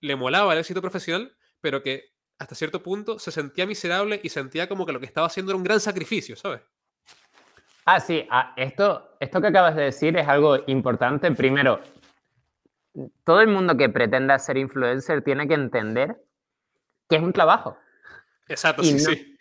le 0.00 0.16
molaba 0.16 0.52
el 0.52 0.58
éxito 0.60 0.80
profesional, 0.80 1.34
pero 1.60 1.82
que 1.82 2.10
hasta 2.38 2.54
cierto 2.54 2.82
punto 2.82 3.18
se 3.18 3.30
sentía 3.30 3.66
miserable 3.66 4.20
y 4.22 4.28
sentía 4.30 4.68
como 4.68 4.86
que 4.86 4.92
lo 4.92 5.00
que 5.00 5.06
estaba 5.06 5.26
haciendo 5.26 5.52
era 5.52 5.56
un 5.58 5.64
gran 5.64 5.80
sacrificio, 5.80 6.36
¿sabes? 6.36 6.62
Ah, 7.84 8.00
sí, 8.00 8.26
ah, 8.30 8.54
esto, 8.56 9.16
esto 9.20 9.40
que 9.40 9.48
acabas 9.48 9.74
de 9.76 9.82
decir 9.84 10.16
es 10.16 10.26
algo 10.28 10.58
importante. 10.66 11.30
Primero, 11.32 11.80
todo 13.24 13.40
el 13.40 13.48
mundo 13.48 13.76
que 13.76 13.88
pretenda 13.88 14.38
ser 14.38 14.56
influencer 14.56 15.22
tiene 15.22 15.46
que 15.48 15.54
entender 15.54 16.16
que 17.08 17.16
es 17.16 17.22
un 17.22 17.32
trabajo. 17.32 17.76
Exacto, 18.48 18.82
Y 18.82 18.86
sí, 18.86 18.92
no- 18.94 18.98
sí. 19.10 19.36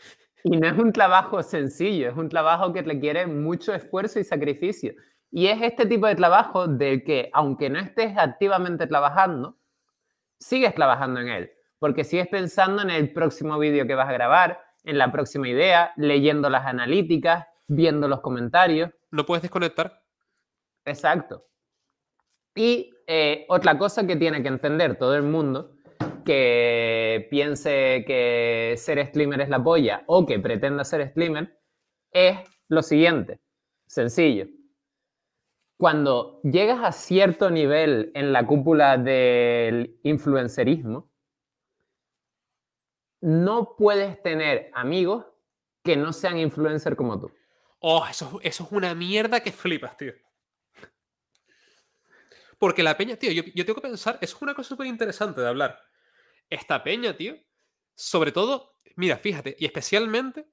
Y 0.45 0.57
no 0.57 0.67
es 0.67 0.77
un 0.79 0.93
trabajo 0.93 1.43
sencillo, 1.43 2.09
es 2.09 2.15
un 2.15 2.29
trabajo 2.29 2.71
que 2.71 2.81
requiere 2.81 3.27
mucho 3.27 3.73
esfuerzo 3.73 4.19
y 4.19 4.23
sacrificio. 4.23 4.93
Y 5.31 5.47
es 5.47 5.61
este 5.61 5.85
tipo 5.85 6.07
de 6.07 6.15
trabajo 6.15 6.65
del 6.67 7.03
que, 7.03 7.29
aunque 7.33 7.69
no 7.69 7.77
estés 7.77 8.17
activamente 8.17 8.87
trabajando, 8.87 9.58
sigues 10.39 10.73
trabajando 10.73 11.19
en 11.19 11.29
él. 11.29 11.51
Porque 11.79 12.03
sigues 12.03 12.27
pensando 12.27 12.81
en 12.81 12.89
el 12.89 13.13
próximo 13.13 13.57
vídeo 13.57 13.87
que 13.87 13.95
vas 13.95 14.09
a 14.09 14.13
grabar, 14.13 14.59
en 14.83 14.97
la 14.97 15.11
próxima 15.11 15.47
idea, 15.47 15.93
leyendo 15.97 16.49
las 16.49 16.65
analíticas, 16.65 17.45
viendo 17.67 18.07
los 18.07 18.21
comentarios. 18.21 18.91
No 19.11 19.25
puedes 19.25 19.41
desconectar. 19.43 20.01
Exacto. 20.85 21.45
Y 22.55 22.91
eh, 23.07 23.45
otra 23.49 23.77
cosa 23.77 24.05
que 24.05 24.15
tiene 24.15 24.41
que 24.41 24.49
entender 24.49 24.97
todo 24.97 25.15
el 25.15 25.23
mundo 25.23 25.75
que 26.25 27.27
piense 27.29 28.03
que 28.05 28.75
ser 28.77 29.05
streamer 29.07 29.41
es 29.41 29.49
la 29.49 29.63
polla 29.63 30.03
o 30.07 30.25
que 30.25 30.39
pretenda 30.39 30.83
ser 30.83 31.09
streamer 31.09 31.57
es 32.11 32.37
lo 32.67 32.81
siguiente, 32.81 33.39
sencillo. 33.87 34.45
Cuando 35.79 36.41
llegas 36.43 36.83
a 36.83 36.91
cierto 36.91 37.49
nivel 37.49 38.11
en 38.13 38.33
la 38.33 38.45
cúpula 38.45 38.97
del 38.97 39.97
influencerismo, 40.03 41.09
no 43.21 43.77
puedes 43.77 44.21
tener 44.21 44.71
amigos 44.73 45.25
que 45.81 45.95
no 45.95 46.11
sean 46.11 46.37
influencer 46.37 46.97
como 46.97 47.17
tú. 47.21 47.31
Oh, 47.79 48.05
eso, 48.05 48.41
eso 48.43 48.65
es 48.65 48.71
una 48.73 48.93
mierda 48.93 49.39
que 49.39 49.53
flipas, 49.53 49.95
tío. 49.95 50.11
Porque 52.57 52.83
la 52.83 52.97
peña, 52.97 53.15
tío, 53.15 53.31
yo, 53.31 53.65
tengo 53.65 53.75
que 53.75 53.87
pensar, 53.87 54.17
eso 54.19 54.35
es 54.35 54.41
una 54.41 54.53
cosa 54.53 54.67
súper 54.67 54.87
interesante 54.87 55.39
de 55.39 55.47
hablar. 55.47 55.79
Esta 56.49 56.83
peña, 56.83 57.15
tío, 57.15 57.37
sobre 57.95 58.33
todo, 58.33 58.75
mira, 58.97 59.15
fíjate, 59.15 59.55
y 59.57 59.65
especialmente 59.65 60.45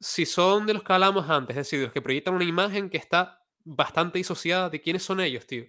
si 0.00 0.26
son 0.26 0.66
de 0.66 0.74
los 0.74 0.82
que 0.82 0.92
hablamos 0.94 1.30
antes, 1.30 1.56
es 1.56 1.66
decir, 1.66 1.78
de 1.78 1.84
los 1.84 1.94
que 1.94 2.02
proyectan 2.02 2.34
una 2.34 2.44
imagen 2.44 2.90
que 2.90 2.96
está 2.96 3.37
bastante 3.68 4.18
disociada 4.18 4.70
de 4.70 4.80
quiénes 4.80 5.02
son 5.02 5.20
ellos, 5.20 5.46
tío. 5.46 5.64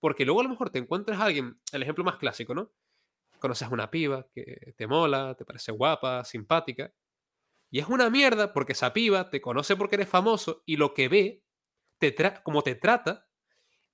Porque 0.00 0.24
luego 0.24 0.40
a 0.40 0.44
lo 0.44 0.50
mejor 0.50 0.70
te 0.70 0.78
encuentras 0.78 1.20
a 1.20 1.24
alguien, 1.24 1.60
el 1.72 1.82
ejemplo 1.82 2.04
más 2.04 2.16
clásico, 2.16 2.54
¿no? 2.54 2.72
Conoces 3.38 3.68
a 3.68 3.70
una 3.70 3.90
piba 3.90 4.26
que 4.32 4.74
te 4.76 4.86
mola, 4.86 5.34
te 5.36 5.44
parece 5.44 5.72
guapa, 5.72 6.24
simpática, 6.24 6.92
y 7.70 7.78
es 7.80 7.88
una 7.88 8.10
mierda 8.10 8.52
porque 8.52 8.72
esa 8.72 8.92
piba 8.92 9.28
te 9.30 9.40
conoce 9.40 9.76
porque 9.76 9.96
eres 9.96 10.08
famoso 10.08 10.62
y 10.66 10.76
lo 10.76 10.94
que 10.94 11.08
ve, 11.08 11.42
te 11.98 12.14
como 12.42 12.62
te 12.62 12.74
trata, 12.74 13.26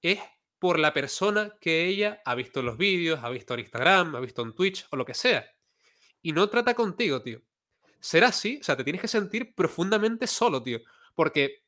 es 0.01 0.21
por 0.59 0.79
la 0.79 0.93
persona 0.93 1.57
que 1.61 1.87
ella 1.87 2.23
ha 2.25 2.35
visto 2.35 2.61
en 2.61 2.67
los 2.67 2.77
vídeos, 2.77 3.21
ha 3.23 3.31
visto 3.31 3.55
en 3.55 3.61
Instagram, 3.61 4.15
ha 4.15 4.21
visto 4.21 4.43
en 4.43 4.55
Twitch 4.55 4.87
o 4.91 4.97
lo 4.97 5.05
que 5.05 5.15
sea. 5.15 5.45
Y 6.21 6.33
no 6.33 6.49
trata 6.49 6.75
contigo, 6.75 7.23
tío. 7.23 7.43
Ser 7.99 8.25
así, 8.25 8.59
o 8.61 8.65
sea, 8.65 8.77
te 8.77 8.85
tienes 8.85 9.03
que 9.03 9.09
sentir 9.09 9.55
profundamente 9.55 10.27
solo, 10.27 10.63
tío. 10.63 10.81
Porque 11.15 11.62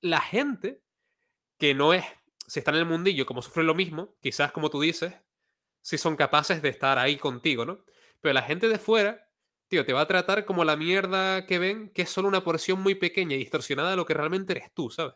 la 0.00 0.20
gente 0.20 0.82
que 1.58 1.74
no 1.74 1.92
es, 1.92 2.04
si 2.46 2.58
está 2.58 2.70
en 2.70 2.78
el 2.78 2.86
mundillo, 2.86 3.26
como 3.26 3.42
sufre 3.42 3.62
lo 3.62 3.74
mismo, 3.74 4.16
quizás 4.20 4.52
como 4.52 4.70
tú 4.70 4.80
dices, 4.80 5.14
si 5.82 5.98
son 5.98 6.16
capaces 6.16 6.62
de 6.62 6.68
estar 6.68 6.98
ahí 6.98 7.16
contigo, 7.16 7.64
¿no? 7.64 7.84
Pero 8.20 8.34
la 8.34 8.42
gente 8.42 8.68
de 8.68 8.78
fuera, 8.78 9.28
tío, 9.68 9.84
te 9.84 9.92
va 9.92 10.02
a 10.02 10.06
tratar 10.06 10.44
como 10.44 10.64
la 10.64 10.76
mierda 10.76 11.46
que 11.46 11.58
ven, 11.58 11.90
que 11.90 12.02
es 12.02 12.10
solo 12.10 12.28
una 12.28 12.44
porción 12.44 12.80
muy 12.80 12.94
pequeña 12.94 13.36
y 13.36 13.38
distorsionada 13.38 13.90
de 13.90 13.96
lo 13.96 14.06
que 14.06 14.14
realmente 14.14 14.52
eres 14.52 14.72
tú, 14.74 14.90
¿sabes? 14.90 15.14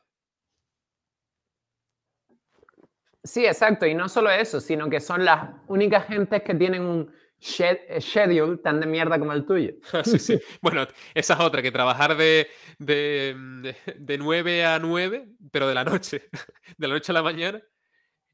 Sí, 3.25 3.47
exacto. 3.47 3.87
Y 3.87 3.95
no 3.95 4.09
solo 4.09 4.31
eso, 4.31 4.61
sino 4.61 4.89
que 4.91 5.01
son 5.01 5.25
las 5.25 5.51
únicas 5.67 6.07
gentes 6.07 6.43
que 6.43 6.55
tienen 6.55 6.83
un 6.83 7.11
eh, 7.11 7.24
schedule 7.45 8.57
tan 8.59 8.81
de 8.81 8.87
mierda 8.87 9.19
como 9.19 9.33
el 9.33 9.45
tuyo. 9.45 9.75
sí, 10.05 10.19
sí. 10.19 10.41
Bueno, 10.63 10.87
esa 11.13 11.35
es 11.35 11.41
otra, 11.41 11.61
que 11.63 11.71
trabajar 11.71 12.17
de, 12.17 12.49
de, 12.79 13.37
de, 13.63 13.77
de 13.97 14.19
9 14.19 14.65
a 14.65 14.79
9, 14.79 15.29
pero 15.53 15.69
de 15.69 15.75
la 15.75 15.85
noche, 15.85 16.29
de 16.79 16.89
la 16.89 16.95
noche 16.95 17.13
a 17.13 17.15
la 17.15 17.23
mañana, 17.23 17.61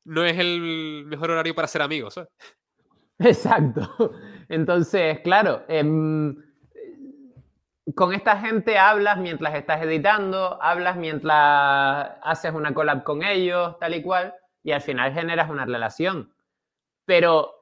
no 0.05 0.25
es 0.25 0.39
el 0.39 1.05
mejor 1.07 1.31
horario 1.31 1.55
para 1.55 1.69
ser 1.69 1.83
amigos, 1.83 2.15
¿sabes? 2.15 2.31
Exacto. 3.19 4.13
Entonces, 4.49 5.21
claro, 5.21 5.65
em, 5.69 6.37
con 7.95 8.15
esta 8.15 8.39
gente 8.39 8.79
hablas 8.79 9.19
mientras 9.19 9.55
estás 9.55 9.83
editando, 9.83 10.63
hablas 10.63 10.97
mientras 10.97 12.13
haces 12.23 12.53
una 12.55 12.73
collab 12.73 13.03
con 13.03 13.25
ellos, 13.25 13.77
tal 13.81 13.95
y 13.95 14.03
cual, 14.03 14.35
y 14.63 14.71
al 14.71 14.81
final 14.81 15.13
generas 15.13 15.51
una 15.51 15.67
relación. 15.67 16.33
Pero 17.05 17.60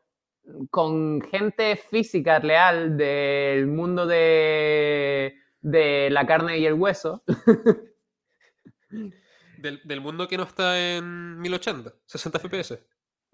con 0.70 1.20
gente 1.22 1.76
física 1.76 2.38
real 2.38 2.96
del 2.96 3.66
mundo 3.66 4.06
de, 4.06 5.34
de 5.60 6.08
la 6.10 6.26
carne 6.26 6.58
y 6.58 6.66
el 6.66 6.74
hueso, 6.74 7.22
Del, 9.58 9.80
del 9.84 10.00
mundo 10.00 10.28
que 10.28 10.36
no 10.36 10.44
está 10.44 10.78
en 10.96 11.40
1080, 11.40 11.92
60 12.06 12.38
FPS. 12.38 12.78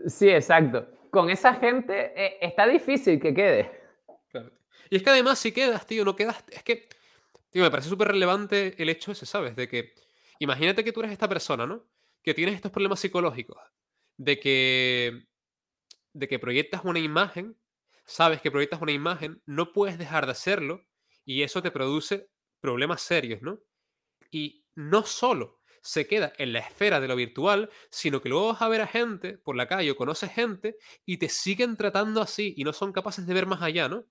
sí, 0.07 0.29
exacto. 0.31 0.89
Con 1.11 1.31
esa 1.31 1.55
gente 1.55 2.13
eh, 2.17 2.39
está 2.41 2.67
difícil 2.67 3.21
que 3.21 3.35
quede. 3.35 3.71
Claro. 4.31 4.51
Y 4.91 4.97
es 4.97 5.03
que 5.03 5.11
además, 5.11 5.39
si 5.39 5.53
quedas, 5.53 5.87
tío, 5.87 6.05
no 6.05 6.17
quedas. 6.17 6.43
Es 6.51 6.63
que, 6.65 6.89
tío, 7.51 7.63
me 7.63 7.71
parece 7.71 7.89
súper 7.89 8.09
relevante 8.09 8.75
el 8.83 8.89
hecho 8.89 9.13
ese, 9.13 9.27
¿sabes? 9.27 9.55
De 9.55 9.69
que, 9.69 9.95
imagínate 10.39 10.83
que 10.83 10.93
tú 10.93 11.01
eres 11.01 11.13
esta 11.13 11.29
persona, 11.29 11.67
¿no? 11.67 11.85
Que 12.23 12.35
tienes 12.35 12.55
estos 12.57 12.73
problemas 12.73 13.01
psicológicos. 13.01 13.59
De 14.17 14.41
que. 14.41 15.27
De 16.15 16.29
que 16.29 16.41
proyectas 16.41 16.83
una 16.85 17.01
imagen, 17.01 17.59
sabes 18.07 18.43
que 18.43 18.53
proyectas 18.53 18.83
una 18.83 18.93
imagen, 18.93 19.43
no 19.47 19.73
puedes 19.73 19.99
dejar 19.99 20.27
de 20.27 20.33
hacerlo, 20.33 20.87
y 21.27 21.43
eso 21.43 21.63
te 21.63 21.73
produce 21.73 22.31
problemas 22.61 23.03
serios, 23.03 23.43
¿no? 23.43 23.61
Y 24.31 24.67
no 24.75 25.05
solo 25.05 25.61
se 25.83 26.07
queda 26.07 26.33
en 26.39 26.53
la 26.53 26.61
esfera 26.61 27.01
de 27.01 27.09
lo 27.09 27.17
virtual, 27.17 27.71
sino 27.91 28.23
que 28.23 28.29
luego 28.31 28.49
vas 28.49 28.63
a 28.63 28.69
ver 28.69 28.83
a 28.83 28.87
gente 28.87 29.39
por 29.39 29.57
la 29.57 29.69
calle 29.69 29.91
o 29.93 29.97
conoces 29.97 30.33
gente 30.33 30.77
y 31.07 31.19
te 31.19 31.29
siguen 31.29 31.77
tratando 31.77 32.23
así 32.23 32.55
y 32.57 32.65
no 32.65 32.73
son 32.73 32.93
capaces 32.93 33.27
de 33.27 33.35
ver 33.35 33.47
más 33.47 33.63
allá, 33.63 33.89
¿no? 33.89 34.07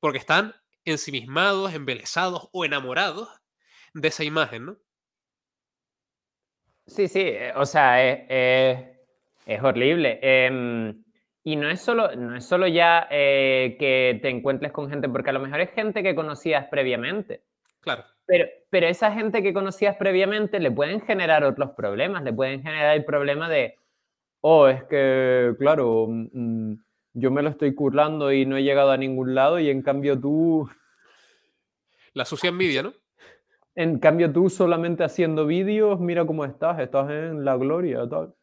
Porque 0.00 0.18
están 0.18 0.54
ensimismados, 0.84 1.74
embelesados 1.74 2.48
o 2.52 2.64
enamorados 2.64 3.28
de 3.94 4.08
esa 4.08 4.24
imagen, 4.24 4.66
¿no? 4.66 4.78
Sí, 6.86 7.08
sí, 7.08 7.20
eh, 7.20 7.52
o 7.56 7.66
sea, 7.66 8.04
es, 8.04 8.20
es- 8.28 8.96
es 9.46 9.62
horrible. 9.62 10.18
Em, 10.22 11.04
y 11.46 11.54
no 11.54 11.70
es 11.70 11.80
solo, 11.80 12.12
no 12.16 12.34
es 12.34 12.44
solo 12.44 12.66
ya 12.66 13.06
eh, 13.08 13.76
que 13.78 14.18
te 14.20 14.30
encuentres 14.30 14.72
con 14.72 14.90
gente, 14.90 15.08
porque 15.08 15.30
a 15.30 15.32
lo 15.32 15.38
mejor 15.38 15.60
es 15.60 15.70
gente 15.70 16.02
que 16.02 16.16
conocías 16.16 16.66
previamente, 16.68 17.44
Claro. 17.80 18.02
pero, 18.26 18.46
pero 18.68 18.88
esa 18.88 19.12
gente 19.12 19.44
que 19.44 19.54
conocías 19.54 19.94
previamente 19.94 20.58
le 20.58 20.72
pueden 20.72 21.00
generar 21.02 21.44
otros 21.44 21.70
problemas, 21.76 22.24
le 22.24 22.32
pueden 22.32 22.64
generar 22.64 22.96
el 22.96 23.04
problema 23.04 23.48
de, 23.48 23.76
oh, 24.40 24.66
es 24.66 24.82
que, 24.86 25.54
claro, 25.56 26.08
mm, 26.08 26.28
mm, 26.32 26.84
yo 27.12 27.30
me 27.30 27.42
lo 27.42 27.50
estoy 27.50 27.76
currando 27.76 28.32
y 28.32 28.44
no 28.44 28.56
he 28.56 28.64
llegado 28.64 28.90
a 28.90 28.96
ningún 28.96 29.36
lado 29.36 29.60
y 29.60 29.70
en 29.70 29.82
cambio 29.82 30.18
tú, 30.20 30.68
La 32.12 32.24
sucia 32.24 32.48
envidia, 32.48 32.82
¿no? 32.82 32.92
en 33.76 34.00
cambio 34.00 34.32
tú 34.32 34.50
solamente 34.50 35.04
haciendo 35.04 35.46
vídeos, 35.46 36.00
mira 36.00 36.26
cómo 36.26 36.44
estás, 36.44 36.80
estás 36.80 37.08
en 37.08 37.44
la 37.44 37.56
gloria, 37.56 38.08
tal. 38.08 38.34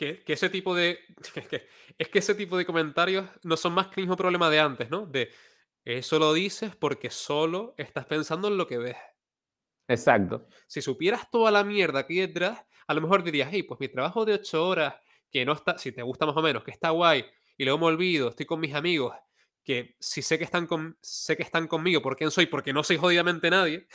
Que, 0.00 0.24
que 0.24 0.32
ese 0.32 0.48
tipo 0.48 0.74
de. 0.74 0.98
Es 1.34 1.46
que, 1.46 1.68
es 1.98 2.08
que 2.08 2.18
ese 2.20 2.34
tipo 2.34 2.56
de 2.56 2.64
comentarios 2.64 3.28
no 3.42 3.54
son 3.58 3.74
más 3.74 3.88
que 3.88 4.00
el 4.00 4.06
mismo 4.06 4.16
problema 4.16 4.48
de 4.48 4.58
antes, 4.58 4.88
¿no? 4.88 5.04
De 5.04 5.30
eso 5.84 6.18
lo 6.18 6.32
dices 6.32 6.74
porque 6.74 7.10
solo 7.10 7.74
estás 7.76 8.06
pensando 8.06 8.48
en 8.48 8.56
lo 8.56 8.66
que 8.66 8.78
ves. 8.78 8.96
Exacto. 9.88 10.48
Si 10.66 10.80
supieras 10.80 11.30
toda 11.30 11.50
la 11.50 11.64
mierda 11.64 12.06
que 12.06 12.14
hay 12.14 12.20
detrás, 12.20 12.64
a 12.86 12.94
lo 12.94 13.02
mejor 13.02 13.22
dirías, 13.22 13.50
hey, 13.52 13.62
pues 13.62 13.78
mi 13.78 13.88
trabajo 13.88 14.24
de 14.24 14.32
ocho 14.32 14.66
horas, 14.66 14.94
que 15.30 15.44
no 15.44 15.52
está, 15.52 15.76
si 15.76 15.92
te 15.92 16.00
gusta 16.02 16.24
más 16.24 16.36
o 16.36 16.40
menos, 16.40 16.64
que 16.64 16.70
está 16.70 16.88
guay, 16.90 17.26
y 17.58 17.64
luego 17.64 17.78
me 17.78 17.86
olvido, 17.86 18.30
estoy 18.30 18.46
con 18.46 18.58
mis 18.58 18.74
amigos, 18.74 19.14
que 19.62 19.96
si 20.00 20.22
sé 20.22 20.38
que 20.38 20.44
están, 20.44 20.66
con, 20.66 20.96
sé 21.02 21.36
que 21.36 21.42
están 21.42 21.68
conmigo, 21.68 22.00
¿por 22.00 22.16
quién 22.16 22.30
soy? 22.30 22.46
Porque 22.46 22.72
no 22.72 22.82
soy 22.82 22.96
jodidamente 22.96 23.50
nadie. 23.50 23.86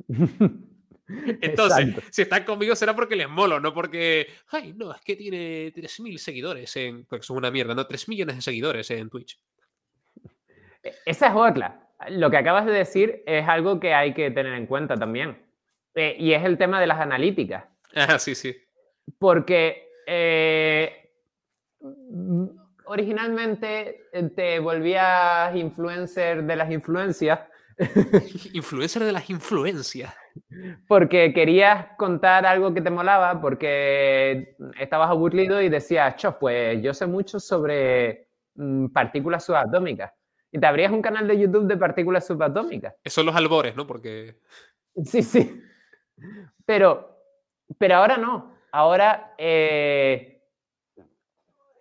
Entonces, 1.40 1.78
Exacto. 1.88 2.08
si 2.10 2.22
están 2.22 2.44
conmigo 2.44 2.76
será 2.76 2.94
porque 2.94 3.16
les 3.16 3.28
molo, 3.28 3.58
no 3.60 3.72
porque, 3.72 4.28
ay, 4.50 4.74
no, 4.76 4.92
es 4.94 5.00
que 5.00 5.16
tiene 5.16 5.72
3.000 5.72 6.18
seguidores 6.18 6.76
en, 6.76 7.04
porque 7.06 7.24
son 7.24 7.38
una 7.38 7.50
mierda, 7.50 7.74
no, 7.74 7.86
3 7.86 8.08
millones 8.08 8.36
de 8.36 8.42
seguidores 8.42 8.90
en 8.90 9.08
Twitch. 9.08 9.38
E- 10.82 10.94
Esa 11.06 11.28
es 11.28 11.32
otra. 11.34 11.88
Lo 12.10 12.30
que 12.30 12.36
acabas 12.36 12.66
de 12.66 12.72
decir 12.72 13.22
es 13.26 13.48
algo 13.48 13.80
que 13.80 13.94
hay 13.94 14.14
que 14.14 14.30
tener 14.30 14.52
en 14.54 14.66
cuenta 14.66 14.96
también. 14.96 15.42
Eh, 15.94 16.14
y 16.18 16.32
es 16.32 16.44
el 16.44 16.56
tema 16.58 16.80
de 16.80 16.86
las 16.86 17.00
analíticas. 17.00 17.64
Ah, 17.94 18.18
sí, 18.18 18.34
sí. 18.34 18.54
Porque 19.18 19.88
eh, 20.06 21.10
originalmente 22.84 24.02
eh, 24.12 24.22
te 24.34 24.58
volvías 24.60 25.54
influencer 25.56 26.44
de 26.44 26.56
las 26.56 26.70
influencias 26.70 27.40
Influencer 28.54 29.04
de 29.04 29.12
las 29.12 29.30
influencias. 29.30 30.12
Porque 30.86 31.32
querías 31.32 31.88
contar 31.96 32.46
algo 32.46 32.74
que 32.74 32.80
te 32.80 32.90
molaba, 32.90 33.40
porque 33.40 34.56
estabas 34.78 35.10
aburrido 35.10 35.60
y 35.60 35.68
decías, 35.68 36.16
chos, 36.16 36.34
pues 36.38 36.82
yo 36.82 36.94
sé 36.94 37.06
mucho 37.06 37.40
sobre 37.40 38.28
mm, 38.54 38.86
partículas 38.88 39.44
subatómicas. 39.44 40.12
Y 40.50 40.58
te 40.58 40.66
abrías 40.66 40.92
un 40.92 41.02
canal 41.02 41.28
de 41.28 41.38
YouTube 41.38 41.66
de 41.66 41.76
partículas 41.76 42.26
subatómicas. 42.26 42.94
Esos 43.04 43.14
son 43.16 43.26
los 43.26 43.36
albores, 43.36 43.76
¿no? 43.76 43.86
Porque 43.86 44.36
Sí, 45.04 45.22
sí. 45.22 45.62
Pero, 46.64 47.16
pero 47.78 47.96
ahora 47.96 48.16
no. 48.16 48.54
Ahora 48.72 49.34
eh, 49.38 50.42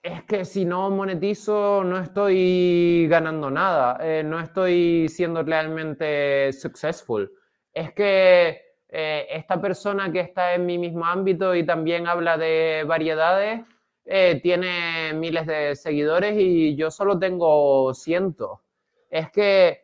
es 0.04 0.24
que 0.24 0.46
si 0.46 0.66
no 0.66 0.90
monetizo 0.90 1.84
no 1.84 2.00
estoy 2.00 3.08
ganando 3.10 3.50
nada. 3.50 3.98
eh, 4.02 4.24
no 4.24 4.40
estoy 4.40 5.08
siendo 5.10 5.44
realmente 5.44 6.54
successful. 6.54 7.32
Es 7.78 7.94
que 7.94 8.60
eh, 8.90 9.28
esta 9.30 9.62
persona 9.62 10.12
que 10.12 10.22
está 10.22 10.56
en 10.56 10.66
mi 10.66 10.80
mismo 10.80 11.06
ámbito 11.06 11.54
y 11.54 11.64
también 11.64 12.08
habla 12.08 12.36
de 12.36 12.84
variedades 12.88 13.62
eh, 14.04 14.40
tiene 14.42 15.14
miles 15.14 15.46
de 15.46 15.76
seguidores 15.76 16.34
y 16.40 16.76
yo 16.76 16.90
solo 16.90 17.20
tengo 17.20 17.94
cientos. 17.94 18.62
Es 19.12 19.30
que 19.30 19.84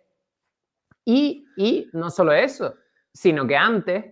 y, 1.06 1.46
y 1.56 1.88
no 1.94 2.10
solo 2.10 2.32
eso, 2.34 2.74
sino 3.14 3.46
que 3.46 3.58
antes 3.58 4.06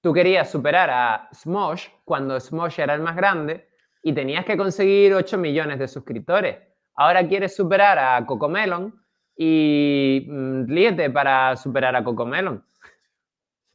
tú 0.00 0.14
querías 0.14 0.50
superar 0.50 0.88
a 0.88 1.28
Smosh 1.34 1.88
cuando 2.06 2.40
Smosh 2.40 2.80
era 2.80 2.94
el 2.94 3.02
más 3.02 3.14
grande 3.14 3.68
y 4.02 4.14
tenías 4.14 4.46
que 4.46 4.56
conseguir 4.56 5.12
8 5.12 5.36
millones 5.36 5.78
de 5.78 5.86
suscriptores. 5.86 6.56
Ahora 6.94 7.28
quieres 7.28 7.54
superar 7.54 7.98
a 7.98 8.24
Cocomelon 8.24 8.94
y 9.36 10.24
mm, 10.26 10.62
líete 10.70 11.10
para 11.10 11.54
superar 11.56 11.94
a 11.94 12.02
Cocomelon. 12.02 12.64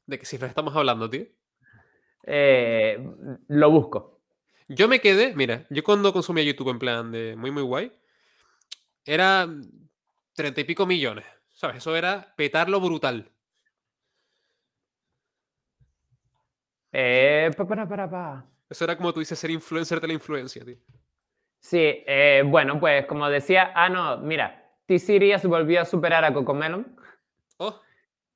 De 0.05 0.19
que 0.19 0.25
si 0.25 0.37
nos 0.37 0.49
estamos 0.49 0.75
hablando, 0.75 1.09
tío. 1.09 1.25
Eh, 2.23 2.97
lo 3.47 3.71
busco. 3.71 4.21
Yo 4.67 4.87
me 4.87 5.01
quedé, 5.01 5.35
mira, 5.35 5.65
yo 5.69 5.83
cuando 5.83 6.13
consumía 6.13 6.43
YouTube 6.43 6.69
en 6.69 6.79
plan 6.79 7.11
de 7.11 7.35
muy, 7.35 7.51
muy 7.51 7.63
guay, 7.63 7.91
era 9.05 9.47
treinta 10.33 10.61
y 10.61 10.63
pico 10.63 10.85
millones, 10.85 11.25
¿sabes? 11.51 11.77
Eso 11.77 11.95
era 11.95 12.33
petarlo 12.35 12.79
brutal. 12.79 13.29
Eh, 16.91 17.51
pa, 17.57 17.67
para, 17.67 17.87
para, 17.87 18.09
pa. 18.09 18.45
Eso 18.69 18.85
era 18.85 18.95
como 18.95 19.13
tú 19.13 19.19
dices, 19.19 19.37
ser 19.37 19.51
influencer 19.51 19.99
de 19.99 20.07
la 20.07 20.13
influencia, 20.13 20.63
tío. 20.63 20.77
Sí, 21.59 21.79
eh, 21.79 22.43
bueno, 22.45 22.79
pues 22.79 23.05
como 23.05 23.29
decía, 23.29 23.71
ah, 23.75 23.89
no, 23.89 24.17
mira, 24.17 24.71
T-Series 24.85 25.45
volvió 25.45 25.81
a 25.81 25.85
superar 25.85 26.23
a 26.25 26.33
Cocomelon. 26.33 26.95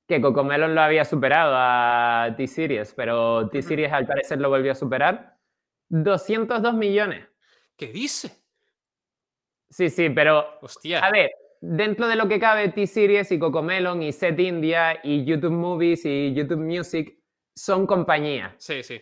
Que 0.08 0.22
Cocomelon 0.22 0.74
lo 0.74 0.82
había 0.82 1.04
superado 1.04 1.54
a 1.56 2.34
T-Series, 2.38 2.94
pero 2.94 3.50
T-Series 3.50 3.92
al 3.92 4.08
parecer 4.08 4.40
lo 4.40 4.50
volvió 4.50 4.72
a 4.72 4.76
superar. 4.76 5.38
202 5.90 6.74
millones. 6.74 7.28
¿qué 7.78 7.88
dice? 7.88 8.32
Sí, 9.70 9.90
sí, 9.90 10.10
pero 10.10 10.60
Hostia. 10.62 11.06
a 11.06 11.12
ver, 11.12 11.30
dentro 11.62 12.08
de 12.08 12.16
lo 12.16 12.28
que 12.28 12.40
cabe, 12.40 12.70
T-Series 12.70 13.32
y 13.32 13.40
Cocomelon 13.40 14.02
y 14.02 14.12
Set 14.12 14.40
India 14.40 15.00
y 15.04 15.24
YouTube 15.24 15.52
Movies 15.52 16.06
y 16.06 16.34
YouTube 16.34 16.60
Music 16.60 17.18
son 17.56 17.86
compañías. 17.86 18.54
Sí, 18.58 18.84
sí. 18.84 19.00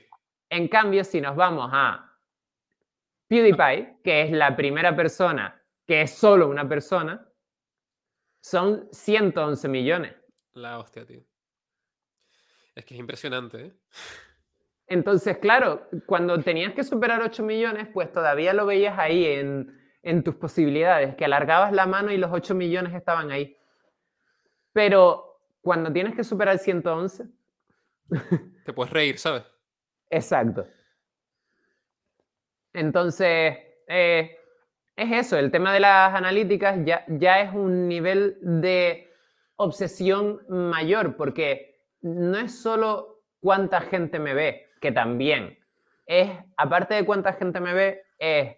En 0.49 0.67
cambio, 0.67 1.03
si 1.03 1.21
nos 1.21 1.35
vamos 1.35 1.69
a 1.73 2.17
PewDiePie, 3.27 3.97
que 4.03 4.23
es 4.23 4.31
la 4.31 4.55
primera 4.55 4.95
persona, 4.95 5.63
que 5.87 6.01
es 6.01 6.11
solo 6.11 6.47
una 6.47 6.67
persona, 6.67 7.27
son 8.41 8.87
111 8.91 9.67
millones. 9.67 10.13
La 10.55 10.79
hostia, 10.79 11.05
tío. 11.05 11.21
Es 12.73 12.83
que 12.85 12.93
es 12.95 12.99
impresionante, 12.99 13.65
¿eh? 13.67 13.73
Entonces, 14.87 15.37
claro, 15.37 15.87
cuando 16.05 16.39
tenías 16.41 16.73
que 16.73 16.83
superar 16.83 17.21
8 17.21 17.43
millones, 17.43 17.87
pues 17.93 18.11
todavía 18.11 18.53
lo 18.53 18.65
veías 18.65 18.97
ahí 18.99 19.25
en, 19.25 19.79
en 20.03 20.23
tus 20.23 20.35
posibilidades, 20.35 21.15
que 21.15 21.25
alargabas 21.25 21.73
la 21.73 21.85
mano 21.85 22.11
y 22.11 22.17
los 22.17 22.31
8 22.31 22.53
millones 22.55 22.93
estaban 22.93 23.31
ahí. 23.31 23.57
Pero 24.73 25.41
cuando 25.61 25.91
tienes 25.91 26.15
que 26.15 26.23
superar 26.23 26.57
111, 26.59 27.25
Te 28.65 28.73
puedes 28.73 28.93
reír, 28.93 29.17
¿sabes? 29.17 29.43
exacto. 30.09 30.67
Entonces, 32.73 33.57
eh, 33.87 34.37
es 34.95 35.11
eso, 35.11 35.37
el 35.37 35.49
tema 35.49 35.73
de 35.73 35.79
las 35.79 36.13
analíticas 36.13 36.77
ya, 36.83 37.05
ya 37.07 37.41
es 37.41 37.53
un 37.53 37.87
nivel 37.87 38.37
de 38.41 39.04
obsesión 39.57 40.41
mayor, 40.49 41.15
porque 41.15 41.81
no 42.01 42.37
es 42.37 42.59
solo 42.61 43.21
cuánta 43.39 43.81
gente 43.81 44.19
me 44.19 44.33
ve, 44.33 44.67
que 44.81 44.91
también 44.91 45.57
es, 46.05 46.29
aparte 46.57 46.95
de 46.95 47.05
cuánta 47.05 47.33
gente 47.33 47.59
me 47.59 47.73
ve, 47.73 48.03
es 48.19 48.55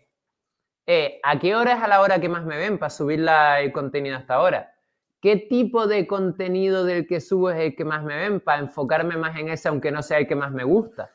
eh, 0.86 1.20
a 1.24 1.40
qué 1.40 1.56
hora 1.56 1.74
es 1.74 1.84
a 1.84 1.88
la 1.88 2.02
hora 2.02 2.20
que 2.22 2.30
más 2.30 2.46
me 2.46 2.58
ven 2.58 2.78
para 2.78 2.90
subir 2.90 3.20
la- 3.20 3.60
el 3.62 3.72
contenido 3.72 4.18
hasta 4.18 4.36
ahora. 4.36 4.74
¿Qué 5.22 5.36
tipo 5.36 5.88
de 5.88 6.08
contenido 6.08 6.86
del 6.86 7.08
que 7.08 7.20
subo 7.22 7.50
es 7.52 7.60
el 7.60 7.76
que 7.76 7.84
más 7.86 8.04
me 8.04 8.16
ven 8.18 8.40
para 8.40 8.60
enfocarme 8.62 9.18
más 9.18 9.38
en 9.38 9.50
ese, 9.50 9.68
aunque 9.70 9.92
no 9.92 10.02
sea 10.04 10.20
el 10.20 10.28
que 10.28 10.36
más 10.36 10.52
me 10.52 10.64
gusta? 10.64 11.12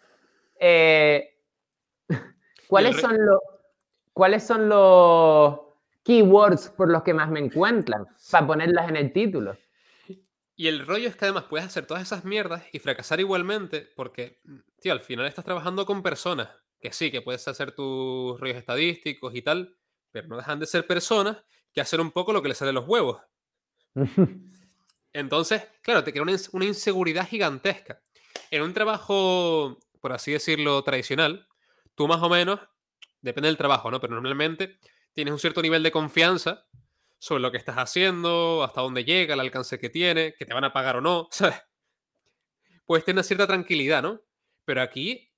Eh, 0.61 1.30
¿cuáles, 2.68 3.01
son 3.01 3.16
los, 3.24 3.41
¿Cuáles 4.12 4.45
son 4.47 4.68
los 4.68 5.61
keywords 6.05 6.70
por 6.70 6.91
los 6.91 7.03
que 7.03 7.14
más 7.14 7.30
me 7.30 7.41
encuentran? 7.41 8.07
Para 8.30 8.47
ponerlas 8.47 8.89
en 8.89 8.97
el 8.97 9.12
título. 9.12 9.57
Y 10.55 10.68
el 10.68 10.86
rollo 10.86 11.09
es 11.09 11.16
que 11.16 11.24
además 11.24 11.44
puedes 11.44 11.66
hacer 11.66 11.86
todas 11.86 12.03
esas 12.03 12.24
mierdas 12.24 12.64
y 12.72 12.78
fracasar 12.78 13.20
igualmente 13.20 13.90
porque, 13.96 14.40
mm, 14.44 14.59
tío, 14.80 14.92
al 14.92 15.00
final 15.00 15.26
estás 15.26 15.44
trabajando 15.44 15.86
con 15.86 16.03
personas. 16.03 16.48
Que 16.80 16.92
sí, 16.92 17.11
que 17.11 17.22
puedes 17.22 17.46
hacer 17.46 17.72
tus 17.72 18.38
rollos 18.40 18.57
estadísticos 18.57 19.34
y 19.34 19.42
tal, 19.42 19.76
pero 20.11 20.28
no 20.28 20.36
dejan 20.36 20.59
de 20.59 20.66
ser 20.66 20.86
personas 20.86 21.38
que 21.72 21.80
hacen 21.80 22.00
un 22.00 22.11
poco 22.11 22.32
lo 22.32 22.42
que 22.42 22.48
les 22.48 22.59
sale 22.59 22.72
los 22.72 22.86
huevos. 22.86 23.22
Entonces, 25.12 25.62
claro, 25.82 26.03
te 26.03 26.11
crea 26.11 26.22
una, 26.22 26.36
una 26.53 26.64
inseguridad 26.64 27.28
gigantesca. 27.28 28.00
En 28.50 28.62
un 28.62 28.74
trabajo, 28.74 29.78
por 30.00 30.12
así 30.12 30.32
decirlo, 30.32 30.82
tradicional, 30.82 31.46
tú 31.94 32.09
más 32.09 32.22
o 32.22 32.28
menos, 32.28 32.61
depende 33.20 33.48
del 33.48 33.57
trabajo, 33.57 33.90
¿no? 33.90 34.00
Pero 34.00 34.14
normalmente 34.14 34.78
tienes 35.12 35.32
un 35.32 35.38
cierto 35.38 35.62
nivel 35.62 35.82
de 35.82 35.92
confianza 35.92 36.66
sobre 37.22 37.40
lo 37.40 37.52
que 37.52 37.56
estás 37.58 37.76
haciendo, 37.76 38.64
hasta 38.64 38.80
dónde 38.80 39.04
llega, 39.04 39.34
el 39.34 39.40
alcance 39.40 39.78
que 39.78 39.88
tiene, 39.88 40.34
que 40.34 40.44
te 40.44 40.52
van 40.52 40.64
a 40.64 40.72
pagar 40.72 40.96
o 40.96 41.00
no, 41.00 41.28
¿sabes? 41.30 41.54
Puedes 42.84 43.04
tener 43.04 43.22
cierta 43.22 43.46
tranquilidad, 43.46 44.02
¿no? 44.02 44.20
Pero 44.64 44.82
aquí, 44.82 45.32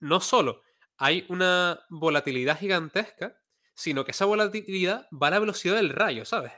no 0.00 0.20
solo 0.20 0.62
hay 0.96 1.26
una 1.28 1.84
volatilidad 1.90 2.58
gigantesca, 2.58 3.38
sino 3.74 4.06
que 4.06 4.12
esa 4.12 4.24
volatilidad 4.24 5.06
va 5.12 5.26
a 5.26 5.32
la 5.32 5.38
velocidad 5.38 5.76
del 5.76 5.90
rayo, 5.90 6.24
¿sabes? 6.24 6.52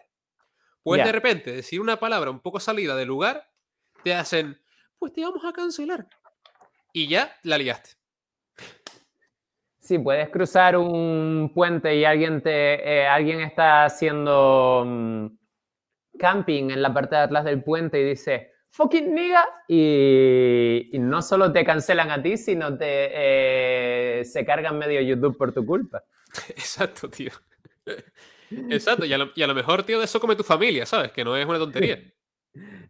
Puedes 0.84 1.02
Ya. 1.02 1.06
de 1.06 1.12
repente 1.12 1.50
decir 1.50 1.80
una 1.80 1.98
palabra 1.98 2.30
un 2.30 2.38
poco 2.38 2.60
salida 2.60 2.94
de 2.94 3.06
lugar, 3.06 3.50
te 4.04 4.14
hacen, 4.14 4.62
pues 5.00 5.12
te 5.12 5.22
vamos 5.22 5.44
a 5.44 5.52
cancelar. 5.52 6.08
Y 6.92 7.08
ya 7.08 7.36
la 7.42 7.58
liaste. 7.58 7.99
Sí, 9.90 9.98
puedes 9.98 10.28
cruzar 10.28 10.76
un 10.76 11.50
puente 11.52 11.96
y 11.96 12.04
alguien, 12.04 12.40
te, 12.40 12.74
eh, 12.74 13.08
alguien 13.08 13.40
está 13.40 13.86
haciendo 13.86 14.84
mm, 14.86 15.26
camping 16.16 16.70
en 16.70 16.80
la 16.80 16.94
parte 16.94 17.16
de 17.16 17.22
atrás 17.22 17.44
del 17.44 17.64
puente 17.64 18.00
y 18.00 18.04
dice, 18.04 18.52
fucking 18.68 19.12
nigga, 19.12 19.44
y, 19.66 20.90
y 20.92 20.98
no 21.00 21.20
solo 21.22 21.50
te 21.50 21.64
cancelan 21.64 22.12
a 22.12 22.22
ti, 22.22 22.36
sino 22.36 22.78
te 22.78 22.86
eh, 24.20 24.24
se 24.24 24.44
cargan 24.44 24.78
medio 24.78 25.00
YouTube 25.00 25.36
por 25.36 25.50
tu 25.50 25.66
culpa. 25.66 26.04
Exacto, 26.50 27.10
tío. 27.10 27.32
Exacto, 28.68 29.04
y 29.06 29.12
a, 29.12 29.18
lo, 29.18 29.32
y 29.34 29.42
a 29.42 29.48
lo 29.48 29.56
mejor, 29.56 29.82
tío, 29.82 29.98
de 29.98 30.04
eso 30.04 30.20
come 30.20 30.36
tu 30.36 30.44
familia, 30.44 30.86
¿sabes? 30.86 31.10
Que 31.10 31.24
no 31.24 31.36
es 31.36 31.44
una 31.44 31.58
tontería. 31.58 31.98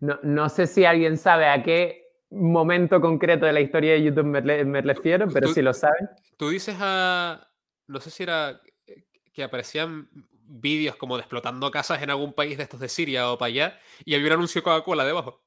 No, 0.00 0.18
no 0.22 0.48
sé 0.48 0.66
si 0.66 0.86
alguien 0.86 1.18
sabe 1.18 1.46
a 1.46 1.62
qué 1.62 1.99
momento 2.30 3.00
concreto 3.00 3.46
de 3.46 3.52
la 3.52 3.60
historia 3.60 3.92
de 3.94 4.02
YouTube 4.04 4.24
me, 4.24 4.64
me 4.64 4.80
refiero, 4.82 5.26
pero 5.32 5.48
si 5.48 5.62
lo 5.62 5.72
saben. 5.74 6.08
Tú 6.36 6.48
dices 6.50 6.76
a. 6.80 7.48
No 7.86 8.00
sé 8.00 8.10
si 8.10 8.22
era 8.22 8.60
eh, 8.86 9.04
que 9.32 9.42
aparecían 9.42 10.08
vídeos 10.52 10.96
como 10.96 11.16
de 11.16 11.22
explotando 11.22 11.70
casas 11.70 12.02
en 12.02 12.10
algún 12.10 12.32
país 12.32 12.56
de 12.56 12.64
estos 12.64 12.80
de 12.80 12.88
Siria 12.88 13.30
o 13.32 13.38
para 13.38 13.48
allá 13.48 13.78
y 14.04 14.14
había 14.14 14.26
un 14.28 14.32
anuncio 14.34 14.60
de 14.60 14.64
Coca-Cola 14.64 15.04
debajo. 15.04 15.42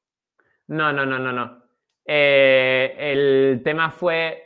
No, 0.66 0.92
no, 0.92 1.04
no, 1.04 1.18
no, 1.18 1.32
no. 1.32 1.62
Eh, 2.06 2.94
el 2.98 3.62
tema 3.62 3.90
fue 3.90 4.40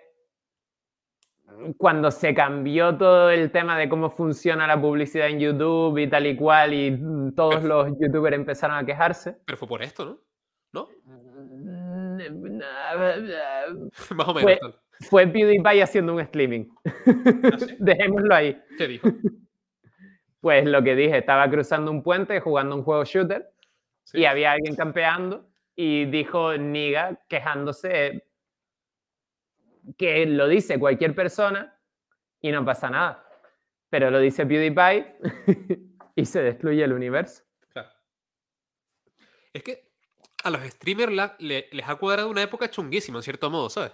cuando 1.76 2.11
se 2.11 2.34
cambió 2.34 2.97
todo 2.97 3.30
el 3.30 3.51
tema 3.51 3.76
de 3.76 3.89
cómo 3.89 4.11
funciona 4.11 4.66
la 4.66 4.80
publicidad 4.80 5.28
en 5.28 5.41
YouTube 5.41 5.99
y 5.99 6.09
tal 6.09 6.26
y 6.26 6.36
cual, 6.36 6.72
y 6.74 7.32
todos 7.34 7.57
Pero- 7.57 7.84
los 7.84 7.99
youtubers 8.01 8.36
empezaron 8.36 8.76
a 8.76 8.84
quejarse. 8.86 9.39
Pero 9.45 9.57
fue 9.59 9.66
por 9.68 9.82
esto, 9.82 10.05
¿no? 10.05 10.20
¿No? 10.72 10.89
Más 14.14 14.29
o 14.29 14.35
menos. 14.35 14.43
Fue- 14.43 14.57
tal. 14.57 14.74
Fue 15.09 15.26
PewDiePie 15.29 15.83
haciendo 15.83 16.12
un 16.14 16.20
streaming. 16.20 16.66
¿Ah, 16.85 17.57
sí? 17.59 17.76
Dejémoslo 17.79 18.35
ahí. 18.35 18.61
¿Qué 18.76 18.89
dijo? 18.89 19.09
Pues 20.41 20.64
lo 20.66 20.85
que 20.85 20.95
dije, 20.95 21.18
estaba 21.18 21.51
cruzando 21.51 21.91
un 21.91 22.01
puente 22.01 22.39
jugando 22.41 22.76
un 22.76 22.85
juego 22.85 23.05
shooter 23.05 23.51
Sí. 24.05 24.18
y 24.20 24.24
había 24.24 24.53
alguien 24.53 24.76
campeando 24.76 25.51
y 25.74 26.05
dijo 26.05 26.57
Niga 26.57 27.20
quejándose 27.29 28.24
que 29.97 30.26
lo 30.26 30.47
dice 30.47 30.79
cualquier 30.79 31.14
persona 31.16 31.76
y 32.41 32.53
no 32.53 32.64
pasa 32.64 32.89
nada. 32.89 33.26
Pero 33.91 34.11
lo 34.12 34.20
dice 34.20 34.47
PewDiePie 34.47 35.16
y 36.14 36.24
se 36.24 36.41
destruye 36.43 36.85
el 36.85 36.93
universo. 36.93 37.43
Claro. 37.72 37.89
Es 39.53 39.62
que 39.64 39.88
a 40.45 40.51
los 40.51 40.62
streamers 40.62 41.12
la- 41.12 41.36
le- 41.39 41.68
les 41.72 41.89
ha 41.89 41.97
cuadrado 41.97 42.28
una 42.28 42.43
época 42.43 42.70
chunguísima, 42.70 43.18
en 43.18 43.22
cierto 43.22 43.51
modo, 43.51 43.70
¿sabes? 43.70 43.93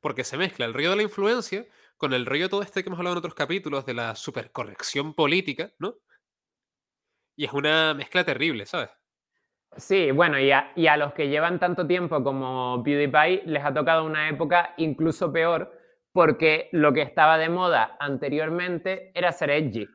Porque 0.00 0.24
se 0.24 0.36
mezcla 0.36 0.66
el 0.66 0.74
rollo 0.74 0.90
de 0.90 0.96
la 0.96 1.02
influencia 1.02 1.66
con 1.96 2.12
el 2.14 2.26
rollo 2.26 2.48
todo 2.48 2.62
este 2.62 2.82
que 2.82 2.88
hemos 2.88 2.98
hablado 2.98 3.14
en 3.14 3.18
otros 3.18 3.34
capítulos 3.34 3.86
de 3.86 3.94
la 3.94 4.14
supercorrección 4.16 5.14
política, 5.14 5.72
¿no? 5.78 5.96
Y 7.36 7.44
es 7.44 7.52
una 7.52 7.94
mezcla 7.94 8.24
terrible, 8.24 8.66
¿sabes? 8.66 8.90
Sí, 9.76 10.12
bueno, 10.12 10.38
y 10.38 10.52
a, 10.52 10.72
y 10.76 10.86
a 10.86 10.96
los 10.96 11.14
que 11.14 11.28
llevan 11.28 11.58
tanto 11.58 11.86
tiempo 11.86 12.22
como 12.22 12.80
PewDiePie 12.84 13.42
les 13.46 13.64
ha 13.64 13.74
tocado 13.74 14.04
una 14.04 14.28
época 14.28 14.72
incluso 14.76 15.32
peor 15.32 15.72
porque 16.12 16.68
lo 16.70 16.92
que 16.92 17.02
estaba 17.02 17.38
de 17.38 17.48
moda 17.48 17.96
anteriormente 17.98 19.10
era 19.14 19.32
ser 19.32 19.50
edgy. 19.50 19.88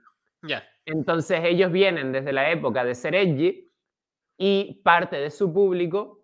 Ya. 0.43 0.67
Entonces 0.85 1.41
ellos 1.45 1.71
vienen 1.71 2.11
desde 2.11 2.33
la 2.33 2.51
época 2.51 2.83
de 2.83 2.93
ser 2.93 3.15
edgy 3.15 3.68
y 4.39 4.81
parte 4.83 5.17
de 5.17 5.29
su 5.29 5.53
público 5.53 6.23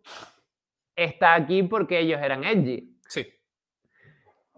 está 0.95 1.36
aquí 1.36 1.63
porque 1.63 1.99
ellos 1.99 2.22
eran 2.24 2.45
edgy. 2.45 2.97
Sí. 3.07 3.28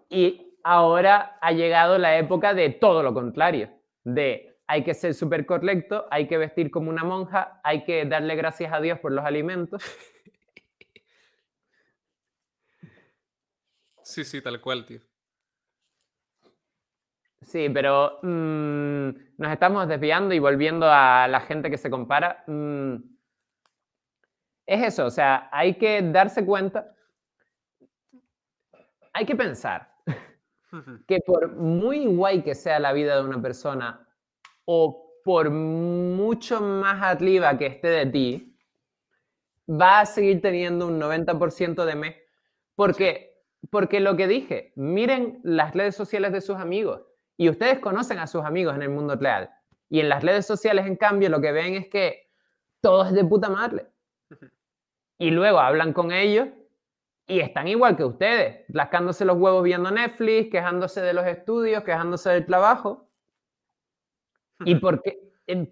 Y 0.09 0.55
ahora 0.63 1.37
ha 1.41 1.51
llegado 1.51 1.97
la 1.97 2.17
época 2.17 2.53
de 2.53 2.69
todo 2.69 3.01
lo 3.01 3.13
contrario, 3.15 3.71
de 4.03 4.59
hay 4.67 4.83
que 4.83 4.93
ser 4.93 5.15
súper 5.15 5.45
correcto, 5.45 6.05
hay 6.11 6.27
que 6.27 6.37
vestir 6.37 6.69
como 6.69 6.89
una 6.91 7.03
monja, 7.03 7.59
hay 7.63 7.83
que 7.83 8.05
darle 8.05 8.35
gracias 8.35 8.71
a 8.71 8.79
Dios 8.79 8.99
por 8.99 9.11
los 9.11 9.25
alimentos. 9.25 9.83
Sí, 14.03 14.23
sí, 14.23 14.41
tal 14.41 14.61
cual, 14.61 14.85
tío. 14.85 15.01
Sí, 17.41 17.67
pero 17.69 18.19
mm, 18.23 19.09
nos 19.37 19.51
estamos 19.51 19.85
desviando 19.89 20.33
y 20.33 20.39
volviendo 20.39 20.87
a 20.89 21.27
la 21.27 21.41
gente 21.41 21.69
que 21.69 21.77
se 21.77 21.89
compara. 21.89 22.45
mm, 22.47 23.16
es 24.67 24.83
eso, 24.83 25.05
o 25.05 25.09
sea, 25.09 25.49
hay 25.51 25.75
que 25.75 26.01
darse 26.01 26.45
cuenta, 26.45 26.93
hay 29.13 29.25
que 29.25 29.35
pensar 29.35 29.89
que 31.07 31.19
por 31.25 31.55
muy 31.55 32.05
guay 32.05 32.43
que 32.43 32.53
sea 32.53 32.79
la 32.79 32.93
vida 32.93 33.15
de 33.15 33.23
una 33.23 33.41
persona 33.41 34.05
o 34.65 35.07
por 35.23 35.49
mucho 35.49 36.61
más 36.61 37.01
arriba 37.01 37.57
que 37.57 37.65
esté 37.65 37.87
de 37.87 38.05
ti, 38.05 38.57
va 39.69 40.01
a 40.01 40.05
seguir 40.05 40.41
teniendo 40.41 40.87
un 40.87 40.99
90% 40.99 41.83
de 41.83 41.95
me. 41.95 42.17
Porque, 42.75 43.41
porque 43.69 43.99
lo 43.99 44.15
que 44.15 44.27
dije, 44.27 44.71
miren 44.75 45.39
las 45.43 45.73
redes 45.73 45.95
sociales 45.95 46.31
de 46.31 46.41
sus 46.41 46.57
amigos 46.57 47.01
y 47.35 47.49
ustedes 47.49 47.79
conocen 47.79 48.19
a 48.19 48.27
sus 48.27 48.45
amigos 48.45 48.75
en 48.75 48.83
el 48.83 48.89
mundo 48.89 49.15
real. 49.15 49.49
Y 49.89 49.99
en 49.99 50.09
las 50.09 50.23
redes 50.23 50.45
sociales, 50.45 50.85
en 50.85 50.95
cambio, 50.95 51.29
lo 51.29 51.41
que 51.41 51.51
ven 51.51 51.75
es 51.75 51.87
que 51.87 52.29
todo 52.81 53.05
es 53.05 53.13
de 53.13 53.23
puta 53.25 53.49
madre. 53.49 53.87
Y 55.17 55.31
luego 55.31 55.59
hablan 55.59 55.93
con 55.93 56.11
ellos 56.11 56.47
y 57.27 57.39
están 57.39 57.67
igual 57.67 57.97
que 57.97 58.05
ustedes, 58.05 58.65
rascándose 58.69 59.25
los 59.25 59.37
huevos 59.37 59.63
viendo 59.63 59.91
Netflix, 59.91 60.49
quejándose 60.49 61.01
de 61.01 61.13
los 61.13 61.25
estudios, 61.25 61.83
quejándose 61.83 62.29
del 62.29 62.45
trabajo. 62.45 63.09
¿Y 64.61 64.75
por 64.75 65.01
qué, 65.01 65.19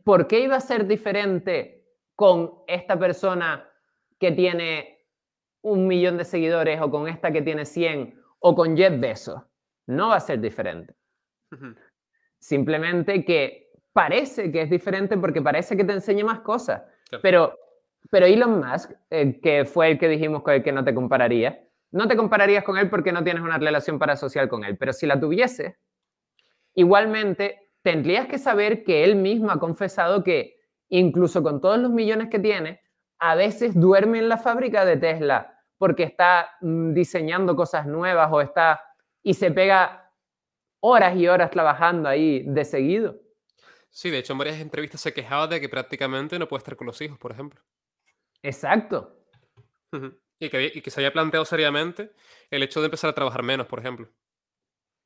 por 0.04 0.28
qué 0.28 0.42
iba 0.42 0.58
a 0.58 0.62
ser 0.62 0.86
diferente 0.86 1.86
con 2.16 2.60
esta 2.68 3.00
persona 3.00 3.70
que 4.20 4.32
tiene 4.32 5.08
un 5.62 5.88
millón 5.88 6.18
de 6.18 6.26
seguidores 6.26 6.80
o 6.82 6.92
con 6.92 7.08
esta 7.08 7.32
que 7.32 7.42
tiene 7.42 7.66
100 7.66 8.22
o 8.40 8.54
con 8.54 8.76
Jeff 8.76 9.00
Bezos? 9.00 9.42
No 9.88 10.10
va 10.10 10.18
a 10.18 10.20
ser 10.20 10.40
diferente. 10.42 10.94
Simplemente 12.40 13.24
que 13.24 13.72
parece 13.94 14.52
que 14.52 14.64
es 14.64 14.70
diferente 14.70 15.18
porque 15.18 15.42
parece 15.42 15.78
que 15.78 15.86
te 15.86 15.94
enseña 15.94 16.26
más 16.26 16.42
cosas. 16.42 16.84
Claro. 17.10 17.22
Pero, 17.22 17.60
pero 18.10 18.26
Elon 18.26 18.60
Musk, 18.60 18.92
eh, 19.10 19.40
que 19.42 19.66
fue 19.66 19.92
el 19.92 20.00
que 20.00 20.08
dijimos 20.08 20.44
con 20.44 20.54
el 20.54 20.64
que 20.64 20.72
no 20.72 20.84
te 20.84 20.94
compararías, 20.94 21.58
no 21.92 22.08
te 22.08 22.16
compararías 22.16 22.64
con 22.64 22.78
él 22.78 22.90
porque 22.90 23.12
no 23.12 23.24
tienes 23.24 23.44
una 23.44 23.58
relación 23.58 24.00
parasocial 24.00 24.50
con 24.50 24.64
él. 24.64 24.78
Pero 24.78 24.94
si 24.94 25.06
la 25.06 25.20
tuviese, 25.20 25.78
igualmente 26.74 27.72
tendrías 27.82 28.28
que 28.28 28.38
saber 28.38 28.84
que 28.84 29.04
él 29.04 29.16
mismo 29.16 29.52
ha 29.52 29.60
confesado 29.60 30.24
que 30.24 30.58
incluso 30.90 31.42
con 31.42 31.62
todos 31.62 31.80
los 31.80 31.92
millones 31.92 32.30
que 32.30 32.40
tiene, 32.40 32.82
a 33.20 33.36
veces 33.36 33.80
duerme 33.80 34.20
en 34.20 34.30
la 34.30 34.38
fábrica 34.38 34.86
de 34.86 34.98
Tesla 34.98 35.56
porque 35.78 36.04
está 36.04 36.50
mm, 36.62 36.94
diseñando 36.94 37.56
cosas 37.56 37.86
nuevas 37.86 38.30
o 38.32 38.42
está 38.42 38.82
y 39.24 39.34
se 39.34 39.52
pega 39.52 40.12
horas 40.80 41.16
y 41.16 41.28
horas 41.28 41.50
trabajando 41.50 42.10
ahí 42.10 42.44
de 42.46 42.66
seguido. 42.66 43.20
Sí, 43.90 44.10
de 44.10 44.20
hecho, 44.20 44.34
en 44.34 44.40
varias 44.40 44.60
entrevistas 44.60 45.02
se 45.02 45.14
quejaba 45.14 45.48
de 45.48 45.62
que 45.62 45.70
prácticamente 45.70 46.38
no 46.38 46.48
puede 46.48 46.60
estar 46.60 46.76
con 46.76 46.88
los 46.88 47.00
hijos, 47.02 47.18
por 47.18 47.32
ejemplo. 47.32 47.62
Exacto. 48.46 49.12
Y 50.40 50.50
que, 50.50 50.72
y 50.76 50.82
que 50.82 50.92
se 50.92 51.00
había 51.00 51.12
planteado 51.12 51.46
seriamente 51.46 52.14
el 52.52 52.62
hecho 52.62 52.80
de 52.80 52.86
empezar 52.86 53.10
a 53.10 53.16
trabajar 53.16 53.42
menos, 53.42 53.66
por 53.66 53.80
ejemplo. 53.80 54.08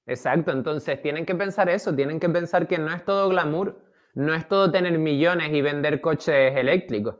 Exacto, 0.06 0.52
entonces 0.52 1.02
tienen 1.02 1.26
que 1.26 1.36
pensar 1.36 1.70
eso, 1.70 1.96
tienen 1.96 2.20
que 2.20 2.28
pensar 2.28 2.68
que 2.68 2.78
no 2.78 2.94
es 2.94 3.06
todo 3.06 3.30
glamour, 3.30 3.80
no 4.16 4.34
es 4.34 4.48
todo 4.48 4.72
tener 4.72 4.98
millones 4.98 5.54
y 5.54 5.62
vender 5.62 6.02
coches 6.02 6.58
eléctricos. 6.58 7.16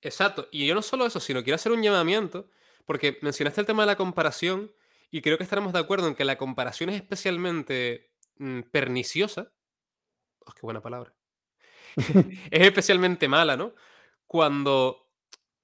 Exacto. 0.00 0.46
Y 0.52 0.66
yo 0.66 0.74
no 0.74 0.82
solo 0.82 1.06
eso, 1.06 1.18
sino 1.18 1.42
quiero 1.42 1.54
hacer 1.56 1.72
un 1.72 1.82
llamamiento, 1.82 2.48
porque 2.84 3.18
mencionaste 3.22 3.62
el 3.62 3.66
tema 3.66 3.82
de 3.82 3.86
la 3.86 3.96
comparación, 3.96 4.70
y 5.10 5.22
creo 5.22 5.38
que 5.38 5.44
estaremos 5.44 5.72
de 5.72 5.80
acuerdo 5.80 6.06
en 6.06 6.14
que 6.14 6.24
la 6.24 6.36
comparación 6.36 6.90
es 6.90 6.96
especialmente 6.96 8.12
mm, 8.36 8.60
perniciosa. 8.70 9.52
Oh, 10.46 10.52
qué 10.52 10.60
buena 10.62 10.82
palabra. 10.82 11.14
es 11.96 12.62
especialmente 12.62 13.26
mala, 13.26 13.56
¿no? 13.56 13.74
Cuando 14.26 15.01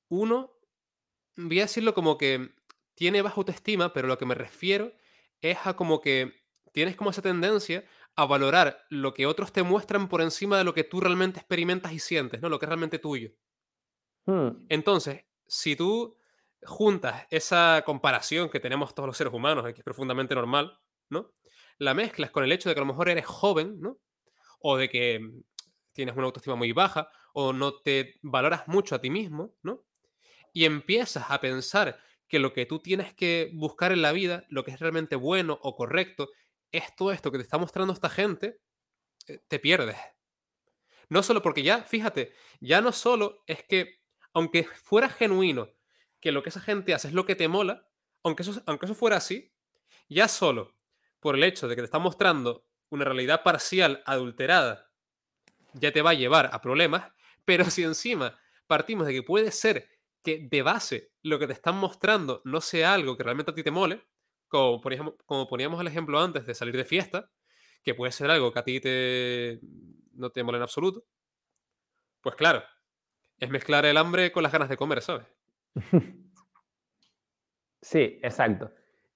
uno, 0.09 0.55
voy 1.37 1.61
a 1.61 1.65
decirlo 1.65 1.95
como 1.95 2.19
que 2.19 2.55
tiene 2.95 3.23
baja 3.23 3.37
autoestima, 3.37 3.93
pero 3.93 4.09
lo 4.09 4.19
que 4.19 4.27
me 4.27 4.35
refiero 4.35 4.93
es 5.41 5.59
a 5.67 5.77
como 5.77 6.01
que 6.01 6.35
tienes 6.73 6.97
como 6.97 7.11
esa 7.11 7.23
tendencia 7.23 7.85
a 8.17 8.27
valorar 8.27 8.85
lo 8.91 9.15
que 9.15 9.27
otros 9.27 9.53
te 9.53 9.63
muestran 9.63 10.09
por 10.09 10.23
encima 10.23 10.59
de 10.59 10.65
lo 10.65 10.75
que 10.75 10.85
tú 10.85 11.01
realmente 11.01 11.41
experimentas 11.41 11.93
y 11.93 11.99
sientes, 12.01 12.41
¿no? 12.43 12.49
Lo 12.49 12.59
que 12.59 12.67
es 12.67 12.69
realmente 12.71 12.99
tuyo. 12.99 13.31
Hmm, 14.27 14.69
Entonces, 14.69 15.25
si 15.47 15.77
tú 15.77 16.17
juntas 16.63 17.27
esa 17.31 17.83
comparación 17.87 18.51
que 18.51 18.61
tenemos 18.61 18.95
todos 18.95 19.07
los 19.07 19.17
seres 19.17 19.33
humanos, 19.33 19.65
que 19.65 19.71
es 19.81 19.85
profundamente 19.85 20.35
normal, 20.35 20.79
¿no? 21.11 21.35
La 21.79 21.95
mezclas 21.95 22.31
con 22.31 22.45
el 22.45 22.53
hecho 22.53 22.69
de 22.69 22.75
que 22.75 22.81
a 22.81 22.85
lo 22.85 22.89
mejor 22.93 23.09
eres 23.09 23.27
joven, 23.27 23.81
¿no? 23.81 24.01
O 24.61 24.79
de 24.79 24.91
que 24.91 25.21
tienes 25.93 26.17
una 26.17 26.27
autoestima 26.27 26.57
muy 26.57 26.73
baja, 26.73 27.11
o 27.35 27.53
no 27.55 27.81
te 27.83 28.17
valoras 28.23 28.69
mucho 28.69 28.97
a 28.97 29.01
ti 29.03 29.11
mismo, 29.11 29.57
¿no? 29.63 29.87
Y 30.53 30.65
empiezas 30.65 31.31
a 31.31 31.41
pensar 31.41 31.99
que 32.29 32.39
lo 32.39 32.53
que 32.53 32.67
tú 32.67 32.79
tienes 32.79 33.15
que 33.15 33.51
buscar 33.55 33.93
en 33.93 34.03
la 34.03 34.13
vida, 34.13 34.45
lo 34.49 34.65
que 34.65 34.71
es 34.71 34.81
realmente 34.81 35.17
bueno 35.17 35.59
o 35.63 35.75
correcto, 35.75 36.31
es 36.71 36.95
todo 36.97 37.13
esto 37.13 37.33
que 37.33 37.39
te 37.39 37.45
está 37.45 37.59
mostrando 37.59 37.93
esta 37.93 38.11
gente, 38.11 38.61
eh, 39.27 39.41
te 39.49 39.59
pierdes. 39.59 39.97
No 41.09 41.23
solo 41.23 41.41
porque 41.41 41.63
ya, 41.63 41.83
fíjate, 41.83 42.35
ya 42.61 42.81
no 42.81 42.93
solo 42.93 43.43
es 43.47 43.65
que, 43.65 44.03
aunque 44.35 44.65
fuera 44.65 45.09
genuino, 45.09 45.71
que 46.21 46.33
lo 46.33 46.43
que 46.43 46.51
esa 46.51 46.61
gente 46.61 46.93
hace 46.93 47.09
es 47.09 47.15
lo 47.15 47.25
que 47.25 47.37
te 47.37 47.49
mola, 47.49 47.89
aunque 48.23 48.43
eso, 48.43 48.63
aunque 48.67 48.87
eso 48.87 48.95
fuera 48.95 49.17
así, 49.17 49.55
ya 50.09 50.29
solo 50.29 50.77
por 51.21 51.35
el 51.35 51.45
hecho 51.45 51.69
de 51.69 51.77
que 51.77 51.83
te 51.83 51.87
está 51.87 51.99
mostrando 51.99 52.67
una 52.91 53.05
realidad 53.05 53.43
parcial 53.43 54.03
adulterada, 54.05 54.91
ya 55.73 55.93
te 55.93 56.03
va 56.03 56.11
a 56.11 56.15
llevar 56.15 56.51
a 56.53 56.61
problemas, 56.61 57.11
pero 57.45 57.65
si 57.71 57.85
encima 57.85 58.39
partimos 58.67 59.07
de 59.07 59.15
que 59.15 59.23
puede 59.23 59.51
ser 59.51 59.89
que 60.23 60.49
de 60.51 60.63
base 60.63 61.13
lo 61.23 61.39
que 61.39 61.47
te 61.47 61.53
están 61.53 61.77
mostrando 61.77 62.43
no 62.45 62.61
sea 62.61 62.95
algo 62.95 63.17
que 63.17 63.25
realmente 63.25 63.51
a 63.51 63.55
ti 63.55 63.63
te 63.63 63.71
mole, 63.71 64.03
como, 64.49 64.81
poníamos, 64.81 65.15
como 65.27 65.49
poníamos 65.49 65.81
el 65.81 65.87
ejemplo 65.87 66.21
antes 66.21 66.47
de 66.47 66.55
salir 66.55 66.77
de 66.77 66.85
fiesta, 66.85 67.31
que 67.83 67.95
puede 67.95 68.13
ser 68.13 68.31
algo 68.31 68.53
que 68.53 68.59
a 68.59 68.65
ti 68.65 68.81
te, 68.81 69.61
no 70.13 70.31
te 70.31 70.43
mole 70.43 70.59
en 70.59 70.63
absoluto, 70.63 71.05
pues 72.21 72.35
claro, 72.35 72.63
es 73.39 73.51
mezclar 73.51 73.87
el 73.87 73.97
hambre 73.97 74.33
con 74.33 74.43
las 74.43 74.53
ganas 74.53 74.69
de 74.69 74.77
comer, 74.77 75.03
¿sabes? 75.03 75.27
Sí, 77.81 78.19
exacto. 78.23 78.73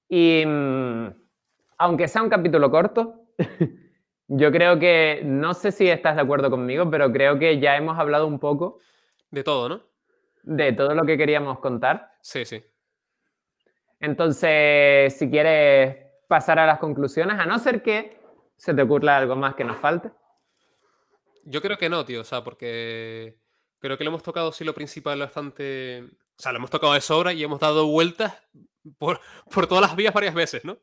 Y 0.08 0.44
mm, 0.46 1.08
aunque 1.78 2.06
sea 2.08 2.22
un 2.22 2.28
capítulo 2.30 2.70
corto, 2.70 3.26
yo 4.28 4.52
creo 4.52 4.78
que, 4.78 5.22
no 5.24 5.52
sé 5.52 5.72
si 5.72 5.88
estás 5.88 6.16
de 6.16 6.22
acuerdo 6.22 6.50
conmigo, 6.50 6.88
pero 6.90 7.12
creo 7.12 7.38
que 7.38 7.58
ya 7.58 7.76
hemos 7.76 7.98
hablado 7.98 8.26
un 8.26 8.38
poco 8.38 8.78
De 9.30 9.42
todo, 9.42 9.68
¿no? 9.68 9.91
De 10.42 10.72
todo 10.72 10.94
lo 10.94 11.04
que 11.04 11.16
queríamos 11.16 11.58
contar. 11.60 12.12
Sí, 12.20 12.44
sí. 12.44 12.62
Entonces, 14.00 15.16
si 15.16 15.30
quieres 15.30 15.96
pasar 16.28 16.58
a 16.58 16.66
las 16.66 16.78
conclusiones, 16.78 17.38
a 17.38 17.46
no 17.46 17.58
ser 17.58 17.82
que 17.82 18.18
se 18.56 18.74
te 18.74 18.82
ocurra 18.82 19.16
algo 19.18 19.36
más 19.36 19.54
que 19.54 19.64
nos 19.64 19.78
falte. 19.78 20.10
Yo 21.44 21.60
creo 21.62 21.76
que 21.78 21.88
no, 21.88 22.04
tío, 22.04 22.20
o 22.20 22.24
sea, 22.24 22.42
porque 22.44 23.36
creo 23.78 23.98
que 23.98 24.04
lo 24.04 24.10
hemos 24.10 24.22
tocado, 24.22 24.52
sí, 24.52 24.64
lo 24.64 24.74
principal 24.74 25.18
bastante... 25.18 26.02
O 26.04 26.42
sea, 26.42 26.52
lo 26.52 26.58
hemos 26.58 26.70
tocado 26.70 26.94
de 26.94 27.00
sobra 27.00 27.32
y 27.32 27.42
hemos 27.44 27.60
dado 27.60 27.86
vueltas 27.86 28.34
por, 28.98 29.20
por 29.52 29.66
todas 29.66 29.82
las 29.82 29.94
vías 29.96 30.14
varias 30.14 30.34
veces, 30.34 30.64
¿no? 30.64 30.78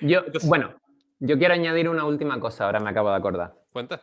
Yo, 0.00 0.20
Entonces- 0.20 0.48
bueno, 0.48 0.74
yo 1.20 1.38
quiero 1.38 1.54
añadir 1.54 1.88
una 1.88 2.04
última 2.04 2.38
cosa, 2.38 2.66
ahora 2.66 2.80
me 2.80 2.90
acabo 2.90 3.10
de 3.10 3.16
acordar. 3.16 3.54
¿Cuenta? 3.72 4.02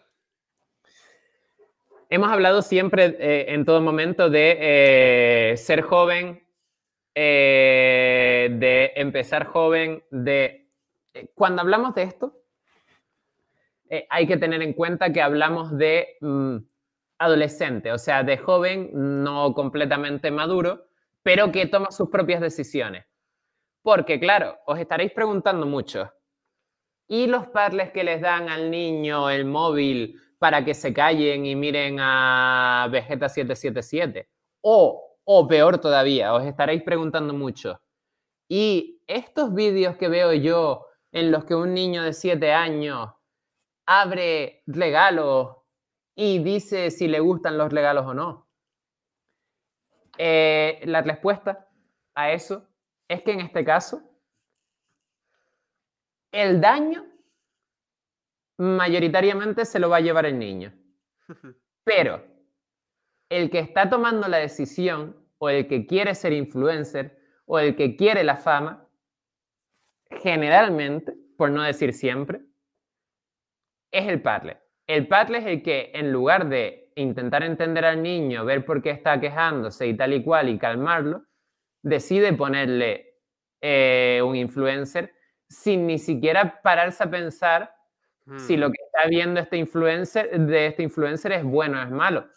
Hemos 2.13 2.29
hablado 2.29 2.61
siempre, 2.61 3.15
eh, 3.19 3.53
en 3.53 3.63
todo 3.63 3.79
momento, 3.79 4.29
de 4.29 4.57
eh, 4.59 5.55
ser 5.55 5.81
joven, 5.81 6.45
eh, 7.15 8.49
de 8.51 8.91
empezar 8.97 9.45
joven, 9.45 10.03
de... 10.11 10.67
Cuando 11.33 11.61
hablamos 11.61 11.95
de 11.95 12.03
esto, 12.03 12.37
hay 14.09 14.27
que 14.27 14.35
tener 14.35 14.61
en 14.61 14.73
cuenta 14.73 15.13
que 15.13 15.21
hablamos 15.21 15.77
de 15.77 16.17
mm, 16.19 16.57
adolescente, 17.17 17.93
o 17.93 17.97
sea, 17.97 18.23
de 18.23 18.37
joven 18.37 18.89
no 18.93 19.53
completamente 19.53 20.31
maduro, 20.31 20.87
pero 21.23 21.49
que 21.49 21.67
toma 21.67 21.91
sus 21.91 22.09
propias 22.09 22.41
decisiones. 22.41 23.05
Porque, 23.83 24.19
claro, 24.19 24.57
os 24.65 24.77
estaréis 24.77 25.13
preguntando 25.13 25.65
mucho, 25.65 26.11
¿y 27.07 27.27
los 27.27 27.47
padres 27.47 27.91
que 27.91 28.03
les 28.03 28.19
dan 28.19 28.49
al 28.49 28.69
niño 28.69 29.29
el 29.29 29.45
móvil 29.45 30.19
para 30.41 30.65
que 30.65 30.73
se 30.73 30.91
callen 30.91 31.45
y 31.45 31.55
miren 31.55 31.97
a 31.99 32.87
Vegeta 32.91 33.29
777? 33.29 34.27
O, 34.61 35.19
o 35.23 35.47
peor 35.47 35.77
todavía, 35.77 36.33
os 36.33 36.43
estaréis 36.43 36.81
preguntando 36.81 37.31
mucho, 37.31 37.79
¿y 38.49 39.03
estos 39.05 39.53
vídeos 39.53 39.97
que 39.97 40.09
veo 40.09 40.33
yo 40.33 40.87
en 41.11 41.31
los 41.31 41.45
que 41.45 41.53
un 41.53 41.75
niño 41.75 42.01
de 42.01 42.13
7 42.13 42.53
años 42.53 43.11
abre 43.85 44.63
regalos 44.65 45.57
y 46.15 46.39
dice 46.39 46.89
si 46.89 47.07
le 47.07 47.19
gustan 47.19 47.59
los 47.59 47.71
regalos 47.71 48.07
o 48.07 48.15
no? 48.15 48.49
Eh, 50.17 50.81
la 50.85 51.03
respuesta 51.03 51.69
a 52.15 52.31
eso 52.31 52.67
es 53.07 53.21
que 53.21 53.33
en 53.33 53.41
este 53.41 53.63
caso 53.63 54.01
el 56.31 56.59
daño 56.59 57.10
mayoritariamente 58.61 59.65
se 59.65 59.79
lo 59.79 59.89
va 59.89 59.97
a 59.97 60.01
llevar 60.01 60.25
el 60.27 60.37
niño. 60.37 60.71
Pero 61.83 62.23
el 63.29 63.49
que 63.49 63.59
está 63.59 63.89
tomando 63.89 64.27
la 64.27 64.37
decisión 64.37 65.17
o 65.39 65.49
el 65.49 65.67
que 65.67 65.87
quiere 65.87 66.13
ser 66.13 66.33
influencer 66.33 67.17
o 67.45 67.57
el 67.57 67.75
que 67.75 67.95
quiere 67.95 68.23
la 68.23 68.37
fama, 68.37 68.87
generalmente, 70.11 71.13
por 71.37 71.49
no 71.49 71.63
decir 71.63 71.93
siempre, 71.93 72.41
es 73.91 74.07
el 74.07 74.21
padre. 74.21 74.61
El 74.85 75.07
padre 75.07 75.39
es 75.39 75.45
el 75.45 75.63
que 75.63 75.91
en 75.95 76.11
lugar 76.11 76.47
de 76.47 76.91
intentar 76.95 77.41
entender 77.43 77.85
al 77.85 78.03
niño, 78.03 78.45
ver 78.45 78.63
por 78.63 78.83
qué 78.83 78.91
está 78.91 79.19
quejándose 79.19 79.87
y 79.87 79.97
tal 79.97 80.13
y 80.13 80.23
cual 80.23 80.49
y 80.49 80.59
calmarlo, 80.59 81.25
decide 81.81 82.33
ponerle 82.33 83.15
eh, 83.59 84.21
un 84.23 84.35
influencer 84.35 85.13
sin 85.49 85.87
ni 85.87 85.97
siquiera 85.97 86.61
pararse 86.61 87.03
a 87.03 87.09
pensar 87.09 87.80
si 88.35 88.57
lo 88.57 88.69
Mm, 88.69 88.71
que 88.71 88.77
está 88.85 89.07
viendo 89.09 89.39
este 89.39 89.57
influencer, 89.57 90.39
de 90.39 90.67
este 90.67 90.83
influencer 90.83 91.33
es 91.33 91.43
bueno 91.43 91.79
o 91.79 91.83
es 91.83 91.91
malo. 91.91 92.27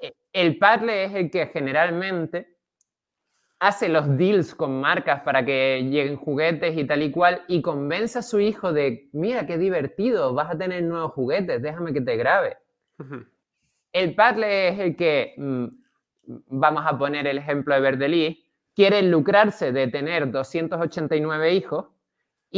E- 0.00 0.14
El 0.32 0.58
padre 0.58 1.04
es 1.06 1.14
el 1.14 1.30
que 1.30 1.46
generalmente 1.48 2.56
hace 3.58 3.88
los 3.90 4.16
deals 4.16 4.54
con 4.54 4.80
marcas 4.80 5.20
para 5.22 5.44
que 5.44 5.82
lleguen 5.90 6.16
juguetes 6.16 6.76
y 6.76 6.86
tal 6.86 7.02
y 7.02 7.10
cual 7.10 7.42
y 7.48 7.60
convence 7.62 8.18
a 8.18 8.22
su 8.22 8.40
hijo 8.40 8.72
de, 8.72 9.08
mira, 9.12 9.46
qué 9.46 9.58
divertido, 9.58 10.32
vas 10.34 10.50
a 10.54 10.58
tener 10.58 10.82
nuevos 10.84 11.12
juguetes, 11.12 11.60
déjame 11.62 11.92
que 11.92 12.00
te 12.00 12.16
grabe. 12.16 12.56
El 13.92 14.14
padre 14.14 14.68
es 14.68 14.78
el 14.78 14.96
que, 14.96 15.34
mm, 15.36 15.66
vamos 16.48 16.84
a 16.86 16.98
poner 16.98 17.26
el 17.26 17.38
ejemplo 17.38 17.74
de 17.74 17.80
Verdelí, 17.80 18.44
quiere 18.74 19.02
lucrarse 19.02 19.72
de 19.72 19.88
tener 19.88 20.30
289 20.30 21.52
hijos 21.54 21.86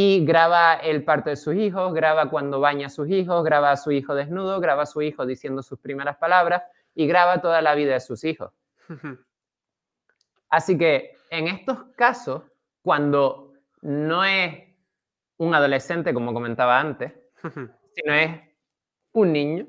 y 0.00 0.24
graba 0.24 0.74
el 0.74 1.02
parto 1.02 1.28
de 1.28 1.34
sus 1.34 1.56
hijos, 1.56 1.92
graba 1.92 2.30
cuando 2.30 2.60
baña 2.60 2.86
a 2.86 2.88
sus 2.88 3.08
hijos, 3.10 3.42
graba 3.42 3.72
a 3.72 3.76
su 3.76 3.90
hijo 3.90 4.14
desnudo, 4.14 4.60
graba 4.60 4.84
a 4.84 4.86
su 4.86 5.02
hijo 5.02 5.26
diciendo 5.26 5.60
sus 5.60 5.80
primeras 5.80 6.16
palabras 6.18 6.62
y 6.94 7.08
graba 7.08 7.40
toda 7.40 7.60
la 7.62 7.74
vida 7.74 7.94
de 7.94 8.00
sus 8.00 8.22
hijos. 8.22 8.52
Así 10.50 10.78
que 10.78 11.16
en 11.30 11.48
estos 11.48 11.78
casos, 11.96 12.44
cuando 12.80 13.54
no 13.82 14.22
es 14.24 14.68
un 15.36 15.52
adolescente, 15.56 16.14
como 16.14 16.32
comentaba 16.32 16.78
antes, 16.78 17.12
sino 17.94 18.14
es 18.14 18.40
un 19.12 19.32
niño, 19.32 19.66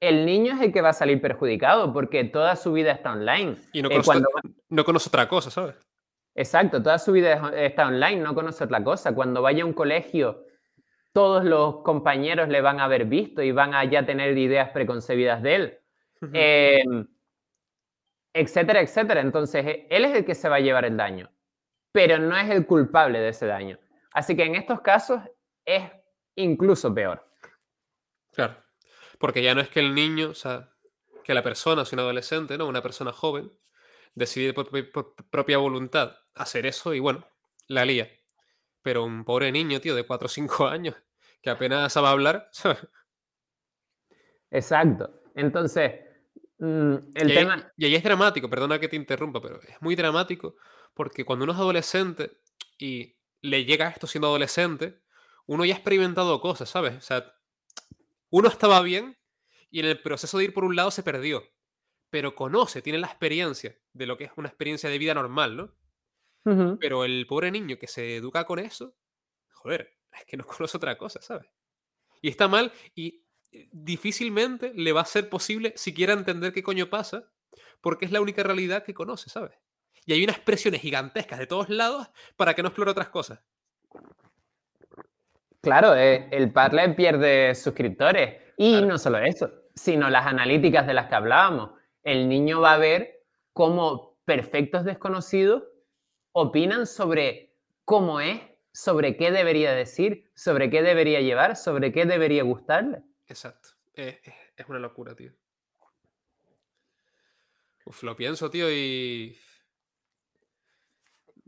el 0.00 0.24
niño 0.24 0.54
es 0.54 0.62
el 0.62 0.72
que 0.72 0.80
va 0.80 0.90
a 0.90 0.94
salir 0.94 1.20
perjudicado 1.20 1.92
porque 1.92 2.24
toda 2.24 2.56
su 2.56 2.72
vida 2.72 2.92
está 2.92 3.12
online. 3.12 3.56
Y 3.74 3.82
no 3.82 3.88
Eh, 3.88 3.92
conoce, 3.92 4.06
cuando- 4.06 4.28
no 4.70 4.84
conoce 4.84 5.08
otra 5.10 5.28
cosa, 5.28 5.50
¿sabes? 5.50 5.76
Exacto, 6.36 6.82
toda 6.82 6.98
su 6.98 7.12
vida 7.12 7.32
es- 7.54 7.70
está 7.72 7.86
online, 7.88 8.16
no 8.16 8.34
conoce 8.34 8.62
otra 8.64 8.84
cosa. 8.84 9.14
Cuando 9.14 9.40
vaya 9.42 9.62
a 9.62 9.66
un 9.66 9.72
colegio, 9.72 10.44
todos 11.12 11.44
los 11.44 11.82
compañeros 11.82 12.48
le 12.48 12.60
van 12.60 12.78
a 12.78 12.84
haber 12.84 13.06
visto 13.06 13.42
y 13.42 13.50
van 13.52 13.72
a 13.74 13.82
ya 13.84 14.04
tener 14.04 14.36
ideas 14.36 14.68
preconcebidas 14.70 15.42
de 15.42 15.54
él, 15.54 15.78
eh, 16.34 16.82
etcétera, 18.34 18.80
etcétera. 18.82 19.20
Entonces, 19.22 19.64
eh, 19.66 19.86
él 19.90 20.04
es 20.04 20.14
el 20.14 20.24
que 20.24 20.34
se 20.34 20.48
va 20.48 20.56
a 20.56 20.60
llevar 20.60 20.84
el 20.84 20.96
daño, 20.96 21.30
pero 21.90 22.18
no 22.18 22.36
es 22.36 22.50
el 22.50 22.66
culpable 22.66 23.18
de 23.18 23.30
ese 23.30 23.46
daño. 23.46 23.78
Así 24.12 24.36
que 24.36 24.44
en 24.44 24.54
estos 24.56 24.80
casos 24.82 25.22
es 25.64 25.82
incluso 26.34 26.94
peor. 26.94 27.26
Claro. 28.32 28.56
Porque 29.18 29.42
ya 29.42 29.54
no 29.54 29.62
es 29.62 29.70
que 29.70 29.80
el 29.80 29.94
niño, 29.94 30.28
o 30.30 30.34
sea, 30.34 30.68
que 31.24 31.32
la 31.32 31.42
persona, 31.42 31.86
si 31.86 31.94
un 31.96 32.00
adolescente, 32.00 32.58
¿no? 32.58 32.66
Una 32.66 32.82
persona 32.82 33.12
joven, 33.12 33.50
decide 34.14 34.52
por, 34.52 34.68
por- 34.70 35.14
por 35.14 35.14
propia 35.30 35.56
voluntad 35.58 36.16
hacer 36.36 36.66
eso 36.66 36.94
y 36.94 37.00
bueno, 37.00 37.26
la 37.68 37.84
lía. 37.84 38.08
Pero 38.82 39.04
un 39.04 39.24
pobre 39.24 39.50
niño, 39.50 39.80
tío, 39.80 39.94
de 39.94 40.06
4 40.06 40.26
o 40.26 40.28
5 40.28 40.66
años, 40.68 40.94
que 41.42 41.50
apenas 41.50 41.92
sabe 41.92 42.08
hablar. 42.08 42.50
Exacto. 44.50 45.22
Entonces, 45.34 45.92
mm, 46.58 46.94
el 47.14 47.28
y, 47.28 47.32
ahí, 47.32 47.38
tema... 47.38 47.72
y 47.76 47.84
ahí 47.86 47.94
es 47.94 48.04
dramático, 48.04 48.48
perdona 48.48 48.78
que 48.78 48.88
te 48.88 48.96
interrumpa, 48.96 49.40
pero 49.40 49.60
es 49.62 49.80
muy 49.82 49.96
dramático 49.96 50.56
porque 50.94 51.24
cuando 51.24 51.44
uno 51.44 51.52
es 51.52 51.58
adolescente 51.58 52.38
y 52.78 53.18
le 53.42 53.64
llega 53.64 53.88
esto 53.88 54.06
siendo 54.06 54.28
adolescente, 54.28 55.02
uno 55.46 55.64
ya 55.64 55.74
ha 55.74 55.76
experimentado 55.76 56.40
cosas, 56.40 56.70
¿sabes? 56.70 56.96
O 56.96 57.00
sea, 57.00 57.34
uno 58.30 58.48
estaba 58.48 58.80
bien 58.80 59.18
y 59.70 59.80
en 59.80 59.86
el 59.86 60.00
proceso 60.00 60.38
de 60.38 60.44
ir 60.44 60.54
por 60.54 60.64
un 60.64 60.74
lado 60.74 60.90
se 60.90 61.02
perdió, 61.02 61.44
pero 62.08 62.34
conoce, 62.34 62.80
tiene 62.80 62.98
la 62.98 63.08
experiencia 63.08 63.78
de 63.92 64.06
lo 64.06 64.16
que 64.16 64.24
es 64.24 64.32
una 64.36 64.48
experiencia 64.48 64.88
de 64.88 64.98
vida 64.98 65.12
normal, 65.12 65.56
¿no? 65.56 65.74
Pero 66.78 67.04
el 67.04 67.26
pobre 67.26 67.50
niño 67.50 67.76
que 67.76 67.88
se 67.88 68.16
educa 68.16 68.44
con 68.44 68.60
eso, 68.60 68.94
joder, 69.52 69.96
es 70.16 70.24
que 70.26 70.36
no 70.36 70.46
conoce 70.46 70.76
otra 70.76 70.96
cosa, 70.96 71.20
¿sabes? 71.20 71.50
Y 72.22 72.28
está 72.28 72.48
mal 72.48 72.72
y 72.94 73.24
eh, 73.52 73.68
difícilmente 73.72 74.72
le 74.74 74.92
va 74.92 75.00
a 75.00 75.06
ser 75.06 75.28
posible 75.28 75.72
siquiera 75.76 76.12
entender 76.12 76.52
qué 76.52 76.62
coño 76.62 76.88
pasa, 76.88 77.30
porque 77.80 78.04
es 78.04 78.12
la 78.12 78.20
única 78.20 78.42
realidad 78.42 78.84
que 78.84 78.94
conoce, 78.94 79.28
¿sabes? 79.28 79.58
Y 80.04 80.12
hay 80.12 80.22
unas 80.22 80.38
presiones 80.38 80.80
gigantescas 80.80 81.38
de 81.38 81.48
todos 81.48 81.68
lados 81.68 82.08
para 82.36 82.54
que 82.54 82.62
no 82.62 82.68
explore 82.68 82.92
otras 82.92 83.08
cosas. 83.08 83.40
claro, 85.60 85.96
eh, 85.96 86.28
el 86.30 86.52
Parler 86.52 86.94
pierde 86.94 87.54
suscriptores. 87.56 88.40
Y 88.56 88.80
no 88.82 88.96
solo 88.98 89.18
eso, 89.18 89.50
sino 89.74 90.08
las 90.08 90.26
analíticas 90.26 90.86
de 90.86 90.94
las 90.94 91.08
que 91.08 91.16
hablábamos. 91.16 91.72
El 92.04 92.28
niño 92.28 92.60
va 92.60 92.74
a 92.74 92.78
ver 92.78 93.24
cómo 93.52 94.16
perfectos 94.24 94.84
desconocidos 94.84 95.64
opinan 96.38 96.86
sobre 96.86 97.54
cómo 97.86 98.20
es, 98.20 98.38
sobre 98.70 99.16
qué 99.16 99.30
debería 99.30 99.72
decir, 99.72 100.30
sobre 100.34 100.68
qué 100.68 100.82
debería 100.82 101.22
llevar, 101.22 101.56
sobre 101.56 101.92
qué 101.92 102.04
debería 102.04 102.42
gustarle. 102.42 103.02
Exacto. 103.26 103.70
Es, 103.94 104.18
es- 104.22 104.34
es 104.54 104.68
una 104.68 104.78
locura, 104.78 105.14
tío. 105.14 105.32
Uf, 107.86 108.02
lo 108.02 108.14
pienso, 108.16 108.50
tío, 108.50 108.70
y... 108.70 109.38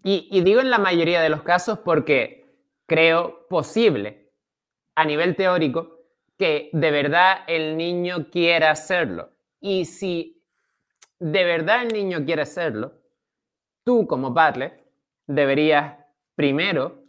Y, 0.05 0.29
y 0.31 0.41
digo 0.43 0.61
en 0.61 0.71
la 0.71 0.79
mayoría 0.79 1.21
de 1.21 1.29
los 1.29 1.43
casos 1.43 1.81
porque 1.81 2.47
creo 2.87 3.47
posible, 3.49 4.31
a 4.95 5.05
nivel 5.05 5.37
teórico, 5.37 5.99
que 6.39 6.71
de 6.73 6.91
verdad 6.91 7.45
el 7.47 7.77
niño 7.77 8.31
quiera 8.31 8.71
hacerlo. 8.71 9.33
Y 9.61 9.85
si 9.85 10.43
de 11.19 11.45
verdad 11.45 11.83
el 11.83 11.89
niño 11.93 12.25
quiere 12.25 12.43
hacerlo, 12.43 12.98
tú 13.89 14.07
como 14.07 14.35
padre 14.35 14.85
deberías 15.27 15.95
primero 16.35 17.05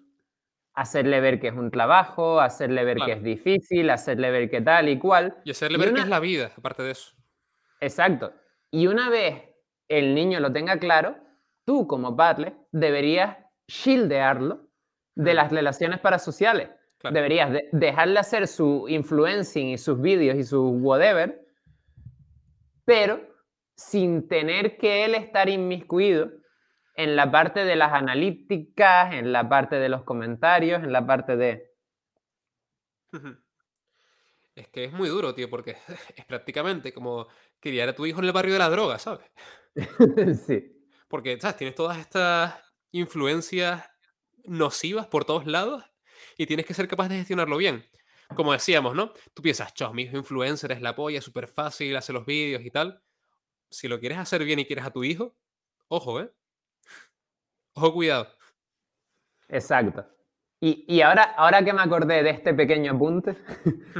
hacerle 0.74 1.20
ver 1.20 1.42
que 1.42 1.50
es 1.50 1.54
un 1.54 1.72
trabajo, 1.72 2.40
hacerle 2.40 2.86
ver 2.86 3.00
que 3.06 3.12
es 3.12 3.22
difícil, 3.22 3.90
hacerle 3.90 4.32
ver 4.32 4.50
que 4.50 4.62
tal 4.62 4.88
y 4.88 4.98
cual. 4.98 5.36
Y 5.44 5.52
hacerle 5.52 5.78
Y 5.78 5.82
ver 5.82 5.90
una- 5.90 5.98
qué 5.98 6.04
es 6.04 6.10
la 6.10 6.22
vida, 6.22 6.52
aparte 6.58 6.84
de 6.84 6.92
eso. 6.92 7.18
Exacto. 7.82 8.32
Y 8.72 8.88
una 8.88 9.10
vez 9.10 9.44
el 9.90 10.16
niño 10.16 10.40
lo 10.40 10.54
tenga 10.54 10.80
claro, 10.80 11.18
tú 11.66 11.86
como 11.86 12.16
padre 12.16 12.54
deberías 12.72 13.36
shieldеarlo 13.68 14.70
de 15.16 15.34
las 15.34 15.52
relaciones 15.52 16.00
parasociales. 16.00 16.70
Claro. 16.98 17.14
Deberías 17.14 17.52
de- 17.52 17.68
dejarle 17.74 18.20
hacer 18.20 18.48
su 18.48 18.86
influencing 18.88 19.68
y 19.68 19.78
sus 19.78 20.00
vídeos 20.00 20.38
y 20.38 20.46
su 20.46 20.62
whatever, 20.66 21.46
pero 22.86 23.20
sin 23.76 24.30
tener 24.30 24.78
que 24.78 25.04
él 25.04 25.16
estar 25.16 25.50
inmiscuido 25.50 26.39
en 27.00 27.16
la 27.16 27.32
parte 27.32 27.64
de 27.64 27.78
las 27.78 27.94
analíticas, 27.94 29.14
en 29.14 29.32
la 29.32 29.48
parte 29.48 29.78
de 29.78 29.88
los 29.88 30.04
comentarios, 30.04 30.84
en 30.84 30.92
la 30.92 31.08
parte 31.08 31.38
de... 31.38 31.72
Es 34.54 34.68
que 34.68 34.84
es 34.84 34.92
muy 34.92 35.08
duro, 35.08 35.34
tío, 35.34 35.50
porque 35.50 35.78
es 36.18 36.26
prácticamente 36.26 36.92
como 36.92 37.30
criar 37.62 37.88
a 37.88 37.96
tu 37.96 38.06
hijo 38.06 38.20
en 38.20 38.26
el 38.26 38.34
barrio 38.34 38.52
de 38.52 38.60
la 38.60 38.70
droga, 38.70 39.00
¿sabes? 39.00 39.32
sí, 40.46 40.86
Porque, 41.08 41.40
¿sabes? 41.40 41.56
Tienes 41.56 41.76
todas 41.76 41.98
estas 42.00 42.62
influencias 42.92 43.90
nocivas 44.44 45.08
por 45.08 45.24
todos 45.24 45.48
lados 45.48 45.86
y 46.38 46.48
tienes 46.48 46.66
que 46.66 46.74
ser 46.74 46.90
capaz 46.90 47.08
de 47.08 47.16
gestionarlo 47.16 47.56
bien. 47.56 47.86
Como 48.36 48.52
decíamos, 48.52 48.94
¿no? 48.94 49.14
Tú 49.34 49.42
piensas, 49.42 49.74
chos, 49.74 49.94
mi 49.94 50.04
hijo 50.04 50.18
influencer 50.18 50.74
es 50.74 50.82
la 50.82 50.98
polla, 50.98 51.20
es 51.20 51.24
súper 51.24 51.48
fácil, 51.48 51.96
hace 51.96 52.12
los 52.12 52.26
vídeos 52.26 52.62
y 52.66 52.72
tal. 52.72 53.02
Si 53.70 53.88
lo 53.88 54.02
quieres 54.02 54.18
hacer 54.18 54.44
bien 54.44 54.60
y 54.60 54.66
quieres 54.66 54.84
a 54.84 54.92
tu 54.92 55.06
hijo, 55.06 55.38
ojo, 55.88 56.20
¿eh? 56.20 56.30
Ojo, 57.80 57.94
cuidado. 57.94 58.28
exacto. 59.48 60.06
Y, 60.62 60.84
y 60.94 61.00
ahora, 61.02 61.24
ahora 61.38 61.64
que 61.64 61.72
me 61.72 61.82
acordé 61.82 62.22
de 62.22 62.32
este 62.32 62.54
pequeño 62.54 62.92
apunte, 62.92 63.38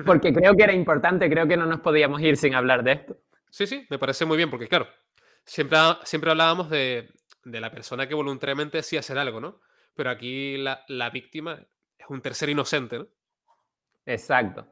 porque 0.06 0.34
creo 0.34 0.54
que 0.56 0.64
era 0.64 0.74
importante, 0.74 1.30
creo 1.30 1.48
que 1.48 1.56
no 1.56 1.66
nos 1.66 1.80
podíamos 1.80 2.22
ir 2.22 2.36
sin 2.36 2.54
hablar 2.54 2.84
de 2.84 2.92
esto. 2.92 3.16
Sí, 3.50 3.66
sí, 3.66 3.88
me 3.90 3.98
parece 3.98 4.26
muy 4.26 4.36
bien, 4.36 4.50
porque 4.50 4.68
claro, 4.68 4.88
siempre, 5.46 5.78
siempre 6.04 6.32
hablábamos 6.32 6.70
de, 6.70 7.10
de 7.46 7.62
la 7.62 7.72
persona 7.72 8.08
que 8.08 8.14
voluntariamente 8.14 8.78
decía 8.78 9.00
hacer 9.00 9.18
algo, 9.18 9.40
¿no? 9.40 9.62
Pero 9.96 10.10
aquí 10.10 10.58
la, 10.58 10.84
la 10.90 11.10
víctima 11.10 11.66
es 11.98 12.06
un 12.10 12.22
tercer 12.22 12.50
inocente, 12.50 13.00
¿no? 13.00 13.08
Exacto. 14.06 14.68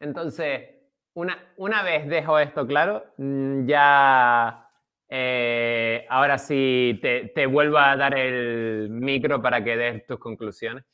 Entonces, 0.00 0.70
una, 1.12 1.52
una 1.58 1.82
vez 1.82 2.08
dejo 2.08 2.38
esto 2.38 2.66
claro, 2.66 3.04
mm, 3.18 3.66
ya 3.66 4.65
eh, 5.08 6.06
ahora 6.08 6.38
sí 6.38 6.98
te, 7.00 7.28
te 7.34 7.46
vuelvo 7.46 7.78
a 7.78 7.96
dar 7.96 8.16
el 8.18 8.88
micro 8.90 9.40
para 9.40 9.62
que 9.62 9.76
des 9.76 10.06
tus 10.06 10.18
conclusiones. 10.18 10.84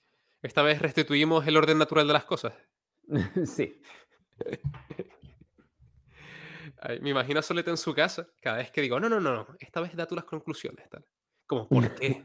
Esta 0.42 0.62
vez 0.62 0.80
restituimos 0.80 1.46
el 1.46 1.56
orden 1.56 1.78
natural 1.78 2.06
de 2.06 2.12
las 2.12 2.24
cosas. 2.24 2.54
sí, 3.44 3.80
Ay, 6.84 6.98
me 7.00 7.10
imagino 7.10 7.38
a 7.38 7.42
Soleta 7.42 7.70
en 7.70 7.76
su 7.76 7.94
casa, 7.94 8.28
cada 8.40 8.56
vez 8.56 8.72
que 8.72 8.80
digo, 8.80 8.98
no, 8.98 9.08
no, 9.08 9.20
no, 9.20 9.32
no, 9.32 9.46
esta 9.60 9.80
vez 9.80 9.94
da 9.94 10.06
tú 10.06 10.16
las 10.16 10.24
conclusiones, 10.24 10.88
tal. 10.90 11.04
Como, 11.46 11.68
¿por 11.68 11.94
qué? 11.94 12.24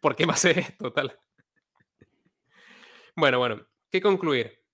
¿Por 0.00 0.16
qué 0.16 0.26
me 0.26 0.32
haces 0.32 0.56
esto, 0.56 0.92
tal? 0.92 1.16
Bueno, 3.14 3.38
bueno, 3.38 3.64
¿qué 3.88 4.00
concluir? 4.00 4.64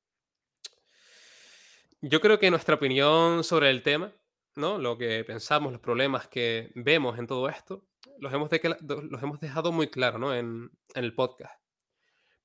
Yo 2.01 2.21
creo 2.21 2.39
que 2.39 2.51
nuestra 2.51 2.77
opinión 2.77 3.45
sobre 3.45 3.69
el 3.71 3.83
tema, 3.83 4.13
¿no? 4.59 4.79
Lo 4.79 4.99
que 4.99 5.25
pensamos, 5.25 5.73
los 5.73 5.81
problemas 5.81 6.29
que 6.29 6.71
vemos 6.75 7.19
en 7.19 7.27
todo 7.27 7.49
esto, 7.49 7.87
los 8.19 8.33
hemos, 8.33 9.41
dejado 9.41 9.73
muy 9.73 9.89
claro, 9.89 10.19
¿no? 10.19 10.35
En, 10.35 10.71
en 10.95 11.05
el 11.05 11.15
podcast. 11.15 11.61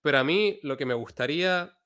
Pero 0.02 0.20
a 0.20 0.24
mí 0.24 0.60
lo 0.64 0.78
que 0.78 0.86
me 0.86 0.94
gustaría, 0.94 1.78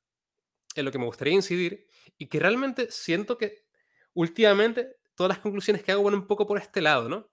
en 0.75 0.85
lo 0.85 0.91
que 0.91 0.99
me 0.99 1.05
gustaría 1.05 1.33
incidir, 1.33 1.87
y 2.17 2.27
que 2.27 2.39
realmente 2.39 2.91
siento 2.91 3.37
que 3.37 3.65
últimamente 4.13 4.97
todas 5.15 5.29
las 5.29 5.39
conclusiones 5.39 5.83
que 5.83 5.91
hago 5.91 6.03
van 6.03 6.13
un 6.13 6.27
poco 6.27 6.45
por 6.45 6.57
este 6.57 6.81
lado, 6.81 7.09
¿no? 7.09 7.29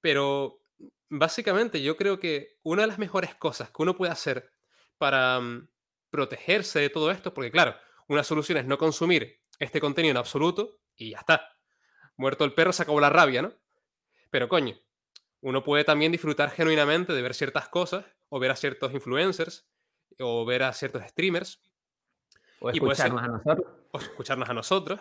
Pero 0.00 0.62
básicamente 1.08 1.82
yo 1.82 1.96
creo 1.96 2.18
que 2.18 2.58
una 2.62 2.82
de 2.82 2.88
las 2.88 2.98
mejores 2.98 3.34
cosas 3.34 3.70
que 3.70 3.82
uno 3.82 3.96
puede 3.96 4.12
hacer 4.12 4.52
para 4.98 5.40
mm, 5.40 5.68
protegerse 6.10 6.80
de 6.80 6.90
todo 6.90 7.10
esto, 7.10 7.34
porque 7.34 7.50
claro, 7.50 7.74
una 8.08 8.24
solución 8.24 8.58
es 8.58 8.66
no 8.66 8.78
consumir 8.78 9.40
este 9.58 9.80
contenido 9.80 10.12
en 10.12 10.16
absoluto 10.16 10.80
y 10.96 11.10
ya 11.10 11.18
está. 11.18 11.59
Muerto 12.20 12.44
el 12.44 12.52
perro, 12.52 12.70
se 12.74 12.82
acabó 12.82 13.00
la 13.00 13.08
rabia, 13.08 13.40
¿no? 13.40 13.54
Pero 14.30 14.46
coño, 14.46 14.78
uno 15.40 15.64
puede 15.64 15.84
también 15.84 16.12
disfrutar 16.12 16.50
genuinamente 16.50 17.14
de 17.14 17.22
ver 17.22 17.32
ciertas 17.34 17.68
cosas, 17.70 18.04
o 18.28 18.38
ver 18.38 18.50
a 18.50 18.56
ciertos 18.56 18.92
influencers, 18.92 19.66
o 20.18 20.44
ver 20.44 20.62
a 20.64 20.72
ciertos 20.74 21.02
streamers, 21.08 21.62
o 22.60 22.70
Y 22.72 22.78
puede 22.78 22.94
ser- 22.96 23.06
escucharnos 23.06 23.22
a 23.24 23.28
nosotros. 23.28 23.72
o 23.92 23.98
escucharnos 23.98 24.48
a 24.50 24.52
nosotros. 24.54 25.00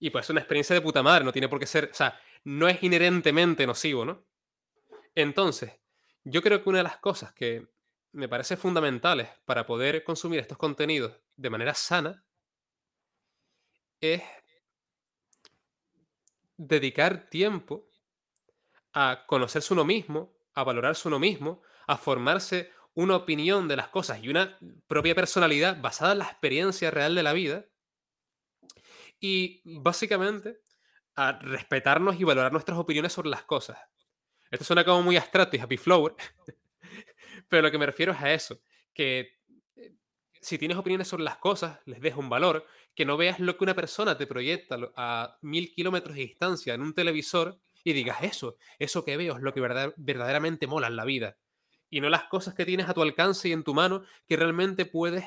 Y 0.00 0.08
puede 0.08 0.24
ser 0.24 0.32
una 0.32 0.40
experiencia 0.40 0.74
de 0.74 0.80
puta 0.80 1.02
madre, 1.02 1.22
no 1.22 1.32
tiene 1.32 1.50
por 1.50 1.58
qué 1.60 1.66
ser, 1.66 1.90
o 1.92 1.94
sea, 1.94 2.18
no 2.44 2.66
es 2.66 2.82
inherentemente 2.82 3.66
nocivo, 3.66 4.06
¿no? 4.06 4.24
Entonces, 5.14 5.78
yo 6.24 6.40
creo 6.40 6.62
que 6.62 6.68
una 6.70 6.78
de 6.78 6.84
las 6.84 6.96
cosas 6.96 7.34
que 7.34 7.68
me 8.12 8.26
parece 8.26 8.56
fundamentales 8.56 9.28
para 9.44 9.66
poder 9.66 10.02
consumir 10.02 10.40
estos 10.40 10.56
contenidos 10.56 11.12
de 11.36 11.50
manera 11.50 11.74
sana 11.74 12.24
es 14.00 14.22
dedicar 16.56 17.28
tiempo 17.28 17.88
a 18.92 19.24
conocerse 19.26 19.72
uno 19.72 19.84
mismo, 19.84 20.36
a 20.54 20.64
valorarse 20.64 21.08
uno 21.08 21.18
mismo, 21.18 21.62
a 21.86 21.96
formarse 21.96 22.70
una 22.94 23.16
opinión 23.16 23.66
de 23.66 23.76
las 23.76 23.88
cosas 23.88 24.22
y 24.22 24.28
una 24.28 24.58
propia 24.86 25.14
personalidad 25.14 25.80
basada 25.80 26.12
en 26.12 26.18
la 26.18 26.26
experiencia 26.26 26.90
real 26.90 27.14
de 27.14 27.22
la 27.22 27.32
vida 27.32 27.66
y 29.18 29.62
básicamente 29.64 30.60
a 31.16 31.32
respetarnos 31.32 32.18
y 32.20 32.24
valorar 32.24 32.52
nuestras 32.52 32.78
opiniones 32.78 33.12
sobre 33.12 33.30
las 33.30 33.44
cosas. 33.44 33.78
Esto 34.50 34.64
suena 34.64 34.84
como 34.84 35.02
muy 35.02 35.16
abstracto 35.16 35.56
y 35.56 35.60
happy 35.60 35.76
flower, 35.76 36.14
pero 37.48 37.62
lo 37.62 37.70
que 37.70 37.78
me 37.78 37.86
refiero 37.86 38.12
es 38.12 38.20
a 38.20 38.32
eso, 38.32 38.60
que 38.92 39.40
si 40.44 40.58
tienes 40.58 40.76
opiniones 40.76 41.08
sobre 41.08 41.24
las 41.24 41.38
cosas, 41.38 41.78
les 41.86 42.02
des 42.02 42.14
un 42.16 42.28
valor, 42.28 42.66
que 42.94 43.06
no 43.06 43.16
veas 43.16 43.40
lo 43.40 43.56
que 43.56 43.64
una 43.64 43.74
persona 43.74 44.18
te 44.18 44.26
proyecta 44.26 44.76
a 44.94 45.38
mil 45.40 45.72
kilómetros 45.72 46.14
de 46.14 46.20
distancia 46.20 46.74
en 46.74 46.82
un 46.82 46.92
televisor 46.92 47.56
y 47.82 47.94
digas 47.94 48.18
eso, 48.22 48.56
eso 48.78 49.06
que 49.06 49.16
veo 49.16 49.36
es 49.36 49.42
lo 49.42 49.54
que 49.54 49.62
verdad- 49.62 49.94
verdaderamente 49.96 50.66
mola 50.66 50.88
en 50.88 50.96
la 50.96 51.06
vida. 51.06 51.36
Y 51.88 52.02
no 52.02 52.10
las 52.10 52.24
cosas 52.24 52.54
que 52.54 52.66
tienes 52.66 52.90
a 52.90 52.94
tu 52.94 53.00
alcance 53.00 53.48
y 53.48 53.52
en 53.52 53.64
tu 53.64 53.72
mano 53.72 54.04
que 54.28 54.36
realmente 54.36 54.84
puedes 54.84 55.24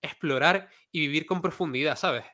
explorar 0.00 0.70
y 0.90 1.00
vivir 1.00 1.26
con 1.26 1.42
profundidad, 1.42 1.96
¿sabes? 1.96 2.24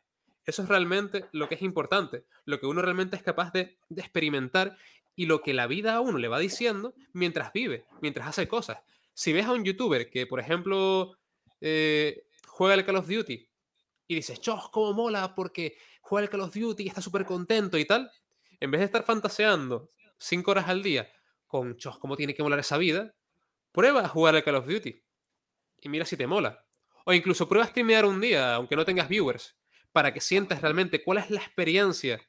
Eso 0.46 0.62
es 0.62 0.68
realmente 0.68 1.24
lo 1.32 1.48
que 1.48 1.56
es 1.56 1.62
importante, 1.62 2.24
lo 2.44 2.60
que 2.60 2.66
uno 2.66 2.82
realmente 2.82 3.16
es 3.16 3.22
capaz 3.24 3.52
de, 3.52 3.76
de 3.88 4.00
experimentar 4.00 4.76
y 5.16 5.26
lo 5.26 5.42
que 5.42 5.54
la 5.54 5.66
vida 5.66 5.94
a 5.94 6.00
uno 6.00 6.18
le 6.18 6.28
va 6.28 6.38
diciendo 6.38 6.94
mientras 7.12 7.52
vive, 7.52 7.84
mientras 8.00 8.28
hace 8.28 8.46
cosas. 8.46 8.78
Si 9.12 9.32
ves 9.32 9.46
a 9.46 9.52
un 9.52 9.64
youtuber 9.64 10.08
que, 10.08 10.26
por 10.26 10.38
ejemplo, 10.38 11.16
eh, 11.60 12.26
juega 12.46 12.74
el 12.74 12.84
Call 12.84 12.96
of 12.96 13.08
Duty 13.08 13.48
y 14.06 14.14
dices, 14.14 14.40
chos, 14.40 14.68
cómo 14.70 14.92
mola 14.92 15.34
porque 15.34 15.76
juega 16.00 16.24
el 16.24 16.30
Call 16.30 16.40
of 16.40 16.54
Duty 16.54 16.84
y 16.84 16.88
está 16.88 17.00
súper 17.00 17.24
contento 17.24 17.78
y 17.78 17.84
tal, 17.84 18.10
en 18.58 18.70
vez 18.70 18.80
de 18.80 18.86
estar 18.86 19.04
fantaseando 19.04 19.90
cinco 20.18 20.50
horas 20.50 20.68
al 20.68 20.82
día 20.82 21.10
con, 21.46 21.76
chos, 21.76 21.98
cómo 21.98 22.16
tiene 22.16 22.34
que 22.34 22.42
molar 22.42 22.58
esa 22.58 22.78
vida, 22.78 23.14
prueba 23.72 24.00
a 24.00 24.08
jugar 24.08 24.34
al 24.34 24.44
Call 24.44 24.56
of 24.56 24.66
Duty 24.66 25.02
y 25.82 25.88
mira 25.88 26.04
si 26.04 26.16
te 26.16 26.26
mola. 26.26 26.64
O 27.04 27.12
incluso 27.12 27.48
prueba 27.48 27.64
a 27.64 27.68
streamear 27.68 28.04
un 28.04 28.20
día, 28.20 28.54
aunque 28.54 28.76
no 28.76 28.84
tengas 28.84 29.08
viewers, 29.08 29.56
para 29.92 30.12
que 30.12 30.20
sientas 30.20 30.60
realmente 30.60 31.02
cuál 31.02 31.18
es 31.18 31.30
la 31.30 31.40
experiencia 31.40 32.20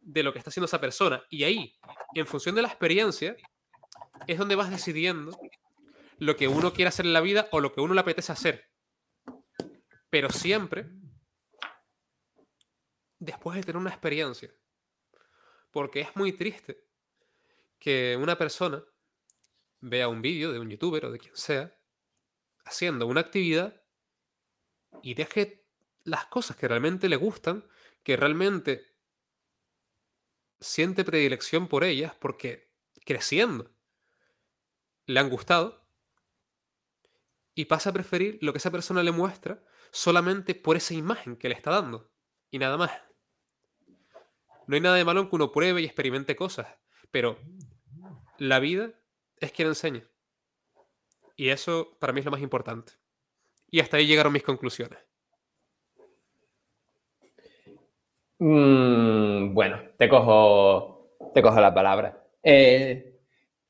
de 0.00 0.22
lo 0.22 0.32
que 0.32 0.38
está 0.38 0.50
haciendo 0.50 0.66
esa 0.66 0.80
persona. 0.80 1.22
Y 1.30 1.44
ahí, 1.44 1.76
en 2.14 2.26
función 2.26 2.54
de 2.54 2.62
la 2.62 2.68
experiencia, 2.68 3.36
es 4.26 4.38
donde 4.38 4.54
vas 4.54 4.70
decidiendo 4.70 5.38
lo 6.18 6.36
que 6.36 6.48
uno 6.48 6.72
quiere 6.72 6.88
hacer 6.88 7.06
en 7.06 7.12
la 7.12 7.20
vida 7.20 7.48
o 7.52 7.60
lo 7.60 7.72
que 7.72 7.80
uno 7.80 7.94
le 7.94 8.00
apetece 8.00 8.32
hacer. 8.32 8.70
pero 10.08 10.30
siempre 10.30 10.86
después 13.18 13.56
de 13.56 13.62
tener 13.62 13.76
una 13.76 13.90
experiencia. 13.90 14.52
Porque 15.70 16.00
es 16.00 16.14
muy 16.16 16.32
triste 16.32 16.86
que 17.78 18.16
una 18.20 18.36
persona 18.36 18.82
vea 19.80 20.08
un 20.08 20.22
vídeo 20.22 20.52
de 20.52 20.58
un 20.58 20.70
youtuber 20.70 21.04
o 21.06 21.10
de 21.10 21.18
quien 21.18 21.36
sea 21.36 21.78
haciendo 22.64 23.06
una 23.06 23.20
actividad 23.20 23.82
y 25.02 25.14
deje 25.14 25.66
las 26.04 26.26
cosas 26.26 26.56
que 26.56 26.68
realmente 26.68 27.08
le 27.08 27.16
gustan, 27.16 27.68
que 28.02 28.16
realmente 28.16 28.96
siente 30.58 31.04
predilección 31.04 31.68
por 31.68 31.84
ellas 31.84 32.14
porque 32.14 32.72
creciendo 33.04 33.70
le 35.04 35.20
han 35.20 35.28
gustado 35.28 35.85
y 37.56 37.64
pasa 37.64 37.90
a 37.90 37.92
preferir 37.92 38.38
lo 38.42 38.52
que 38.52 38.58
esa 38.58 38.70
persona 38.70 39.02
le 39.02 39.10
muestra 39.10 39.60
solamente 39.90 40.54
por 40.54 40.76
esa 40.76 40.94
imagen 40.94 41.36
que 41.36 41.48
le 41.48 41.54
está 41.54 41.70
dando 41.70 42.12
y 42.50 42.58
nada 42.58 42.76
más. 42.76 42.92
No 44.66 44.74
hay 44.74 44.80
nada 44.80 44.96
de 44.96 45.04
malo 45.04 45.22
en 45.22 45.30
que 45.30 45.36
uno 45.36 45.50
pruebe 45.50 45.80
y 45.80 45.86
experimente 45.86 46.36
cosas, 46.36 46.68
pero 47.10 47.38
la 48.36 48.60
vida 48.60 48.90
es 49.40 49.52
quien 49.52 49.68
enseña. 49.68 50.04
Y 51.34 51.48
eso 51.48 51.96
para 51.98 52.12
mí 52.12 52.20
es 52.20 52.26
lo 52.26 52.30
más 52.30 52.42
importante. 52.42 52.92
Y 53.70 53.80
hasta 53.80 53.96
ahí 53.96 54.06
llegaron 54.06 54.34
mis 54.34 54.42
conclusiones. 54.42 54.98
Mm, 58.38 59.54
bueno, 59.54 59.80
te 59.96 60.10
cojo, 60.10 61.16
te 61.32 61.40
cojo 61.40 61.60
la 61.60 61.72
palabra. 61.72 62.22
Eh, 62.42 63.18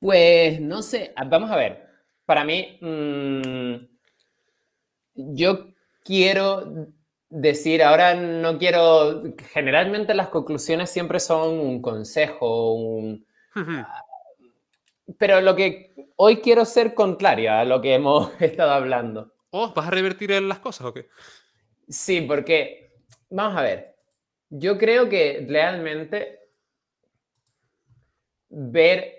pues 0.00 0.60
no 0.60 0.82
sé, 0.82 1.14
vamos 1.28 1.50
a 1.52 1.56
ver. 1.56 1.85
Para 2.26 2.44
mí, 2.44 2.78
mm, 2.80 3.74
yo 5.14 5.68
quiero 6.04 6.88
decir, 7.30 7.82
ahora 7.82 8.14
no 8.14 8.58
quiero, 8.58 9.22
generalmente 9.52 10.12
las 10.12 10.28
conclusiones 10.28 10.90
siempre 10.90 11.20
son 11.20 11.58
un 11.58 11.80
consejo, 11.80 12.74
un, 12.74 13.26
pero 15.18 15.40
lo 15.40 15.54
que 15.54 15.94
hoy 16.16 16.40
quiero 16.40 16.64
ser 16.64 16.94
contrario 16.94 17.52
a 17.52 17.64
lo 17.64 17.80
que 17.80 17.94
hemos 17.94 18.30
estado 18.40 18.72
hablando. 18.72 19.32
Oh, 19.50 19.72
¿vas 19.72 19.86
a 19.86 19.90
revertir 19.90 20.30
las 20.42 20.58
cosas 20.58 20.86
o 20.86 20.92
qué? 20.92 21.08
Sí, 21.88 22.22
porque, 22.22 22.92
vamos 23.30 23.56
a 23.56 23.62
ver, 23.62 23.96
yo 24.50 24.76
creo 24.76 25.08
que 25.08 25.46
realmente 25.48 26.40
ver 28.48 29.14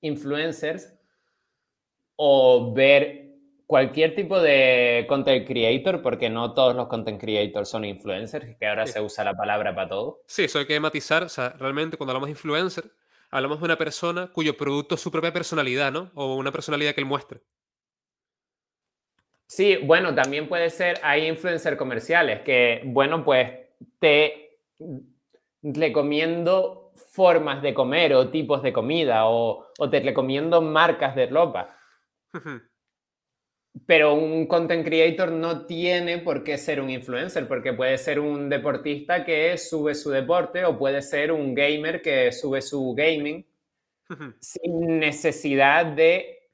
influencers 0.00 0.93
o 2.16 2.72
ver 2.72 3.24
cualquier 3.66 4.14
tipo 4.14 4.40
de 4.40 5.06
content 5.08 5.46
creator, 5.46 6.02
porque 6.02 6.28
no 6.28 6.52
todos 6.54 6.76
los 6.76 6.86
content 6.88 7.20
creators 7.20 7.68
son 7.68 7.84
influencers, 7.84 8.56
que 8.58 8.66
ahora 8.66 8.86
se 8.86 9.00
usa 9.00 9.24
la 9.24 9.34
palabra 9.34 9.74
para 9.74 9.88
todo. 9.88 10.20
Sí, 10.26 10.44
eso 10.44 10.58
hay 10.58 10.66
que 10.66 10.78
matizar. 10.78 11.22
O 11.22 11.28
sea, 11.28 11.50
realmente 11.58 11.96
cuando 11.96 12.12
hablamos 12.12 12.28
de 12.28 12.32
influencer, 12.32 12.84
hablamos 13.30 13.58
de 13.60 13.64
una 13.64 13.76
persona 13.76 14.30
cuyo 14.32 14.56
producto 14.56 14.94
es 14.94 15.00
su 15.00 15.10
propia 15.10 15.32
personalidad, 15.32 15.90
¿no? 15.90 16.10
O 16.14 16.36
una 16.36 16.52
personalidad 16.52 16.94
que 16.94 17.00
él 17.00 17.06
muestra. 17.06 17.40
Sí, 19.46 19.76
bueno, 19.82 20.14
también 20.14 20.48
puede 20.48 20.70
ser, 20.70 20.98
hay 21.02 21.26
influencers 21.26 21.76
comerciales 21.76 22.40
que, 22.40 22.82
bueno, 22.84 23.24
pues 23.24 23.50
te 23.98 24.58
recomiendo 25.62 26.92
formas 27.10 27.62
de 27.62 27.74
comer 27.74 28.14
o 28.14 28.30
tipos 28.30 28.62
de 28.62 28.72
comida 28.72 29.26
o, 29.26 29.66
o 29.78 29.90
te 29.90 30.00
recomiendo 30.00 30.60
marcas 30.60 31.14
de 31.14 31.26
ropa. 31.26 31.76
Pero 33.86 34.14
un 34.14 34.46
content 34.46 34.84
creator 34.84 35.32
no 35.32 35.66
tiene 35.66 36.18
por 36.18 36.44
qué 36.44 36.58
ser 36.58 36.80
un 36.80 36.90
influencer, 36.90 37.48
porque 37.48 37.72
puede 37.72 37.98
ser 37.98 38.20
un 38.20 38.48
deportista 38.48 39.24
que 39.24 39.58
sube 39.58 39.94
su 39.94 40.10
deporte 40.10 40.64
o 40.64 40.78
puede 40.78 41.02
ser 41.02 41.32
un 41.32 41.54
gamer 41.54 42.00
que 42.00 42.30
sube 42.30 42.62
su 42.62 42.94
gaming 42.94 43.44
sin 44.38 45.00
necesidad 45.00 45.86
de 45.86 46.50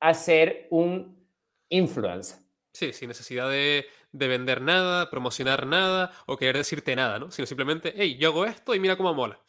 hacer 0.00 0.66
un 0.70 1.26
influencer. 1.68 2.38
Sí, 2.72 2.92
sin 2.92 3.08
necesidad 3.08 3.50
de, 3.50 3.86
vender 4.12 4.60
nada, 4.60 5.10
promocionar 5.10 5.66
nada 5.66 6.12
o 6.26 6.36
querer 6.36 6.58
decirte 6.58 6.94
nada, 6.94 7.18
¿no? 7.18 7.30
Sino 7.30 7.46
simplemente, 7.46 7.92
hey, 7.96 8.16
yo 8.18 8.28
hago 8.28 8.44
esto 8.44 8.74
y 8.74 8.80
mira 8.80 8.96
cómo 8.96 9.14
mola. 9.14 9.40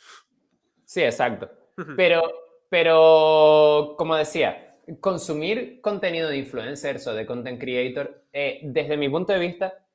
Sí, 0.85 1.03
exacto. 1.03 1.49
Pero, 1.95 2.23
pero, 2.69 3.95
como 3.97 4.15
decía, 4.15 4.68
consumir 4.99 5.81
contenido 5.81 6.29
de 6.29 6.37
influencers 6.37 7.05
o 7.07 7.13
de 7.13 7.25
content 7.25 7.59
creator, 7.59 8.25
eh, 8.33 8.59
desde 8.63 8.97
mi 8.97 9.09
punto 9.09 9.33
de 9.33 9.39
vista, 9.39 9.85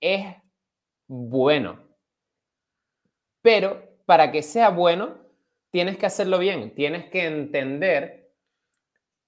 es 0.00 0.36
bueno. 1.06 1.80
Pero 3.40 3.82
para 4.06 4.30
que 4.30 4.42
sea 4.42 4.70
bueno, 4.70 5.18
tienes 5.70 5.96
que 5.96 6.06
hacerlo 6.06 6.38
bien. 6.38 6.74
Tienes 6.74 7.10
que 7.10 7.24
entender 7.24 8.30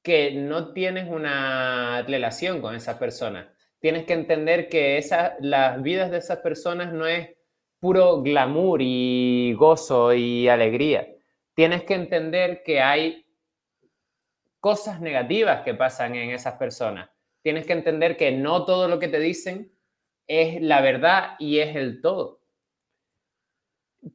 que 0.03 0.33
no 0.33 0.73
tienes 0.73 1.09
una 1.09 2.03
relación 2.03 2.61
con 2.61 2.75
esas 2.75 2.99
personas. 2.99 3.47
Tienes 3.81 4.05
que 4.05 4.13
entender 4.13 4.69
que 4.69 4.99
esa, 4.99 5.37
las 5.41 5.83
vidas 5.83 6.11
de 6.11 6.19
esas 6.19 6.39
personas 6.39 6.93
no 6.93 7.07
es 7.07 7.31
puro 7.81 8.23
glamour 8.23 8.81
y 8.83 9.55
gozo 9.55 10.15
y 10.15 10.49
alegría. 10.49 11.09
Tienes 11.55 11.85
que 11.85 11.95
entender 11.95 12.63
que 12.65 12.81
hay 12.81 13.24
cosas 14.65 14.99
negativas 14.99 15.61
que 15.61 15.75
pasan 15.75 16.15
en 16.15 16.31
esas 16.31 16.55
personas. 16.55 17.11
Tienes 17.43 17.67
que 17.67 17.75
entender 17.75 18.17
que 18.17 18.33
no 18.33 18.65
todo 18.65 18.89
lo 18.89 18.99
que 18.99 19.09
te 19.09 19.21
dicen 19.21 19.71
es 20.27 20.63
la 20.63 20.81
verdad 20.81 21.37
y 21.39 21.59
es 21.59 21.77
el 21.77 22.01
todo. 22.01 22.41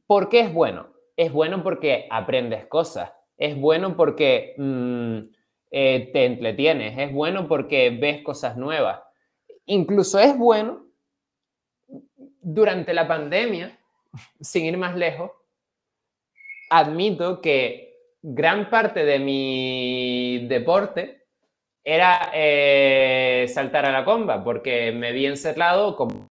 ¿Por 0.08 0.28
qué 0.28 0.40
es 0.40 0.52
bueno? 0.52 0.92
Es 1.16 1.30
bueno 1.32 1.62
porque 1.62 2.08
aprendes 2.10 2.66
cosas, 2.66 3.12
es 3.36 3.56
bueno 3.56 3.96
porque 3.96 4.56
mm, 4.58 5.18
eh, 5.70 6.10
te 6.12 6.24
entretienes, 6.24 6.98
es 6.98 7.12
bueno 7.12 7.46
porque 7.46 7.90
ves 7.90 8.20
cosas 8.24 8.56
nuevas. 8.56 9.00
Incluso 9.66 10.18
es 10.18 10.36
bueno 10.36 10.84
durante 12.40 12.92
la 12.92 13.06
pandemia, 13.06 13.78
sin 14.40 14.64
ir 14.64 14.76
más 14.76 14.96
lejos, 14.96 15.30
admito 16.70 17.40
que 17.40 17.89
gran 18.22 18.68
parte 18.70 19.04
de 19.04 19.18
mi 19.18 20.46
deporte 20.46 21.26
era 21.84 22.30
eh, 22.34 23.46
saltar 23.48 23.86
a 23.86 23.92
la 23.92 24.04
comba, 24.04 24.44
porque 24.44 24.92
me 24.92 25.12
vi 25.12 25.26
encerrado 25.26 25.96
con... 25.96 26.28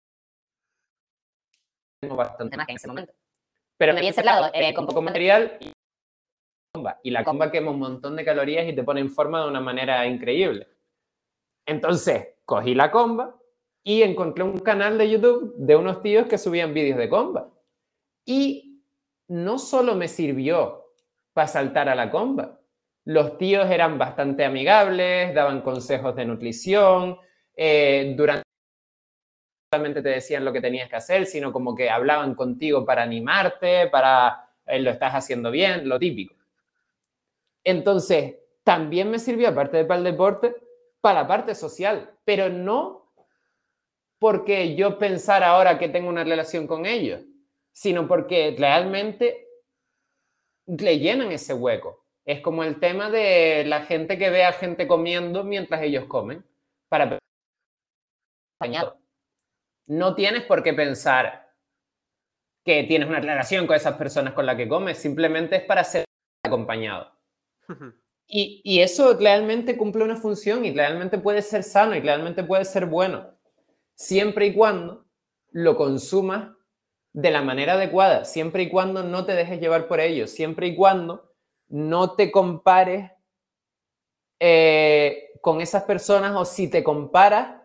Tengo 2.02 2.16
bastante 2.16 2.58
más 2.58 2.66
que 2.66 2.72
en 2.72 2.78
ese 2.78 2.88
momento. 2.88 3.14
Pero 3.78 3.94
me 3.94 4.02
vi 4.02 4.08
encerrado 4.08 4.50
eh, 4.54 4.74
con 4.74 4.86
poco 4.86 5.02
material 5.02 5.58
y, 5.60 5.72
y 7.04 7.12
la 7.12 7.24
comba 7.24 7.52
quema 7.52 7.72
un 7.72 7.80
montón 7.80 8.16
de 8.16 8.26
calorías 8.26 8.68
y 8.68 8.74
te 8.74 8.84
pone 8.84 9.02
en 9.02 9.10
forma 9.10 9.42
de 9.42 9.50
una 9.50 9.62
manera 9.62 10.06
increíble. 10.06 10.68
Entonces, 11.66 12.36
cogí 12.46 12.76
la 12.76 12.92
comba 12.92 13.40
y 13.84 14.02
encontré 14.02 14.44
un 14.44 14.60
canal 14.60 14.98
de 14.98 15.10
YouTube 15.10 15.56
de 15.58 15.76
unos 15.76 16.02
tíos 16.02 16.28
que 16.28 16.38
subían 16.38 16.74
vídeos 16.74 16.98
de 16.98 17.10
comba. 17.10 17.50
Y 18.26 18.82
no 19.28 19.60
solo 19.60 19.96
me 19.96 20.08
sirvió 20.08 20.83
para 21.34 21.48
saltar 21.48 21.90
a 21.90 21.96
la 21.96 22.10
comba. 22.10 22.60
Los 23.06 23.38
tíos 23.38 23.70
eran 23.70 23.98
bastante 23.98 24.46
amigables, 24.46 25.34
daban 25.34 25.62
consejos 25.62 26.16
de 26.16 26.26
nutrición, 26.26 27.18
eh, 27.56 28.14
durante 28.16 28.44
solamente 29.74 30.02
te 30.02 30.10
decían 30.10 30.46
lo 30.46 30.54
que 30.54 30.62
tenías 30.62 30.88
que 30.88 30.96
hacer, 30.96 31.26
sino 31.26 31.52
como 31.52 31.76
que 31.76 31.90
hablaban 31.90 32.36
contigo 32.36 32.86
para 32.86 33.04
animarte, 33.04 33.88
para 33.88 34.50
eh, 34.68 34.80
lo 34.80 34.92
estás 34.92 35.14
haciendo 35.14 35.50
bien, 35.50 35.90
lo 35.90 35.98
típico. 35.98 36.36
Entonces, 37.64 38.36
también 38.64 39.10
me 39.10 39.20
sirvió, 39.20 39.50
aparte 39.50 39.78
de 39.78 39.86
para 39.86 39.98
el 39.98 40.04
deporte, 40.04 40.56
para 41.02 41.22
la 41.22 41.28
parte 41.28 41.56
social, 41.56 42.12
pero 42.24 42.50
no 42.50 43.12
porque 44.20 44.76
yo 44.76 44.98
pensara 44.98 45.50
ahora 45.50 45.78
que 45.78 45.90
tengo 45.90 46.08
una 46.08 46.24
relación 46.24 46.66
con 46.66 46.86
ellos, 46.86 47.22
sino 47.74 48.08
porque 48.08 48.56
realmente 48.58 49.48
le 50.66 51.00
llenan 51.00 51.32
ese 51.32 51.54
hueco. 51.54 52.06
Es 52.26 52.42
como 52.42 52.64
el 52.64 52.80
tema 52.80 53.10
de 53.10 53.66
la 53.66 53.82
gente 53.82 54.18
que 54.18 54.30
ve 54.30 54.46
a 54.46 54.54
gente 54.54 54.88
comiendo 54.88 55.44
mientras 55.44 55.82
ellos 55.82 56.06
comen. 56.06 56.46
Para 56.88 57.20
no 59.88 60.16
tienes 60.16 60.44
por 60.44 60.64
qué 60.64 60.74
pensar 60.74 61.52
que 62.64 62.84
tienes 62.84 63.10
una 63.10 63.20
relación 63.20 63.68
con 63.68 63.76
esas 63.76 63.98
personas 63.98 64.34
con 64.34 64.46
las 64.46 64.56
que 64.56 64.70
comes, 64.70 64.98
simplemente 64.98 65.58
es 65.58 65.64
para 65.64 65.84
ser 65.84 66.06
acompañado. 66.46 67.12
Y, 68.26 68.62
y, 68.64 68.80
eso 68.80 69.18
realmente 69.18 69.78
cumple 69.78 70.04
una 70.04 70.16
función 70.16 70.64
y 70.64 70.72
realmente 70.74 71.18
puede 71.18 71.42
ser 71.42 71.64
sano 71.64 71.94
y 71.94 72.00
realmente 72.00 72.44
puede 72.44 72.64
ser 72.64 72.86
bueno, 72.86 73.38
siempre 73.96 74.48
y 74.48 74.54
cuando 74.54 75.06
lo 75.52 75.76
consumas 75.76 76.52
de 77.14 77.32
la 77.32 77.44
manera 77.44 77.74
adecuada, 77.74 78.26
siempre 78.26 78.64
y 78.64 78.70
cuando 78.70 79.04
no 79.04 79.26
te 79.26 79.34
dejes 79.36 79.62
llevar 79.62 79.88
por 79.88 80.00
ellos, 80.00 80.32
siempre 80.32 80.68
y 80.68 80.76
cuando 80.76 81.32
no 81.70 82.16
te 82.16 82.32
compares 82.32 83.12
eh, 84.40 85.32
con 85.42 85.62
esas 85.62 85.84
personas 85.84 86.36
o 86.36 86.44
si 86.44 86.70
te 86.70 86.84
comparas, 86.84 87.62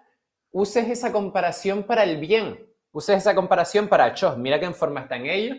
uses 0.52 0.88
esa 0.88 1.12
comparación 1.12 1.82
para 1.82 2.04
el 2.04 2.18
bien. 2.18 2.66
Uses 2.92 3.18
esa 3.18 3.34
comparación 3.34 3.88
para, 3.88 4.14
chos, 4.14 4.38
mira 4.38 4.58
qué 4.58 4.66
en 4.66 4.74
forma 4.74 5.00
están 5.00 5.26
ellos. 5.26 5.58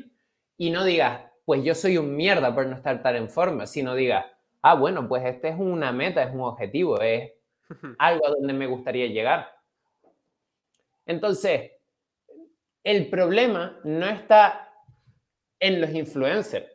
Y 0.58 0.70
no 0.70 0.84
digas, 0.84 1.22
pues 1.46 1.64
yo 1.64 1.74
soy 1.74 1.98
un 1.98 2.16
mierda 2.16 2.54
por 2.54 2.66
no 2.68 2.76
estar 2.76 3.02
tan 3.02 3.16
en 3.16 3.30
forma, 3.30 3.66
sino 3.66 3.96
digas, 3.96 4.26
ah, 4.62 4.76
bueno, 4.76 5.08
pues 5.08 5.26
este 5.26 5.50
es 5.50 5.56
una 5.58 5.92
meta, 5.92 6.24
es 6.24 6.34
un 6.34 6.42
objetivo, 6.42 7.02
es 7.02 7.32
algo 7.98 8.28
a 8.28 8.32
donde 8.32 8.54
me 8.54 8.68
gustaría 8.68 9.08
llegar. 9.08 9.52
Entonces, 11.06 11.72
el 12.84 13.09
problema 13.09 13.80
no 13.84 14.05
está 14.05 14.73
en 15.59 15.82
los 15.82 15.89
influencers. 15.91 16.67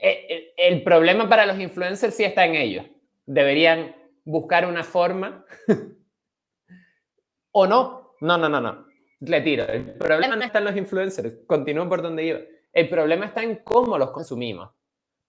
E, 0.00 0.52
el, 0.56 0.82
problema 0.82 1.28
para 1.28 1.46
los 1.46 1.58
influencers 1.58 2.14
sí 2.14 2.24
está 2.24 2.44
en 2.44 2.54
ellos. 2.54 2.86
Deberían 3.26 3.94
buscar 4.24 4.66
una 4.66 4.84
forma 4.84 5.44
o 7.52 7.66
no. 7.66 8.14
No, 8.20 8.38
no, 8.38 8.48
no, 8.48 8.60
no. 8.60 8.86
Le 9.20 9.40
tiro. 9.40 9.64
El 9.64 9.94
problema 9.94 10.36
no 10.36 10.44
está 10.44 10.58
en 10.58 10.64
los 10.64 10.76
influencers. 10.76 11.46
Continúo 11.46 11.88
por 11.88 12.02
donde 12.02 12.24
iba. 12.24 12.40
El 12.72 12.88
problema 12.88 13.26
está 13.26 13.42
en 13.42 13.56
cómo 13.56 13.98
los 13.98 14.10
consumimos. 14.10 14.70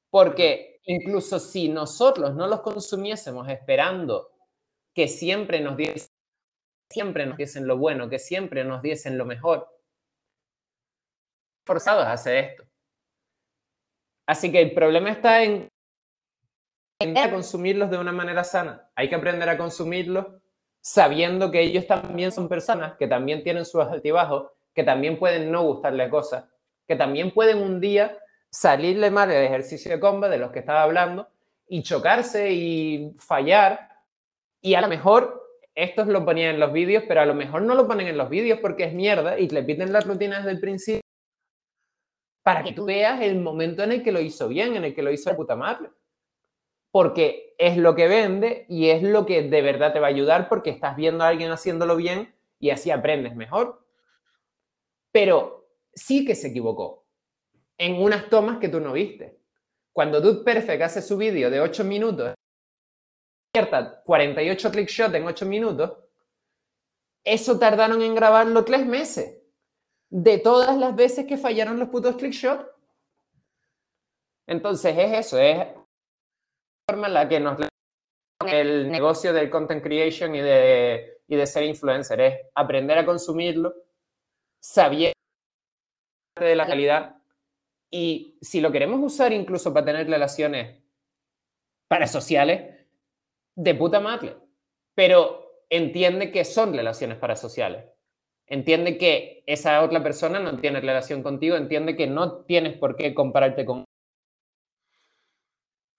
Porque 0.09 0.79
incluso 0.85 1.39
si 1.39 1.69
nosotros 1.69 2.35
no 2.35 2.47
los 2.47 2.61
consumiésemos 2.61 3.49
esperando 3.49 4.31
que 4.93 5.07
siempre 5.07 5.59
nos 5.59 5.75
diesen, 5.75 6.12
siempre 6.93 7.25
nos 7.25 7.37
diesen 7.37 7.67
lo 7.67 7.77
bueno, 7.77 8.09
que 8.09 8.19
siempre 8.19 8.63
nos 8.63 8.81
diesen 8.81 9.17
lo 9.17 9.25
mejor, 9.25 9.67
forzados 11.65 12.05
a 12.05 12.13
hacer 12.13 12.35
esto. 12.35 12.63
Así 14.27 14.51
que 14.51 14.61
el 14.61 14.73
problema 14.73 15.09
está 15.09 15.43
en 15.43 15.67
aprender 16.99 17.23
a 17.23 17.31
consumirlos 17.31 17.89
de 17.89 17.97
una 17.97 18.11
manera 18.11 18.43
sana. 18.43 18.89
Hay 18.95 19.09
que 19.09 19.15
aprender 19.15 19.49
a 19.49 19.57
consumirlos 19.57 20.27
sabiendo 20.81 21.51
que 21.51 21.61
ellos 21.61 21.87
también 21.87 22.31
son 22.31 22.47
personas, 22.47 22.95
que 22.97 23.07
también 23.07 23.43
tienen 23.43 23.65
sus 23.65 23.81
altibajos, 23.81 24.51
que 24.73 24.83
también 24.83 25.17
pueden 25.17 25.51
no 25.51 25.63
gustarles 25.63 26.09
cosas, 26.09 26.45
que 26.87 26.95
también 26.95 27.31
pueden 27.31 27.57
un 27.57 27.79
día 27.79 28.17
salirle 28.49 29.09
mal 29.09 29.31
el 29.31 29.43
ejercicio 29.43 29.91
de 29.91 29.99
comba 29.99 30.29
de 30.29 30.37
los 30.37 30.51
que 30.51 30.59
estaba 30.59 30.83
hablando 30.83 31.27
y 31.67 31.81
chocarse 31.83 32.51
y 32.51 33.13
fallar. 33.17 33.89
Y 34.61 34.75
a 34.75 34.81
lo 34.81 34.87
mejor 34.87 35.42
estos 35.75 36.07
lo 36.07 36.23
ponían 36.25 36.55
en 36.55 36.59
los 36.59 36.71
vídeos, 36.71 37.03
pero 37.07 37.21
a 37.21 37.25
lo 37.25 37.33
mejor 37.33 37.63
no 37.63 37.75
lo 37.75 37.87
ponen 37.87 38.07
en 38.07 38.17
los 38.17 38.29
vídeos 38.29 38.59
porque 38.59 38.85
es 38.85 38.93
mierda 38.93 39.39
y 39.39 39.49
le 39.49 39.63
piden 39.63 39.91
las 39.91 40.05
rutinas 40.05 40.45
del 40.45 40.59
principio 40.59 41.03
para 42.43 42.61
que 42.63 42.73
tú 42.73 42.85
veas 42.85 43.21
el 43.21 43.39
momento 43.39 43.83
en 43.83 43.93
el 43.93 44.03
que 44.03 44.11
lo 44.11 44.19
hizo 44.19 44.49
bien, 44.49 44.75
en 44.75 44.83
el 44.83 44.93
que 44.93 45.01
lo 45.01 45.11
hizo 45.11 45.29
de 45.29 45.35
puta 45.35 45.55
madre. 45.55 45.89
Porque 46.91 47.55
es 47.57 47.77
lo 47.77 47.95
que 47.95 48.07
vende 48.07 48.65
y 48.69 48.89
es 48.89 49.01
lo 49.01 49.25
que 49.25 49.41
de 49.41 49.61
verdad 49.61 49.93
te 49.93 49.99
va 49.99 50.07
a 50.07 50.09
ayudar 50.11 50.49
porque 50.49 50.69
estás 50.69 50.95
viendo 50.95 51.23
a 51.23 51.29
alguien 51.29 51.51
haciéndolo 51.51 51.95
bien 51.95 52.35
y 52.59 52.69
así 52.69 52.91
aprendes 52.91 53.35
mejor. 53.35 53.83
Pero 55.11 55.69
sí 55.93 56.25
que 56.25 56.35
se 56.35 56.49
equivocó 56.49 57.05
en 57.77 57.95
unas 57.95 58.29
tomas 58.29 58.59
que 58.59 58.69
tú 58.69 58.79
no 58.79 58.93
viste. 58.93 59.39
Cuando 59.93 60.21
Dude 60.21 60.43
Perfect 60.43 60.81
hace 60.81 61.01
su 61.01 61.17
vídeo 61.17 61.49
de 61.49 61.61
8 61.61 61.83
minutos, 61.83 62.33
48 63.53 64.71
click 64.71 64.89
shots 64.89 65.13
en 65.13 65.25
8 65.25 65.45
minutos, 65.45 65.97
eso 67.23 67.59
tardaron 67.59 68.01
en 68.01 68.15
grabarlo 68.15 68.65
3 68.65 68.85
meses 68.85 69.43
de 70.09 70.39
todas 70.39 70.77
las 70.77 70.95
veces 70.95 71.25
que 71.25 71.37
fallaron 71.37 71.79
los 71.79 71.89
putos 71.89 72.15
clickshot. 72.15 72.67
Entonces 74.47 74.95
es 74.97 75.25
eso, 75.25 75.39
es 75.39 75.57
la 75.57 75.85
forma 76.89 77.07
en 77.07 77.13
la 77.13 77.29
que 77.29 77.39
nos 77.39 77.57
el 78.45 78.91
negocio 78.91 79.31
del 79.31 79.49
content 79.49 79.81
creation 79.81 80.35
y 80.35 80.41
de, 80.41 81.21
y 81.27 81.35
de 81.35 81.47
ser 81.47 81.63
influencer, 81.63 82.19
es 82.19 82.39
aprender 82.55 82.97
a 82.97 83.05
consumirlo, 83.05 83.73
sabiendo 84.61 85.13
de 86.39 86.55
la 86.55 86.67
calidad 86.67 87.15
y 87.89 88.37
si 88.41 88.59
lo 88.59 88.71
queremos 88.71 88.99
usar 89.01 89.31
incluso 89.31 89.73
para 89.73 89.85
tener 89.85 90.07
relaciones 90.07 90.83
para 91.87 92.07
sociales, 92.07 92.72
de 93.55 93.75
puta 93.75 93.99
madre. 93.99 94.35
Pero 94.95 95.63
entiende 95.69 96.31
que 96.31 96.45
son 96.45 96.73
relaciones 96.73 97.17
parasociales. 97.17 97.85
Entiende 98.47 98.97
que 98.97 99.43
esa 99.47 99.81
otra 99.81 100.03
persona 100.03 100.39
no 100.39 100.59
tiene 100.59 100.79
relación 100.79 101.23
contigo, 101.23 101.55
entiende 101.55 101.95
que 101.95 102.07
no 102.07 102.43
tienes 102.45 102.77
por 102.77 102.95
qué 102.95 103.13
compararte 103.13 103.65
con 103.65 103.85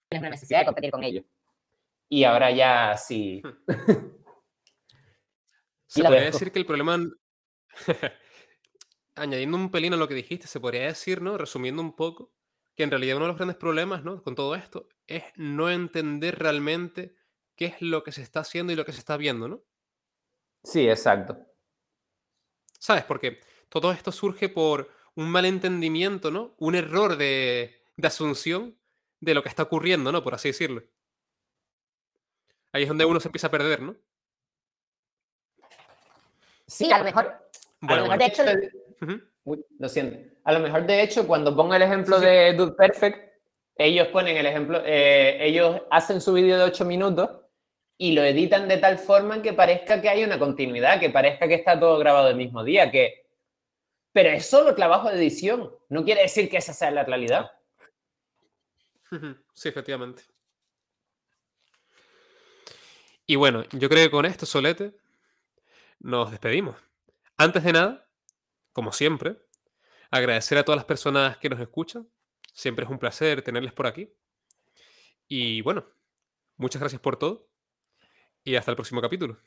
Tienes 0.09 0.23
una 0.23 0.31
necesidad 0.31 0.61
de 0.61 0.67
competir 0.67 0.91
con 0.91 1.03
ellos. 1.03 1.25
Y 2.09 2.25
ahora 2.25 2.51
ya 2.51 2.97
sí. 2.97 3.43
Se 5.87 6.03
podría 6.03 6.23
decir 6.23 6.53
que 6.53 6.59
el 6.59 6.67
problema, 6.67 6.99
añadiendo 9.15 9.57
un 9.57 9.71
pelín 9.71 9.95
a 9.95 9.97
lo 9.97 10.09
que 10.09 10.15
dijiste, 10.15 10.47
se 10.49 10.61
podría 10.61 10.87
decir, 10.87 11.23
¿no? 11.23 11.39
Resumiendo 11.39 11.81
un 11.81 11.95
poco, 11.95 12.33
que 12.77 12.83
en 12.83 12.91
realidad 12.91 13.17
uno 13.17 13.27
de 13.27 13.29
los 13.29 13.37
grandes 13.37 13.57
problemas, 13.57 14.03
¿no? 14.03 14.23
Con 14.23 14.35
todo 14.35 14.57
esto 14.57 14.89
es 15.07 15.23
no 15.37 15.71
entender 15.71 16.39
realmente 16.39 17.15
qué 17.57 17.67
es 17.67 17.81
lo 17.81 18.03
que 18.03 18.13
se 18.13 18.23
está 18.23 18.41
haciendo 18.41 18.73
y 18.73 18.77
lo 18.77 18.85
que 18.85 18.93
se 18.93 18.99
está 18.99 19.17
viendo, 19.17 19.49
¿no? 19.49 19.63
Sí, 20.63 20.89
exacto. 20.89 21.37
¿Sabes? 22.79 23.05
Porque 23.05 23.39
todo 23.69 23.93
esto 23.93 24.13
surge 24.13 24.49
por 24.49 24.91
un 25.15 25.31
malentendimiento, 25.31 26.31
¿no? 26.31 26.55
Un 26.59 26.75
error 26.75 27.17
de, 27.17 27.81
asunción 28.03 28.77
de 29.21 29.35
lo 29.35 29.43
que 29.43 29.49
está 29.49 29.63
ocurriendo, 29.63 30.11
¿no? 30.11 30.23
Por 30.23 30.35
así 30.35 30.49
decirlo. 30.49 30.83
Ahí 32.73 32.83
es 32.83 32.89
donde 32.89 33.05
uno 33.05 33.21
se 33.21 33.29
empieza 33.29 33.47
a 33.47 33.51
perder, 33.51 33.81
¿no? 33.81 33.97
Sí, 36.67 36.91
a 36.91 36.99
lo 36.99 37.05
mejor. 37.05 37.27
a 37.83 37.97
lo 37.97 38.03
mejor, 38.03 38.19
de 38.19 38.27
hecho. 38.27 38.43
lo 39.79 39.89
siento. 39.89 40.19
A 40.45 40.53
lo 40.53 40.61
mejor, 40.61 40.87
de 40.87 41.03
hecho, 41.03 41.27
cuando 41.27 41.55
pongo 41.55 41.75
el 41.75 41.83
ejemplo 41.83 42.19
de 42.19 42.55
Dude 42.55 42.73
Perfect, 42.73 43.35
ellos 43.77 44.09
ponen 44.09 44.37
el 44.37 44.47
ejemplo, 44.47 44.83
eh, 44.85 45.39
ellos 45.41 45.83
hacen 45.91 46.21
su 46.21 46.33
vídeo 46.33 46.57
de 46.57 46.65
8 46.65 46.85
minutos 46.85 47.44
y 47.97 48.13
lo 48.13 48.23
editan 48.25 48.69
de 48.69 48.79
tal 48.79 48.99
forma 48.99 49.41
que 49.43 49.53
parezca 49.53 50.01
que 50.01 50.09
hay 50.09 50.25
una 50.25 50.39
continuidad, 50.39 50.99
que 50.99 51.11
parezca 51.11 51.47
que 51.47 51.55
está 51.55 51.79
todo 51.79 51.99
grabado 51.99 52.29
el 52.29 52.37
mismo 52.37 52.65
día, 52.65 52.91
que... 52.91 53.25
Pero 54.13 54.31
es 54.31 54.47
solo 54.47 54.75
trabajo 54.75 55.09
de 55.09 55.17
edición, 55.17 55.73
no 55.89 56.05
quiere 56.05 56.23
decir 56.23 56.49
que 56.49 56.57
esa 56.57 56.73
sea 56.73 56.91
la 56.91 57.05
realidad. 57.05 57.51
Sí, 59.55 59.69
efectivamente. 59.69 60.23
Y 63.27 63.37
bueno, 63.37 63.65
yo 63.73 63.89
creo 63.89 64.05
que 64.05 64.11
con 64.11 64.25
esto, 64.25 64.47
Solete, 64.47 64.97
nos 66.01 66.31
despedimos. 66.31 66.77
Antes 67.37 67.65
de 67.65 67.73
nada, 67.73 68.09
como 68.73 68.93
siempre, 68.93 69.37
agradecer 70.11 70.59
a 70.59 70.65
todas 70.65 70.77
las 70.77 70.85
personas 70.85 71.39
que 71.39 71.49
nos 71.49 71.61
escuchan. 71.61 72.09
Siempre 72.53 72.85
es 72.85 72.91
un 72.91 72.99
placer 72.99 73.43
tenerles 73.43 73.73
por 73.73 73.87
aquí. 73.87 74.13
Y 75.27 75.61
bueno, 75.63 75.87
muchas 76.57 76.81
gracias 76.81 77.01
por 77.01 77.17
todo 77.17 77.49
y 78.45 78.57
hasta 78.57 78.71
el 78.71 78.77
próximo 78.77 79.01
capítulo. 79.01 79.39